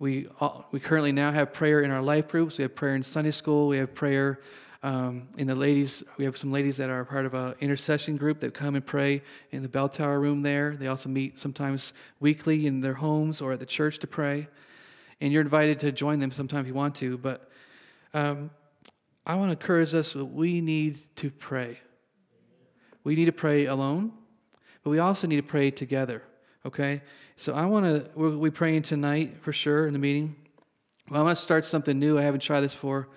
We, 0.00 0.28
we 0.72 0.80
currently 0.80 1.12
now 1.12 1.30
have 1.30 1.52
prayer 1.52 1.82
in 1.82 1.90
our 1.90 2.02
life 2.02 2.28
groups. 2.28 2.58
We 2.58 2.62
have 2.62 2.74
prayer 2.74 2.94
in 2.94 3.02
Sunday 3.02 3.30
school. 3.30 3.68
We 3.68 3.76
have 3.76 3.94
prayer 3.94 4.40
um, 4.82 5.28
in 5.36 5.46
the 5.46 5.54
ladies, 5.54 6.02
we 6.16 6.24
have 6.24 6.38
some 6.38 6.50
ladies 6.50 6.78
that 6.78 6.88
are 6.88 7.04
part 7.04 7.26
of 7.26 7.34
an 7.34 7.54
intercession 7.60 8.16
group 8.16 8.40
that 8.40 8.54
come 8.54 8.74
and 8.74 8.84
pray 8.84 9.22
in 9.50 9.62
the 9.62 9.68
bell 9.68 9.90
tower 9.90 10.18
room 10.18 10.40
there. 10.40 10.74
They 10.74 10.86
also 10.86 11.10
meet 11.10 11.38
sometimes 11.38 11.92
weekly 12.18 12.66
in 12.66 12.80
their 12.80 12.94
homes 12.94 13.42
or 13.42 13.52
at 13.52 13.60
the 13.60 13.66
church 13.66 13.98
to 13.98 14.06
pray. 14.06 14.48
And 15.20 15.32
you're 15.32 15.42
invited 15.42 15.80
to 15.80 15.92
join 15.92 16.18
them 16.18 16.32
sometime 16.32 16.60
if 16.60 16.66
you 16.66 16.72
want 16.72 16.94
to. 16.96 17.18
But 17.18 17.50
um, 18.14 18.50
I 19.26 19.34
want 19.34 19.48
to 19.48 19.52
encourage 19.52 19.92
us 19.92 20.14
that 20.14 20.24
we 20.24 20.62
need 20.62 20.98
to 21.16 21.30
pray. 21.30 21.78
We 23.04 23.14
need 23.14 23.26
to 23.26 23.32
pray 23.32 23.66
alone, 23.66 24.12
but 24.82 24.90
we 24.90 24.98
also 24.98 25.26
need 25.26 25.36
to 25.36 25.42
pray 25.42 25.70
together. 25.70 26.22
Okay? 26.64 27.02
So 27.36 27.52
I 27.52 27.66
want 27.66 27.84
to, 27.84 28.10
we'll 28.14 28.38
be 28.38 28.50
praying 28.50 28.82
tonight 28.82 29.36
for 29.42 29.52
sure 29.52 29.86
in 29.86 29.92
the 29.92 29.98
meeting. 29.98 30.36
Well, 31.10 31.20
I 31.20 31.24
want 31.24 31.36
to 31.36 31.42
start 31.42 31.66
something 31.66 31.98
new. 31.98 32.18
I 32.18 32.22
haven't 32.22 32.40
tried 32.40 32.60
this 32.60 32.72
before. 32.72 33.08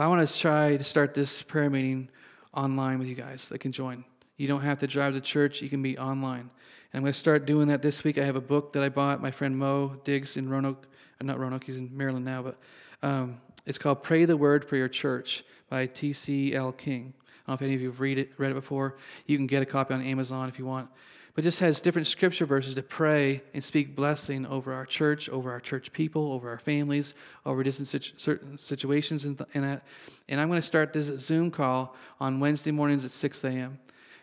But 0.00 0.04
I 0.04 0.08
want 0.08 0.26
to 0.26 0.38
try 0.38 0.78
to 0.78 0.82
start 0.82 1.12
this 1.12 1.42
prayer 1.42 1.68
meeting 1.68 2.08
online 2.54 2.98
with 2.98 3.06
you 3.06 3.14
guys 3.14 3.48
that 3.48 3.58
can 3.58 3.70
join. 3.70 4.06
You 4.38 4.48
don't 4.48 4.62
have 4.62 4.78
to 4.78 4.86
drive 4.86 5.12
to 5.12 5.20
church, 5.20 5.60
you 5.60 5.68
can 5.68 5.82
be 5.82 5.98
online. 5.98 6.40
And 6.40 6.94
I'm 6.94 7.02
going 7.02 7.12
to 7.12 7.18
start 7.18 7.44
doing 7.44 7.68
that 7.68 7.82
this 7.82 8.02
week. 8.02 8.16
I 8.16 8.24
have 8.24 8.34
a 8.34 8.40
book 8.40 8.72
that 8.72 8.82
I 8.82 8.88
bought. 8.88 9.20
My 9.20 9.30
friend 9.30 9.58
Mo 9.58 10.00
Diggs 10.04 10.38
in 10.38 10.48
Roanoke, 10.48 10.86
uh, 11.20 11.24
not 11.24 11.38
Roanoke, 11.38 11.64
he's 11.64 11.76
in 11.76 11.94
Maryland 11.94 12.24
now, 12.24 12.40
but 12.40 12.56
um, 13.02 13.42
it's 13.66 13.76
called 13.76 14.02
Pray 14.02 14.24
the 14.24 14.38
Word 14.38 14.64
for 14.64 14.76
Your 14.76 14.88
Church 14.88 15.44
by 15.68 15.84
T.C.L. 15.84 16.72
King. 16.72 17.12
I 17.12 17.28
don't 17.36 17.48
know 17.48 17.54
if 17.56 17.62
any 17.68 17.74
of 17.74 17.82
you 17.82 17.90
have 17.90 18.00
read 18.00 18.16
it, 18.16 18.30
read 18.38 18.52
it 18.52 18.54
before. 18.54 18.96
You 19.26 19.36
can 19.36 19.46
get 19.46 19.62
a 19.62 19.66
copy 19.66 19.92
on 19.92 20.00
Amazon 20.00 20.48
if 20.48 20.58
you 20.58 20.64
want 20.64 20.88
but 21.34 21.44
just 21.44 21.60
has 21.60 21.80
different 21.80 22.06
scripture 22.06 22.46
verses 22.46 22.74
to 22.74 22.82
pray 22.82 23.42
and 23.54 23.62
speak 23.62 23.94
blessing 23.94 24.46
over 24.46 24.72
our 24.72 24.86
church, 24.86 25.28
over 25.28 25.50
our 25.50 25.60
church 25.60 25.92
people, 25.92 26.32
over 26.32 26.48
our 26.50 26.58
families, 26.58 27.14
over 27.46 27.62
different 27.62 27.88
situ- 27.88 28.12
certain 28.16 28.58
situations 28.58 29.24
and, 29.24 29.38
th- 29.38 29.48
and 29.54 29.64
that. 29.64 29.82
And 30.28 30.40
I'm 30.40 30.48
going 30.48 30.60
to 30.60 30.66
start 30.66 30.92
this 30.92 31.06
Zoom 31.20 31.50
call 31.50 31.94
on 32.20 32.40
Wednesday 32.40 32.70
mornings 32.70 33.04
at 33.04 33.10
6 33.10 33.44
a.m. 33.44 33.78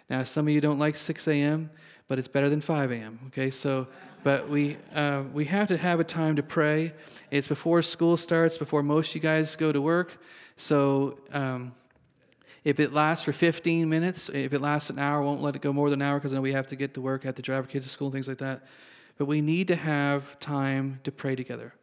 Now, 0.09 0.23
some 0.23 0.47
of 0.47 0.53
you 0.53 0.61
don't 0.61 0.79
like 0.79 0.95
6 0.95 1.27
a.m., 1.27 1.69
but 2.07 2.17
it's 2.19 2.27
better 2.27 2.49
than 2.49 2.61
5 2.61 2.91
a.m. 2.91 3.19
Okay, 3.27 3.51
so 3.51 3.87
but 4.23 4.49
we 4.49 4.77
uh, 4.93 5.23
we 5.33 5.45
have 5.45 5.67
to 5.69 5.77
have 5.77 5.99
a 5.99 6.03
time 6.03 6.35
to 6.35 6.43
pray. 6.43 6.93
It's 7.31 7.47
before 7.47 7.81
school 7.81 8.17
starts, 8.17 8.57
before 8.57 8.83
most 8.83 9.13
you 9.15 9.21
guys 9.21 9.55
go 9.55 9.71
to 9.71 9.81
work. 9.81 10.21
So 10.55 11.19
um, 11.31 11.73
if 12.67 12.81
it 12.81 12.91
lasts 12.91 13.23
for 13.23 13.31
15 13.31 13.87
minutes, 13.87 14.27
if 14.27 14.51
it 14.51 14.59
lasts 14.59 14.89
an 14.89 14.99
hour, 14.99 15.21
won't 15.21 15.41
let 15.41 15.55
it 15.55 15.61
go 15.61 15.71
more 15.71 15.89
than 15.89 16.01
an 16.01 16.07
hour 16.09 16.19
because 16.19 16.33
then 16.33 16.41
we 16.41 16.51
have 16.51 16.67
to 16.67 16.75
get 16.75 16.93
to 16.95 16.99
work, 16.99 17.23
have 17.23 17.35
to 17.35 17.41
drive 17.41 17.63
our 17.63 17.67
kids 17.67 17.85
to 17.85 17.89
school, 17.89 18.11
things 18.11 18.27
like 18.27 18.39
that. 18.39 18.65
But 19.17 19.23
we 19.23 19.39
need 19.39 19.69
to 19.69 19.77
have 19.77 20.37
time 20.41 20.99
to 21.05 21.11
pray 21.13 21.37
together. 21.37 21.73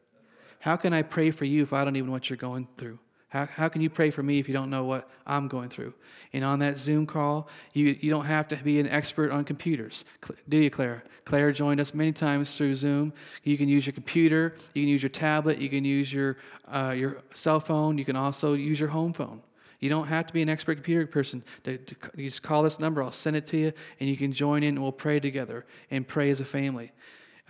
How 0.61 0.77
can 0.77 0.93
I 0.93 1.01
pray 1.01 1.31
for 1.31 1.47
you 1.47 1.63
if 1.63 1.73
I 1.73 1.87
don't 1.87 1.97
even 1.97 2.09
know 2.09 2.13
what 2.13 2.29
you're 2.29 2.37
going 2.37 2.69
through? 2.77 2.99
How, 3.31 3.47
how 3.47 3.69
can 3.71 3.81
you 3.81 3.89
pray 3.89 4.11
for 4.11 4.23
me 4.23 4.39
if 4.39 4.47
you 4.47 4.53
don't 4.53 4.69
know 4.69 4.85
what 4.85 5.09
I'm 5.27 5.49
going 5.49 5.71
through? 5.71 5.95
And 6.35 6.45
on 6.45 6.59
that 6.59 6.77
Zoom 6.77 7.07
call, 7.07 7.49
you, 7.73 7.97
you 7.99 8.11
don't 8.11 8.27
have 8.27 8.47
to 8.49 8.57
be 8.57 8.79
an 8.79 8.87
expert 8.87 9.31
on 9.31 9.45
computers. 9.45 10.05
Do 10.51 10.59
you, 10.59 10.69
Claire? 10.69 11.03
Claire 11.25 11.51
joined 11.53 11.81
us 11.81 11.95
many 11.95 12.13
times 12.13 12.59
through 12.59 12.75
Zoom. 12.75 13.15
You 13.43 13.57
can 13.57 13.71
use 13.71 13.87
your 13.87 13.95
computer, 13.95 14.55
you 14.75 14.83
can 14.83 14.91
use 14.91 15.03
your 15.03 15.09
tablet, 15.09 15.61
you 15.61 15.71
can 15.71 15.87
use 15.87 16.13
your, 16.13 16.37
uh, 16.69 16.95
your 16.95 17.23
cell 17.33 17.59
phone, 17.59 17.97
you 17.97 18.05
can 18.05 18.17
also 18.17 18.53
use 18.53 18.79
your 18.79 18.91
home 18.91 19.15
phone. 19.15 19.41
You 19.85 19.91
don't 19.91 20.07
have 20.07 20.27
to 20.29 20.33
be 20.33 20.41
an 20.41 20.49
expert 20.49 20.77
computer 20.77 21.07
person. 21.07 21.45
To, 21.65 21.77
to, 21.77 21.97
you 22.17 22.31
just 22.31 22.43
call 22.43 22.63
this 22.63 22.81
number, 22.81 23.03
I'll 23.03 23.13
send 23.13 23.37
it 23.37 23.47
to 23.49 23.59
you, 23.59 23.73
and 24.01 24.09
you 24.09 24.17
can 24.17 24.33
join 24.33 24.63
in 24.63 24.77
and 24.77 24.83
we'll 24.83 24.93
pray 24.93 25.21
together 25.21 25.67
and 25.91 26.09
pray 26.09 26.31
as 26.31 26.41
a 26.41 26.45
family. 26.47 26.91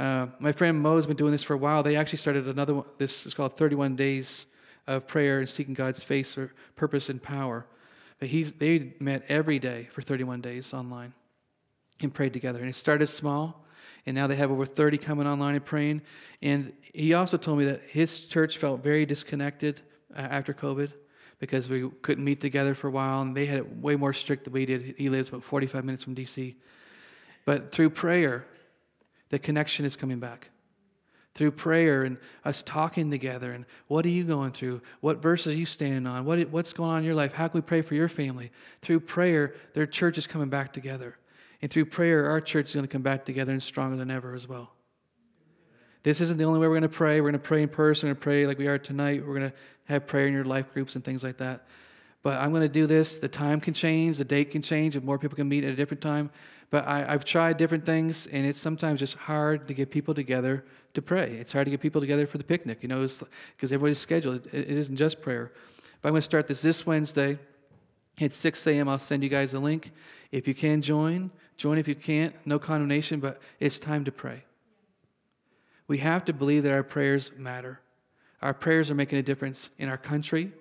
Uh, 0.00 0.26
my 0.40 0.50
friend 0.50 0.80
Mo 0.80 0.96
has 0.96 1.06
been 1.06 1.14
doing 1.14 1.30
this 1.30 1.44
for 1.44 1.54
a 1.54 1.56
while. 1.56 1.84
They 1.84 1.94
actually 1.94 2.18
started 2.18 2.48
another 2.48 2.74
one. 2.74 2.86
This 2.98 3.24
is 3.24 3.34
called 3.34 3.56
31 3.56 3.94
Days 3.94 4.46
of 4.88 5.06
Prayer 5.06 5.38
and 5.38 5.48
Seeking 5.48 5.74
God's 5.74 6.02
Face 6.02 6.34
for 6.34 6.52
Purpose 6.74 7.08
and 7.08 7.22
Power. 7.22 7.66
But 8.18 8.30
he's, 8.30 8.52
they 8.54 8.94
met 8.98 9.22
every 9.28 9.60
day 9.60 9.88
for 9.92 10.02
31 10.02 10.40
days 10.40 10.74
online 10.74 11.14
and 12.02 12.12
prayed 12.12 12.32
together. 12.32 12.58
And 12.58 12.68
it 12.68 12.74
started 12.74 13.06
small, 13.06 13.64
and 14.06 14.16
now 14.16 14.26
they 14.26 14.34
have 14.34 14.50
over 14.50 14.66
30 14.66 14.98
coming 14.98 15.28
online 15.28 15.54
and 15.54 15.64
praying. 15.64 16.02
And 16.42 16.72
he 16.92 17.14
also 17.14 17.36
told 17.36 17.60
me 17.60 17.64
that 17.66 17.82
his 17.82 18.18
church 18.18 18.58
felt 18.58 18.82
very 18.82 19.06
disconnected 19.06 19.82
uh, 20.16 20.22
after 20.22 20.52
COVID 20.52 20.90
because 21.38 21.68
we 21.68 21.90
couldn't 22.02 22.24
meet 22.24 22.40
together 22.40 22.74
for 22.74 22.88
a 22.88 22.90
while, 22.90 23.22
and 23.22 23.36
they 23.36 23.46
had 23.46 23.58
it 23.58 23.76
way 23.78 23.96
more 23.96 24.12
strict 24.12 24.44
than 24.44 24.52
we 24.52 24.66
did. 24.66 24.94
He 24.96 25.08
lives 25.08 25.28
about 25.28 25.44
45 25.44 25.84
minutes 25.84 26.04
from 26.04 26.14
D.C. 26.14 26.56
But 27.44 27.72
through 27.72 27.90
prayer, 27.90 28.46
the 29.30 29.38
connection 29.38 29.84
is 29.84 29.96
coming 29.96 30.20
back. 30.20 30.50
Through 31.34 31.50
prayer 31.50 32.04
and 32.04 32.16
us 32.44 32.62
talking 32.62 33.10
together, 33.10 33.52
and 33.52 33.66
what 33.88 34.06
are 34.06 34.10
you 34.10 34.22
going 34.22 34.52
through? 34.52 34.80
What 35.00 35.20
verses 35.20 35.52
are 35.52 35.56
you 35.56 35.66
standing 35.66 36.06
on? 36.06 36.24
What, 36.24 36.48
what's 36.50 36.72
going 36.72 36.90
on 36.90 36.98
in 36.98 37.04
your 37.04 37.16
life? 37.16 37.32
How 37.32 37.48
can 37.48 37.58
we 37.58 37.62
pray 37.62 37.82
for 37.82 37.94
your 37.94 38.08
family? 38.08 38.52
Through 38.82 39.00
prayer, 39.00 39.54
their 39.74 39.86
church 39.86 40.16
is 40.16 40.28
coming 40.28 40.48
back 40.48 40.72
together. 40.72 41.18
And 41.60 41.70
through 41.70 41.86
prayer, 41.86 42.30
our 42.30 42.40
church 42.40 42.68
is 42.68 42.74
going 42.74 42.86
to 42.86 42.92
come 42.92 43.02
back 43.02 43.24
together 43.24 43.50
and 43.50 43.62
stronger 43.62 43.96
than 43.96 44.10
ever 44.10 44.34
as 44.34 44.46
well. 44.46 44.74
This 46.04 46.20
isn't 46.20 46.36
the 46.36 46.44
only 46.44 46.60
way 46.60 46.68
we're 46.68 46.74
going 46.74 46.82
to 46.82 46.88
pray. 46.88 47.20
We're 47.20 47.30
going 47.30 47.40
to 47.40 47.48
pray 47.48 47.62
in 47.62 47.68
person. 47.70 48.06
We're 48.06 48.14
going 48.14 48.20
to 48.20 48.22
pray 48.22 48.46
like 48.46 48.58
we 48.58 48.66
are 48.66 48.78
tonight. 48.78 49.26
We're 49.26 49.38
going 49.38 49.50
to 49.50 49.56
have 49.86 50.06
prayer 50.06 50.26
in 50.26 50.32
your 50.32 50.44
life 50.44 50.72
groups 50.72 50.94
and 50.94 51.04
things 51.04 51.22
like 51.22 51.38
that. 51.38 51.66
But 52.22 52.40
I'm 52.40 52.50
going 52.50 52.62
to 52.62 52.68
do 52.68 52.86
this. 52.86 53.18
The 53.18 53.28
time 53.28 53.60
can 53.60 53.74
change, 53.74 54.18
the 54.18 54.24
date 54.24 54.50
can 54.50 54.62
change, 54.62 54.96
and 54.96 55.04
more 55.04 55.18
people 55.18 55.36
can 55.36 55.48
meet 55.48 55.62
at 55.62 55.70
a 55.70 55.76
different 55.76 56.00
time. 56.00 56.30
But 56.70 56.88
I, 56.88 57.00
have 57.12 57.24
tried 57.24 57.58
different 57.58 57.84
things, 57.84 58.26
and 58.26 58.46
it's 58.46 58.58
sometimes 58.58 58.98
just 58.98 59.14
hard 59.14 59.68
to 59.68 59.74
get 59.74 59.90
people 59.90 60.14
together 60.14 60.64
to 60.94 61.02
pray. 61.02 61.36
It's 61.36 61.52
hard 61.52 61.66
to 61.66 61.70
get 61.70 61.80
people 61.80 62.00
together 62.00 62.26
for 62.26 62.38
the 62.38 62.44
picnic, 62.44 62.78
you 62.80 62.88
know, 62.88 63.00
because 63.00 63.70
everybody's 63.72 63.98
scheduled. 63.98 64.46
It, 64.46 64.54
it 64.54 64.70
isn't 64.70 64.96
just 64.96 65.20
prayer. 65.20 65.52
But 66.00 66.08
I'm 66.08 66.12
going 66.12 66.22
to 66.22 66.24
start 66.24 66.46
this 66.46 66.62
this 66.62 66.86
Wednesday 66.86 67.38
at 68.20 68.32
6 68.32 68.66
a.m. 68.66 68.88
I'll 68.88 68.98
send 68.98 69.22
you 69.22 69.28
guys 69.28 69.52
a 69.52 69.60
link. 69.60 69.92
If 70.32 70.48
you 70.48 70.54
can 70.54 70.82
join, 70.82 71.30
join. 71.56 71.78
If 71.78 71.86
you 71.86 71.94
can't, 71.94 72.34
no 72.46 72.58
condemnation, 72.58 73.20
but 73.20 73.40
it's 73.60 73.78
time 73.78 74.04
to 74.06 74.12
pray. 74.12 74.44
We 75.86 75.98
have 75.98 76.24
to 76.24 76.32
believe 76.32 76.62
that 76.62 76.72
our 76.72 76.82
prayers 76.82 77.30
matter. 77.36 77.80
Our 78.44 78.52
prayers 78.52 78.90
are 78.90 78.94
making 78.94 79.18
a 79.18 79.22
difference 79.22 79.70
in 79.78 79.88
our 79.88 79.96
country, 79.96 80.52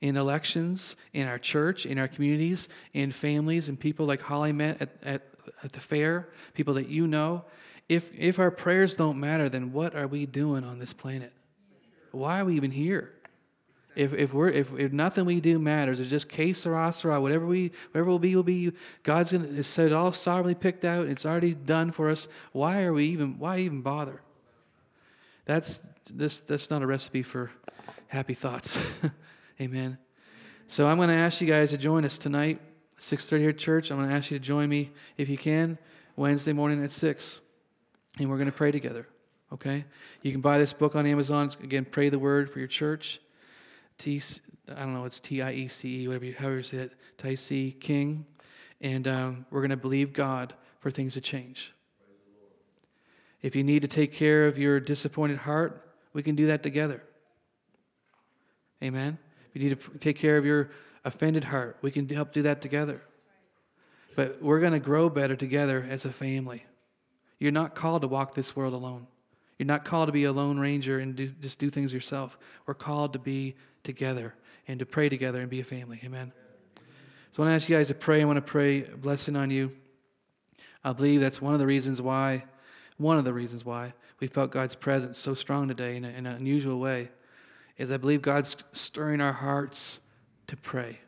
in 0.00 0.16
elections, 0.16 0.94
in 1.12 1.26
our 1.26 1.36
church, 1.36 1.84
in 1.84 1.98
our 1.98 2.06
communities, 2.06 2.68
in 2.94 3.10
families, 3.10 3.68
and 3.68 3.78
people 3.78 4.06
like 4.06 4.20
Holly 4.20 4.52
met 4.52 4.80
at, 4.80 4.90
at, 5.02 5.22
at 5.64 5.72
the 5.72 5.80
fair, 5.80 6.28
people 6.54 6.74
that 6.74 6.88
you 6.88 7.08
know. 7.08 7.44
If, 7.88 8.12
if 8.16 8.38
our 8.38 8.52
prayers 8.52 8.94
don't 8.94 9.18
matter, 9.18 9.48
then 9.48 9.72
what 9.72 9.96
are 9.96 10.06
we 10.06 10.26
doing 10.26 10.62
on 10.62 10.78
this 10.78 10.92
planet? 10.92 11.32
Why 12.12 12.38
are 12.38 12.44
we 12.44 12.54
even 12.54 12.70
here? 12.70 13.12
If, 13.96 14.14
if, 14.14 14.32
we're, 14.32 14.50
if, 14.50 14.72
if 14.78 14.92
nothing 14.92 15.24
we 15.24 15.40
do 15.40 15.58
matters, 15.58 15.98
it's 15.98 16.10
just 16.10 16.28
case 16.28 16.64
or 16.64 16.92
sera, 16.92 17.20
whatever 17.20 17.46
we 17.46 17.72
whatever 17.90 18.10
will 18.10 18.20
be 18.20 18.36
will 18.36 18.44
be. 18.44 18.70
God's 19.02 19.32
gonna 19.32 19.48
it's 19.56 19.66
said 19.66 19.92
all 19.92 20.12
sovereignly 20.12 20.54
picked 20.54 20.84
out. 20.84 21.08
It's 21.08 21.26
already 21.26 21.54
done 21.54 21.90
for 21.90 22.10
us. 22.10 22.28
Why 22.52 22.84
are 22.84 22.92
we 22.92 23.06
even 23.06 23.40
why 23.40 23.58
even 23.58 23.82
bother? 23.82 24.22
That's 25.46 25.80
this 26.08 26.40
that's 26.40 26.70
not 26.70 26.82
a 26.82 26.86
recipe 26.86 27.22
for 27.22 27.50
happy 28.08 28.34
thoughts. 28.34 28.78
Amen. 29.60 29.98
So 30.66 30.86
I'm 30.86 30.96
going 30.96 31.08
to 31.08 31.14
ask 31.14 31.40
you 31.40 31.46
guys 31.46 31.70
to 31.70 31.78
join 31.78 32.04
us 32.04 32.18
tonight, 32.18 32.60
6:30 32.98 33.40
here 33.40 33.50
at 33.50 33.58
church. 33.58 33.90
I'm 33.90 33.98
going 33.98 34.08
to 34.08 34.14
ask 34.14 34.30
you 34.30 34.38
to 34.38 34.44
join 34.44 34.68
me 34.68 34.90
if 35.16 35.28
you 35.28 35.38
can 35.38 35.78
Wednesday 36.16 36.52
morning 36.52 36.82
at 36.82 36.90
6. 36.90 37.40
And 38.18 38.28
we're 38.28 38.36
going 38.36 38.50
to 38.50 38.52
pray 38.52 38.72
together. 38.72 39.06
Okay? 39.52 39.84
You 40.22 40.32
can 40.32 40.40
buy 40.40 40.58
this 40.58 40.72
book 40.72 40.96
on 40.96 41.06
Amazon. 41.06 41.50
Again, 41.62 41.84
pray 41.84 42.08
the 42.08 42.18
word 42.18 42.50
for 42.50 42.58
your 42.58 42.68
church. 42.68 43.20
T, 43.96 44.20
I 44.68 44.80
don't 44.80 44.94
know, 44.94 45.04
it's 45.04 45.20
T 45.20 45.40
I 45.40 45.52
E 45.52 45.68
C 45.68 46.02
E, 46.02 46.08
whatever 46.08 46.24
you, 46.24 46.34
however 46.38 46.56
you 46.58 46.62
say 46.62 46.78
it, 46.78 46.92
Tyce 47.16 47.80
King. 47.80 48.26
And 48.80 49.08
um, 49.08 49.46
we're 49.50 49.60
going 49.60 49.70
to 49.70 49.76
believe 49.76 50.12
God 50.12 50.54
for 50.80 50.90
things 50.90 51.14
to 51.14 51.20
change. 51.20 51.72
If 53.40 53.54
you 53.54 53.62
need 53.62 53.82
to 53.82 53.88
take 53.88 54.12
care 54.12 54.46
of 54.46 54.58
your 54.58 54.80
disappointed 54.80 55.38
heart, 55.38 55.87
we 56.12 56.22
can 56.22 56.34
do 56.34 56.46
that 56.46 56.62
together. 56.62 57.02
Amen. 58.82 59.18
If 59.48 59.60
you 59.60 59.68
need 59.68 59.80
to 59.80 59.98
take 59.98 60.18
care 60.18 60.36
of 60.36 60.44
your 60.44 60.70
offended 61.04 61.44
heart, 61.44 61.78
we 61.82 61.90
can 61.90 62.08
help 62.08 62.32
do 62.32 62.42
that 62.42 62.60
together. 62.60 63.02
But 64.14 64.42
we're 64.42 64.60
going 64.60 64.72
to 64.72 64.78
grow 64.80 65.08
better 65.08 65.36
together 65.36 65.86
as 65.88 66.04
a 66.04 66.12
family. 66.12 66.64
You're 67.38 67.52
not 67.52 67.74
called 67.74 68.02
to 68.02 68.08
walk 68.08 68.34
this 68.34 68.56
world 68.56 68.74
alone. 68.74 69.06
You're 69.58 69.66
not 69.66 69.84
called 69.84 70.08
to 70.08 70.12
be 70.12 70.24
a 70.24 70.32
lone 70.32 70.58
ranger 70.58 70.98
and 70.98 71.16
do, 71.16 71.28
just 71.28 71.58
do 71.58 71.70
things 71.70 71.92
yourself. 71.92 72.38
We're 72.66 72.74
called 72.74 73.12
to 73.14 73.18
be 73.18 73.56
together 73.82 74.34
and 74.68 74.78
to 74.78 74.86
pray 74.86 75.08
together 75.08 75.40
and 75.40 75.50
be 75.50 75.60
a 75.60 75.64
family. 75.64 76.00
Amen. 76.04 76.32
So 77.32 77.42
I 77.42 77.46
want 77.46 77.52
to 77.52 77.56
ask 77.56 77.68
you 77.68 77.76
guys 77.76 77.88
to 77.88 77.94
pray. 77.94 78.22
I 78.22 78.24
want 78.24 78.36
to 78.36 78.42
pray 78.42 78.80
blessing 78.80 79.36
on 79.36 79.50
you. 79.50 79.72
I 80.84 80.92
believe 80.92 81.20
that's 81.20 81.42
one 81.42 81.54
of 81.54 81.60
the 81.60 81.66
reasons 81.66 82.00
why, 82.00 82.44
one 82.96 83.18
of 83.18 83.24
the 83.24 83.32
reasons 83.32 83.64
why 83.64 83.94
we 84.20 84.26
felt 84.26 84.50
God's 84.50 84.74
presence 84.74 85.18
so 85.18 85.34
strong 85.34 85.68
today 85.68 85.96
in, 85.96 86.04
a, 86.04 86.08
in 86.08 86.26
an 86.26 86.36
unusual 86.36 86.78
way, 86.78 87.10
is 87.76 87.92
I 87.92 87.96
believe 87.96 88.22
God's 88.22 88.56
stirring 88.72 89.20
our 89.20 89.32
hearts 89.32 90.00
to 90.48 90.56
pray. 90.56 90.98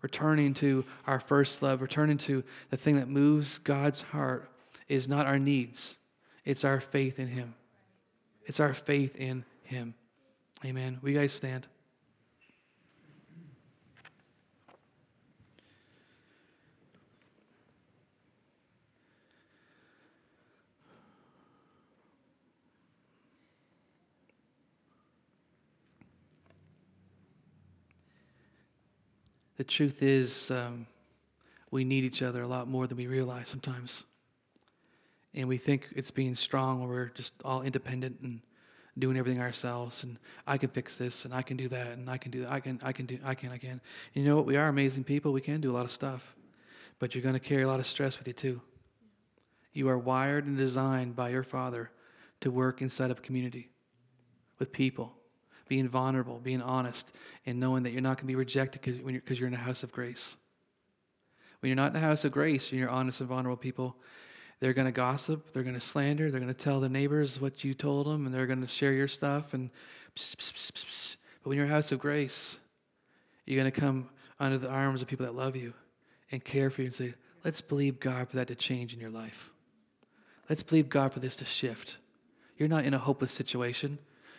Returning 0.00 0.54
to 0.54 0.84
our 1.06 1.18
first 1.18 1.60
love, 1.60 1.82
returning 1.82 2.18
to 2.18 2.44
the 2.70 2.76
thing 2.76 2.96
that 2.96 3.08
moves 3.08 3.58
God's 3.58 4.02
heart 4.02 4.48
is 4.86 5.08
not 5.08 5.26
our 5.26 5.38
needs, 5.38 5.96
it's 6.44 6.64
our 6.64 6.80
faith 6.80 7.18
in 7.18 7.28
Him. 7.28 7.54
It's 8.46 8.60
our 8.60 8.72
faith 8.72 9.14
in 9.16 9.44
Him. 9.64 9.94
Amen. 10.64 10.98
We 11.02 11.12
guys 11.12 11.32
stand? 11.32 11.66
The 29.58 29.64
truth 29.64 30.02
is, 30.02 30.50
um, 30.50 30.86
we 31.70 31.84
need 31.84 32.04
each 32.04 32.22
other 32.22 32.42
a 32.42 32.46
lot 32.46 32.68
more 32.68 32.86
than 32.86 32.96
we 32.96 33.06
realize 33.06 33.48
sometimes. 33.48 34.04
And 35.34 35.48
we 35.48 35.58
think 35.58 35.88
it's 35.94 36.10
being 36.10 36.34
strong 36.34 36.80
when 36.80 36.88
we're 36.88 37.10
just 37.10 37.34
all 37.44 37.62
independent 37.62 38.20
and 38.22 38.40
doing 38.98 39.16
everything 39.16 39.40
ourselves 39.40 40.02
and 40.02 40.18
I 40.46 40.58
can 40.58 40.70
fix 40.70 40.96
this 40.96 41.24
and 41.24 41.34
I 41.34 41.42
can 41.42 41.56
do 41.56 41.68
that 41.68 41.88
and 41.88 42.08
I 42.08 42.16
can 42.16 42.30
do 42.30 42.42
that. 42.42 42.50
I 42.50 42.60
can 42.60 42.80
I 42.82 42.92
can 42.92 43.06
do 43.06 43.18
I 43.24 43.34
can 43.34 43.52
I 43.52 43.58
can. 43.58 43.70
And 43.70 43.80
you 44.14 44.24
know 44.24 44.36
what? 44.36 44.46
We 44.46 44.56
are 44.56 44.68
amazing 44.68 45.04
people. 45.04 45.32
We 45.32 45.40
can 45.40 45.60
do 45.60 45.70
a 45.70 45.74
lot 45.74 45.84
of 45.84 45.90
stuff. 45.90 46.34
But 46.98 47.14
you're 47.14 47.22
going 47.22 47.34
to 47.34 47.40
carry 47.40 47.62
a 47.62 47.68
lot 47.68 47.78
of 47.78 47.86
stress 47.86 48.18
with 48.18 48.26
you 48.26 48.32
too. 48.32 48.60
You 49.72 49.88
are 49.88 49.98
wired 49.98 50.46
and 50.46 50.56
designed 50.56 51.14
by 51.14 51.28
your 51.28 51.44
father 51.44 51.90
to 52.40 52.50
work 52.50 52.80
inside 52.80 53.10
of 53.10 53.22
community 53.22 53.70
with 54.58 54.72
people, 54.72 55.14
being 55.68 55.88
vulnerable, 55.88 56.40
being 56.42 56.62
honest, 56.62 57.12
and 57.46 57.60
knowing 57.60 57.82
that 57.84 57.92
you're 57.92 58.02
not 58.02 58.16
going 58.16 58.24
to 58.24 58.26
be 58.26 58.34
rejected 58.34 58.80
because 58.80 58.98
you're, 59.00 59.22
you're 59.26 59.48
in 59.48 59.54
a 59.54 59.58
house 59.58 59.82
of 59.82 59.92
grace. 59.92 60.36
When 61.60 61.68
you're 61.68 61.76
not 61.76 61.90
in 61.90 61.96
a 61.96 62.00
house 62.00 62.24
of 62.24 62.32
grace 62.32 62.70
and 62.70 62.78
you're 62.78 62.90
honest 62.90 63.20
and 63.20 63.28
vulnerable 63.28 63.56
people, 63.56 63.96
they're 64.60 64.72
going 64.72 64.86
to 64.86 64.92
gossip, 64.92 65.52
they're 65.52 65.62
going 65.62 65.74
to 65.74 65.80
slander, 65.80 66.30
they're 66.30 66.40
going 66.40 66.52
to 66.52 66.58
tell 66.58 66.80
the 66.80 66.88
neighbors 66.88 67.40
what 67.40 67.62
you 67.62 67.74
told 67.74 68.06
them, 68.06 68.26
and 68.26 68.34
they're 68.34 68.46
going 68.46 68.60
to 68.60 68.66
share 68.66 68.92
your 68.92 69.08
stuff. 69.08 69.54
And 69.54 69.70
pss, 70.14 70.34
pss, 70.34 70.70
pss, 70.72 71.16
but 71.42 71.50
when 71.50 71.56
you're 71.56 71.66
in 71.66 71.72
a 71.72 71.74
house 71.74 71.92
of 71.92 71.98
grace, 71.98 72.58
you're 73.46 73.60
going 73.60 73.70
to 73.70 73.80
come 73.80 74.10
under 74.40 74.58
the 74.58 74.68
arms 74.68 75.02
of 75.02 75.08
people 75.08 75.26
that 75.26 75.34
love 75.34 75.56
you 75.56 75.74
and 76.30 76.44
care 76.44 76.70
for 76.70 76.82
you 76.82 76.86
and 76.86 76.94
say, 76.94 77.14
let's 77.44 77.60
believe 77.60 78.00
God 78.00 78.28
for 78.28 78.36
that 78.36 78.48
to 78.48 78.54
change 78.54 78.92
in 78.92 79.00
your 79.00 79.10
life. 79.10 79.50
Let's 80.48 80.62
believe 80.62 80.88
God 80.88 81.12
for 81.12 81.20
this 81.20 81.36
to 81.36 81.44
shift. 81.44 81.98
You're 82.56 82.68
not 82.68 82.84
in 82.84 82.94
a 82.94 82.98
hopeless 82.98 83.32
situation. 83.32 83.98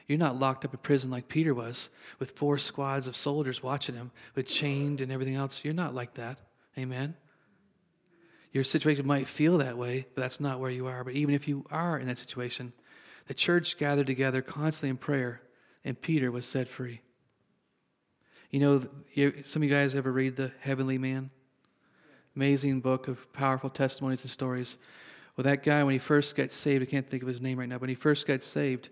You're 0.10 0.18
not 0.18 0.40
locked 0.40 0.66
up 0.66 0.74
in 0.74 0.80
prison 0.80 1.12
like 1.12 1.30
Peter 1.30 1.54
was 1.54 1.88
with 2.18 2.32
four 2.32 2.58
squads 2.58 3.06
of 3.06 3.16
soldiers 3.16 3.62
watching 3.62 3.94
him 3.94 4.10
with 4.34 4.48
chained 4.48 5.02
and 5.02 5.12
everything 5.12 5.36
else. 5.36 5.64
You're 5.64 5.76
not 5.76 5.94
like 5.94 6.16
that. 6.16 6.40
Amen. 6.76 7.16
Your 8.52 8.64
situation 8.64 9.06
might 9.06 9.28
feel 9.28 9.60
that 9.60 9.78
way, 9.78 10.08
but 10.16 10.22
that's 10.22 10.40
not 10.40 10.60
where 10.60 10.72
you 10.72 10.88
are. 10.88 11.04
But 11.04 11.14
even 11.14 11.36
if 11.36 11.48
you 11.48 11.64
are 11.70 12.00
in 12.00 12.08
that 12.08 12.18
situation, 12.18 12.74
the 13.28 13.36
church 13.36 13.78
gathered 13.78 14.08
together 14.08 14.42
constantly 14.42 14.90
in 14.90 14.98
prayer, 14.98 15.44
and 15.86 16.02
Peter 16.02 16.32
was 16.32 16.48
set 16.48 16.68
free. 16.68 17.02
You 18.50 18.60
know, 18.62 18.80
some 19.46 19.62
of 19.62 19.70
you 19.70 19.76
guys 19.76 19.94
ever 19.94 20.12
read 20.12 20.38
The 20.38 20.52
Heavenly 20.62 20.98
Man? 20.98 21.30
Amazing 22.36 22.82
book 22.82 23.08
of 23.08 23.32
powerful 23.32 23.70
testimonies 23.70 24.24
and 24.24 24.32
stories. 24.32 24.76
Well, 25.38 25.44
that 25.44 25.62
guy, 25.62 25.84
when 25.84 25.94
he 25.94 26.00
first 26.00 26.36
got 26.36 26.52
saved, 26.52 26.82
I 26.82 26.88
can't 26.88 27.08
think 27.08 27.22
of 27.22 27.30
his 27.30 27.42
name 27.42 27.60
right 27.60 27.70
now, 27.70 27.76
but 27.76 27.82
when 27.82 27.90
he 27.90 27.96
first 27.96 28.26
got 28.26 28.42
saved, 28.42 28.90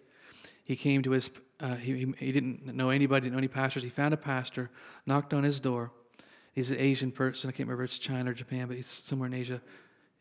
he 0.68 0.76
came 0.76 1.02
to 1.02 1.12
his, 1.12 1.32
uh, 1.60 1.76
he, 1.76 2.14
he 2.20 2.32
didn't 2.32 2.68
know 2.76 2.90
anybody, 2.90 3.24
didn't 3.24 3.34
know 3.34 3.40
any 3.40 3.48
pastors. 3.48 3.82
He 3.82 3.90
found 3.90 4.14
a 4.14 4.18
pastor, 4.18 4.70
knocked 5.08 5.34
on 5.34 5.44
his 5.44 5.60
door, 5.60 5.92
He's 6.58 6.72
an 6.72 6.80
Asian 6.80 7.12
person. 7.12 7.50
I 7.50 7.52
can't 7.52 7.68
remember 7.68 7.84
if 7.84 7.92
it's 7.92 8.00
China 8.00 8.32
or 8.32 8.34
Japan, 8.34 8.66
but 8.66 8.78
he's 8.78 8.88
somewhere 8.88 9.28
in 9.28 9.36
Asia. 9.36 9.62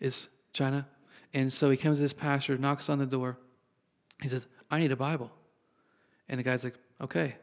Is 0.00 0.28
China. 0.52 0.86
And 1.32 1.50
so 1.50 1.70
he 1.70 1.78
comes 1.78 1.96
to 1.96 2.02
this 2.02 2.12
pastor, 2.12 2.58
knocks 2.58 2.90
on 2.90 2.98
the 2.98 3.06
door. 3.06 3.38
He 4.20 4.28
says, 4.28 4.46
I 4.70 4.78
need 4.78 4.92
a 4.92 4.96
Bible. 4.96 5.30
And 6.28 6.38
the 6.38 6.42
guy's 6.42 6.62
like, 6.62 6.74
okay, 7.00 7.36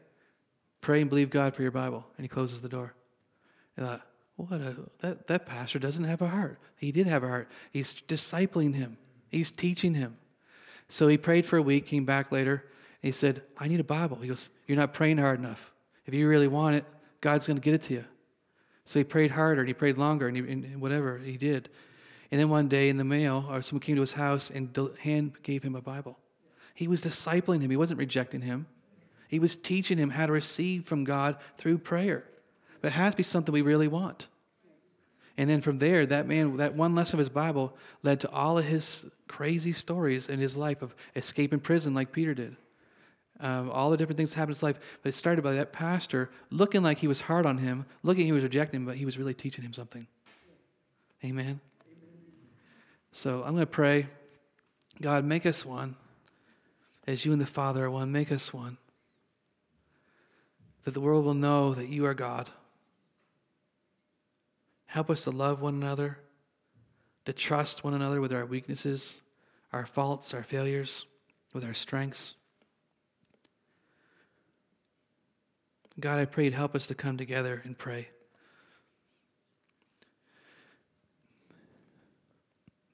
pray 0.80 1.00
and 1.00 1.10
believe 1.10 1.28
God 1.28 1.56
for 1.56 1.62
your 1.62 1.72
Bible. 1.72 2.06
And 2.16 2.24
he 2.24 2.28
closes 2.28 2.60
the 2.60 2.68
door. 2.68 2.94
And 3.76 3.84
I 3.84 3.88
thought, 3.88 4.06
what 4.36 4.60
a, 4.60 4.76
that, 5.00 5.26
that 5.26 5.46
pastor 5.46 5.80
doesn't 5.80 6.04
have 6.04 6.22
a 6.22 6.28
heart. 6.28 6.60
He 6.76 6.92
did 6.92 7.08
have 7.08 7.24
a 7.24 7.28
heart. 7.28 7.50
He's 7.72 7.96
discipling 7.96 8.76
him, 8.76 8.96
he's 9.28 9.50
teaching 9.50 9.94
him. 9.94 10.18
So 10.88 11.08
he 11.08 11.18
prayed 11.18 11.46
for 11.46 11.56
a 11.56 11.62
week, 11.62 11.88
came 11.88 12.04
back 12.04 12.30
later, 12.30 12.64
he 13.06 13.12
said, 13.12 13.42
I 13.58 13.68
need 13.68 13.80
a 13.80 13.84
Bible. 13.84 14.18
He 14.20 14.28
goes, 14.28 14.48
You're 14.66 14.78
not 14.78 14.94
praying 14.94 15.18
hard 15.18 15.38
enough. 15.38 15.72
If 16.06 16.14
you 16.14 16.28
really 16.28 16.48
want 16.48 16.76
it, 16.76 16.84
God's 17.20 17.46
going 17.46 17.58
to 17.58 17.62
get 17.62 17.74
it 17.74 17.82
to 17.82 17.94
you. 17.94 18.04
So 18.84 18.98
he 18.98 19.04
prayed 19.04 19.30
harder 19.30 19.60
and 19.60 19.68
he 19.68 19.74
prayed 19.74 19.98
longer 19.98 20.28
and, 20.28 20.36
he, 20.36 20.42
and 20.42 20.80
whatever 20.80 21.18
he 21.18 21.36
did. 21.36 21.68
And 22.30 22.40
then 22.40 22.48
one 22.48 22.68
day 22.68 22.88
in 22.88 22.96
the 22.96 23.04
mail, 23.04 23.46
or 23.50 23.62
someone 23.62 23.80
came 23.80 23.96
to 23.96 24.00
his 24.00 24.12
house 24.12 24.50
and 24.50 24.76
hand 25.00 25.34
gave 25.42 25.62
him 25.62 25.74
a 25.74 25.80
Bible. 25.80 26.18
He 26.74 26.88
was 26.88 27.02
discipling 27.02 27.60
him. 27.60 27.70
He 27.70 27.76
wasn't 27.76 27.98
rejecting 27.98 28.42
him. 28.42 28.66
He 29.28 29.38
was 29.38 29.56
teaching 29.56 29.98
him 29.98 30.10
how 30.10 30.26
to 30.26 30.32
receive 30.32 30.84
from 30.84 31.04
God 31.04 31.36
through 31.56 31.78
prayer. 31.78 32.24
But 32.80 32.88
it 32.88 32.94
has 32.94 33.12
to 33.12 33.16
be 33.16 33.22
something 33.22 33.52
we 33.52 33.62
really 33.62 33.88
want. 33.88 34.28
And 35.36 35.48
then 35.50 35.60
from 35.60 35.78
there, 35.78 36.06
that 36.06 36.26
man, 36.26 36.56
that 36.58 36.74
one 36.74 36.94
lesson 36.94 37.16
of 37.16 37.18
his 37.18 37.28
Bible 37.28 37.76
led 38.02 38.20
to 38.20 38.30
all 38.30 38.58
of 38.58 38.64
his 38.64 39.06
crazy 39.26 39.72
stories 39.72 40.28
in 40.28 40.38
his 40.38 40.56
life 40.56 40.82
of 40.82 40.94
escaping 41.16 41.60
prison 41.60 41.94
like 41.94 42.12
Peter 42.12 42.34
did. 42.34 42.56
Um, 43.44 43.70
all 43.70 43.90
the 43.90 43.98
different 43.98 44.16
things 44.16 44.30
that 44.30 44.38
happened 44.38 44.52
in 44.52 44.56
his 44.56 44.62
life. 44.62 44.80
But 45.02 45.10
it 45.10 45.12
started 45.12 45.42
by 45.42 45.52
that 45.52 45.70
pastor 45.70 46.30
looking 46.50 46.82
like 46.82 46.98
he 46.98 47.06
was 47.06 47.20
hard 47.20 47.44
on 47.44 47.58
him, 47.58 47.84
looking 48.02 48.24
he 48.24 48.32
was 48.32 48.42
rejecting 48.42 48.80
him, 48.80 48.86
but 48.86 48.96
he 48.96 49.04
was 49.04 49.18
really 49.18 49.34
teaching 49.34 49.62
him 49.62 49.74
something. 49.74 50.06
Amen. 51.22 51.60
So 53.12 53.42
I'm 53.44 53.52
going 53.52 53.60
to 53.60 53.66
pray. 53.66 54.06
God, 55.02 55.26
make 55.26 55.44
us 55.44 55.62
one. 55.62 55.96
As 57.06 57.26
you 57.26 57.32
and 57.32 57.40
the 57.40 57.46
Father 57.46 57.84
are 57.84 57.90
one, 57.90 58.10
make 58.10 58.32
us 58.32 58.50
one. 58.50 58.78
That 60.84 60.94
the 60.94 61.00
world 61.02 61.26
will 61.26 61.34
know 61.34 61.74
that 61.74 61.90
you 61.90 62.06
are 62.06 62.14
God. 62.14 62.48
Help 64.86 65.10
us 65.10 65.24
to 65.24 65.30
love 65.30 65.60
one 65.60 65.74
another, 65.74 66.18
to 67.26 67.34
trust 67.34 67.84
one 67.84 67.92
another 67.92 68.22
with 68.22 68.32
our 68.32 68.46
weaknesses, 68.46 69.20
our 69.70 69.84
faults, 69.84 70.32
our 70.32 70.42
failures, 70.42 71.04
with 71.52 71.62
our 71.62 71.74
strengths. 71.74 72.36
God, 76.00 76.18
I 76.18 76.24
pray 76.24 76.44
you'd 76.44 76.54
help 76.54 76.74
us 76.74 76.86
to 76.88 76.94
come 76.94 77.16
together 77.16 77.62
and 77.64 77.78
pray. 77.78 78.08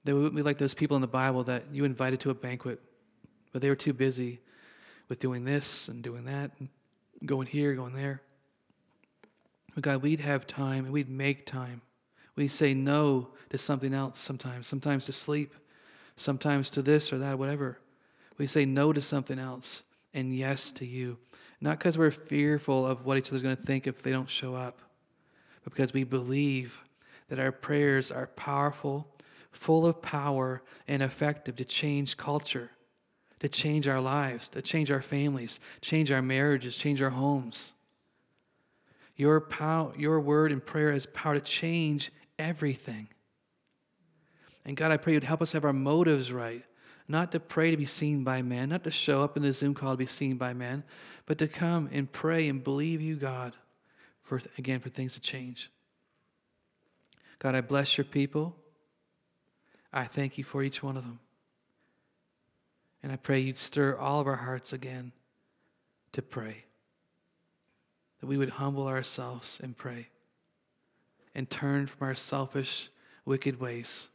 That 0.04 0.14
we 0.14 0.20
wouldn't 0.20 0.36
be 0.36 0.42
like 0.42 0.58
those 0.58 0.74
people 0.74 0.96
in 0.96 1.00
the 1.00 1.08
Bible 1.08 1.44
that 1.44 1.64
you 1.72 1.84
invited 1.84 2.20
to 2.20 2.30
a 2.30 2.34
banquet, 2.34 2.80
but 3.52 3.62
they 3.62 3.68
were 3.68 3.76
too 3.76 3.92
busy 3.92 4.40
with 5.08 5.18
doing 5.18 5.44
this 5.44 5.88
and 5.88 6.02
doing 6.02 6.24
that, 6.24 6.52
and 6.58 6.68
going 7.24 7.46
here, 7.46 7.74
going 7.74 7.94
there. 7.94 8.22
But 9.74 9.82
God, 9.82 10.02
we'd 10.02 10.20
have 10.20 10.46
time 10.46 10.84
and 10.84 10.92
we'd 10.92 11.08
make 11.08 11.46
time. 11.46 11.82
We 12.36 12.48
say 12.48 12.74
no 12.74 13.28
to 13.50 13.58
something 13.58 13.92
else 13.92 14.18
sometimes, 14.18 14.66
sometimes 14.66 15.06
to 15.06 15.12
sleep, 15.12 15.54
sometimes 16.16 16.70
to 16.70 16.82
this 16.82 17.12
or 17.12 17.18
that, 17.18 17.38
whatever. 17.38 17.78
We 18.38 18.46
say 18.46 18.64
no 18.64 18.92
to 18.92 19.02
something 19.02 19.38
else 19.38 19.82
and 20.14 20.34
yes 20.34 20.72
to 20.72 20.86
you. 20.86 21.18
Not 21.60 21.78
because 21.78 21.98
we're 21.98 22.10
fearful 22.10 22.86
of 22.86 23.04
what 23.04 23.18
each 23.18 23.28
other's 23.28 23.42
going 23.42 23.56
to 23.56 23.62
think 23.62 23.86
if 23.86 24.02
they 24.02 24.10
don't 24.10 24.30
show 24.30 24.54
up, 24.54 24.80
but 25.62 25.74
because 25.74 25.92
we 25.92 26.04
believe 26.04 26.78
that 27.28 27.38
our 27.38 27.52
prayers 27.52 28.10
are 28.10 28.26
powerful, 28.28 29.06
full 29.52 29.86
of 29.86 30.00
power, 30.00 30.62
and 30.88 31.02
effective 31.02 31.56
to 31.56 31.64
change 31.64 32.16
culture, 32.16 32.70
to 33.40 33.48
change 33.48 33.86
our 33.86 34.00
lives, 34.00 34.48
to 34.50 34.62
change 34.62 34.90
our 34.90 35.02
families, 35.02 35.60
change 35.80 36.10
our 36.10 36.22
marriages, 36.22 36.76
change 36.76 37.02
our 37.02 37.10
homes. 37.10 37.72
Your, 39.16 39.40
power, 39.40 39.92
your 39.98 40.18
word 40.18 40.50
and 40.50 40.64
prayer 40.64 40.92
has 40.92 41.04
power 41.06 41.34
to 41.34 41.40
change 41.40 42.10
everything. 42.38 43.08
And 44.64 44.76
God, 44.76 44.92
I 44.92 44.96
pray 44.96 45.12
you'd 45.12 45.24
help 45.24 45.42
us 45.42 45.52
have 45.52 45.64
our 45.64 45.72
motives 45.72 46.32
right. 46.32 46.64
Not 47.06 47.32
to 47.32 47.40
pray 47.40 47.70
to 47.70 47.76
be 47.76 47.86
seen 47.86 48.24
by 48.24 48.40
men, 48.40 48.68
not 48.68 48.84
to 48.84 48.90
show 48.90 49.22
up 49.22 49.36
in 49.36 49.42
the 49.42 49.52
Zoom 49.52 49.74
call 49.74 49.92
to 49.92 49.96
be 49.96 50.06
seen 50.06 50.36
by 50.36 50.54
men, 50.54 50.84
but 51.30 51.38
to 51.38 51.46
come 51.46 51.88
and 51.92 52.10
pray 52.10 52.48
and 52.48 52.64
believe 52.64 53.00
you, 53.00 53.14
God, 53.14 53.54
for 54.24 54.40
again, 54.58 54.80
for 54.80 54.88
things 54.88 55.14
to 55.14 55.20
change. 55.20 55.70
God, 57.38 57.54
I 57.54 57.60
bless 57.60 57.96
your 57.96 58.04
people. 58.04 58.56
I 59.92 60.06
thank 60.06 60.38
you 60.38 60.42
for 60.42 60.64
each 60.64 60.82
one 60.82 60.96
of 60.96 61.04
them. 61.04 61.20
And 63.00 63.12
I 63.12 63.16
pray 63.16 63.38
you'd 63.38 63.56
stir 63.56 63.96
all 63.96 64.18
of 64.18 64.26
our 64.26 64.34
hearts 64.34 64.72
again 64.72 65.12
to 66.14 66.20
pray. 66.20 66.64
That 68.18 68.26
we 68.26 68.36
would 68.36 68.50
humble 68.50 68.88
ourselves 68.88 69.60
and 69.62 69.76
pray 69.76 70.08
and 71.32 71.48
turn 71.48 71.86
from 71.86 72.08
our 72.08 72.16
selfish, 72.16 72.90
wicked 73.24 73.60
ways. 73.60 74.08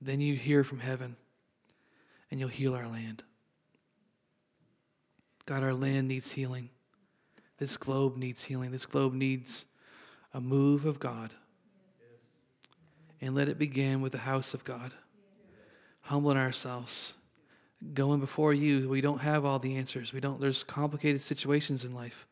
Then 0.00 0.20
you 0.20 0.36
hear 0.36 0.62
from 0.62 0.78
heaven 0.78 1.16
and 2.30 2.38
you'll 2.38 2.50
heal 2.50 2.76
our 2.76 2.86
land. 2.86 3.24
God, 5.46 5.62
our 5.62 5.74
land 5.74 6.08
needs 6.08 6.32
healing. 6.32 6.70
This 7.58 7.76
globe 7.76 8.16
needs 8.16 8.44
healing. 8.44 8.72
This 8.72 8.86
globe 8.86 9.14
needs 9.14 9.64
a 10.34 10.40
move 10.40 10.84
of 10.84 11.00
God. 11.00 11.32
And 13.20 13.34
let 13.34 13.48
it 13.48 13.58
begin 13.58 14.02
with 14.02 14.12
the 14.12 14.18
house 14.18 14.52
of 14.52 14.64
God. 14.64 14.92
Humbling 16.02 16.36
ourselves, 16.36 17.14
going 17.94 18.20
before 18.20 18.52
you. 18.52 18.88
We 18.88 19.00
don't 19.00 19.20
have 19.20 19.44
all 19.44 19.58
the 19.58 19.76
answers. 19.76 20.12
We 20.12 20.20
don't, 20.20 20.40
there's 20.40 20.62
complicated 20.62 21.22
situations 21.22 21.84
in 21.84 21.92
life 21.92 22.26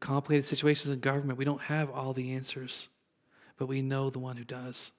complicated 0.00 0.44
situations 0.44 0.92
in 0.92 1.00
government. 1.00 1.38
We 1.38 1.44
don't 1.44 1.62
have 1.62 1.90
all 1.90 2.12
the 2.12 2.32
answers, 2.32 2.88
but 3.58 3.66
we 3.66 3.82
know 3.82 4.10
the 4.10 4.18
one 4.18 4.36
who 4.36 4.44
does. 4.44 4.92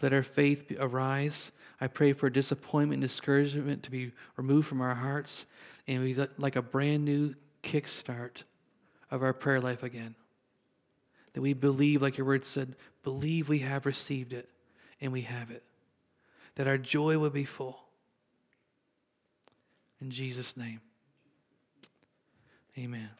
Let 0.00 0.12
our 0.12 0.22
faith 0.22 0.72
arise. 0.78 1.52
I 1.82 1.88
pray 1.88 2.12
for 2.12 2.30
disappointment 2.30 3.02
and 3.02 3.02
discouragement 3.02 3.82
to 3.82 3.90
be 3.90 4.12
removed 4.36 4.68
from 4.68 4.80
our 4.80 4.94
hearts, 4.94 5.46
and 5.88 6.00
we 6.00 6.14
like 6.38 6.54
a 6.54 6.62
brand 6.62 7.04
new 7.04 7.34
kickstart 7.64 8.44
of 9.10 9.24
our 9.24 9.32
prayer 9.32 9.60
life 9.60 9.82
again. 9.82 10.14
That 11.32 11.40
we 11.40 11.54
believe, 11.54 12.00
like 12.00 12.16
your 12.16 12.26
word 12.28 12.44
said, 12.44 12.76
believe 13.02 13.48
we 13.48 13.58
have 13.58 13.84
received 13.84 14.32
it, 14.32 14.48
and 15.00 15.12
we 15.12 15.22
have 15.22 15.50
it. 15.50 15.64
That 16.54 16.68
our 16.68 16.78
joy 16.78 17.18
will 17.18 17.30
be 17.30 17.44
full. 17.44 17.82
In 20.00 20.12
Jesus' 20.12 20.56
name. 20.56 20.82
Amen. 22.78 23.10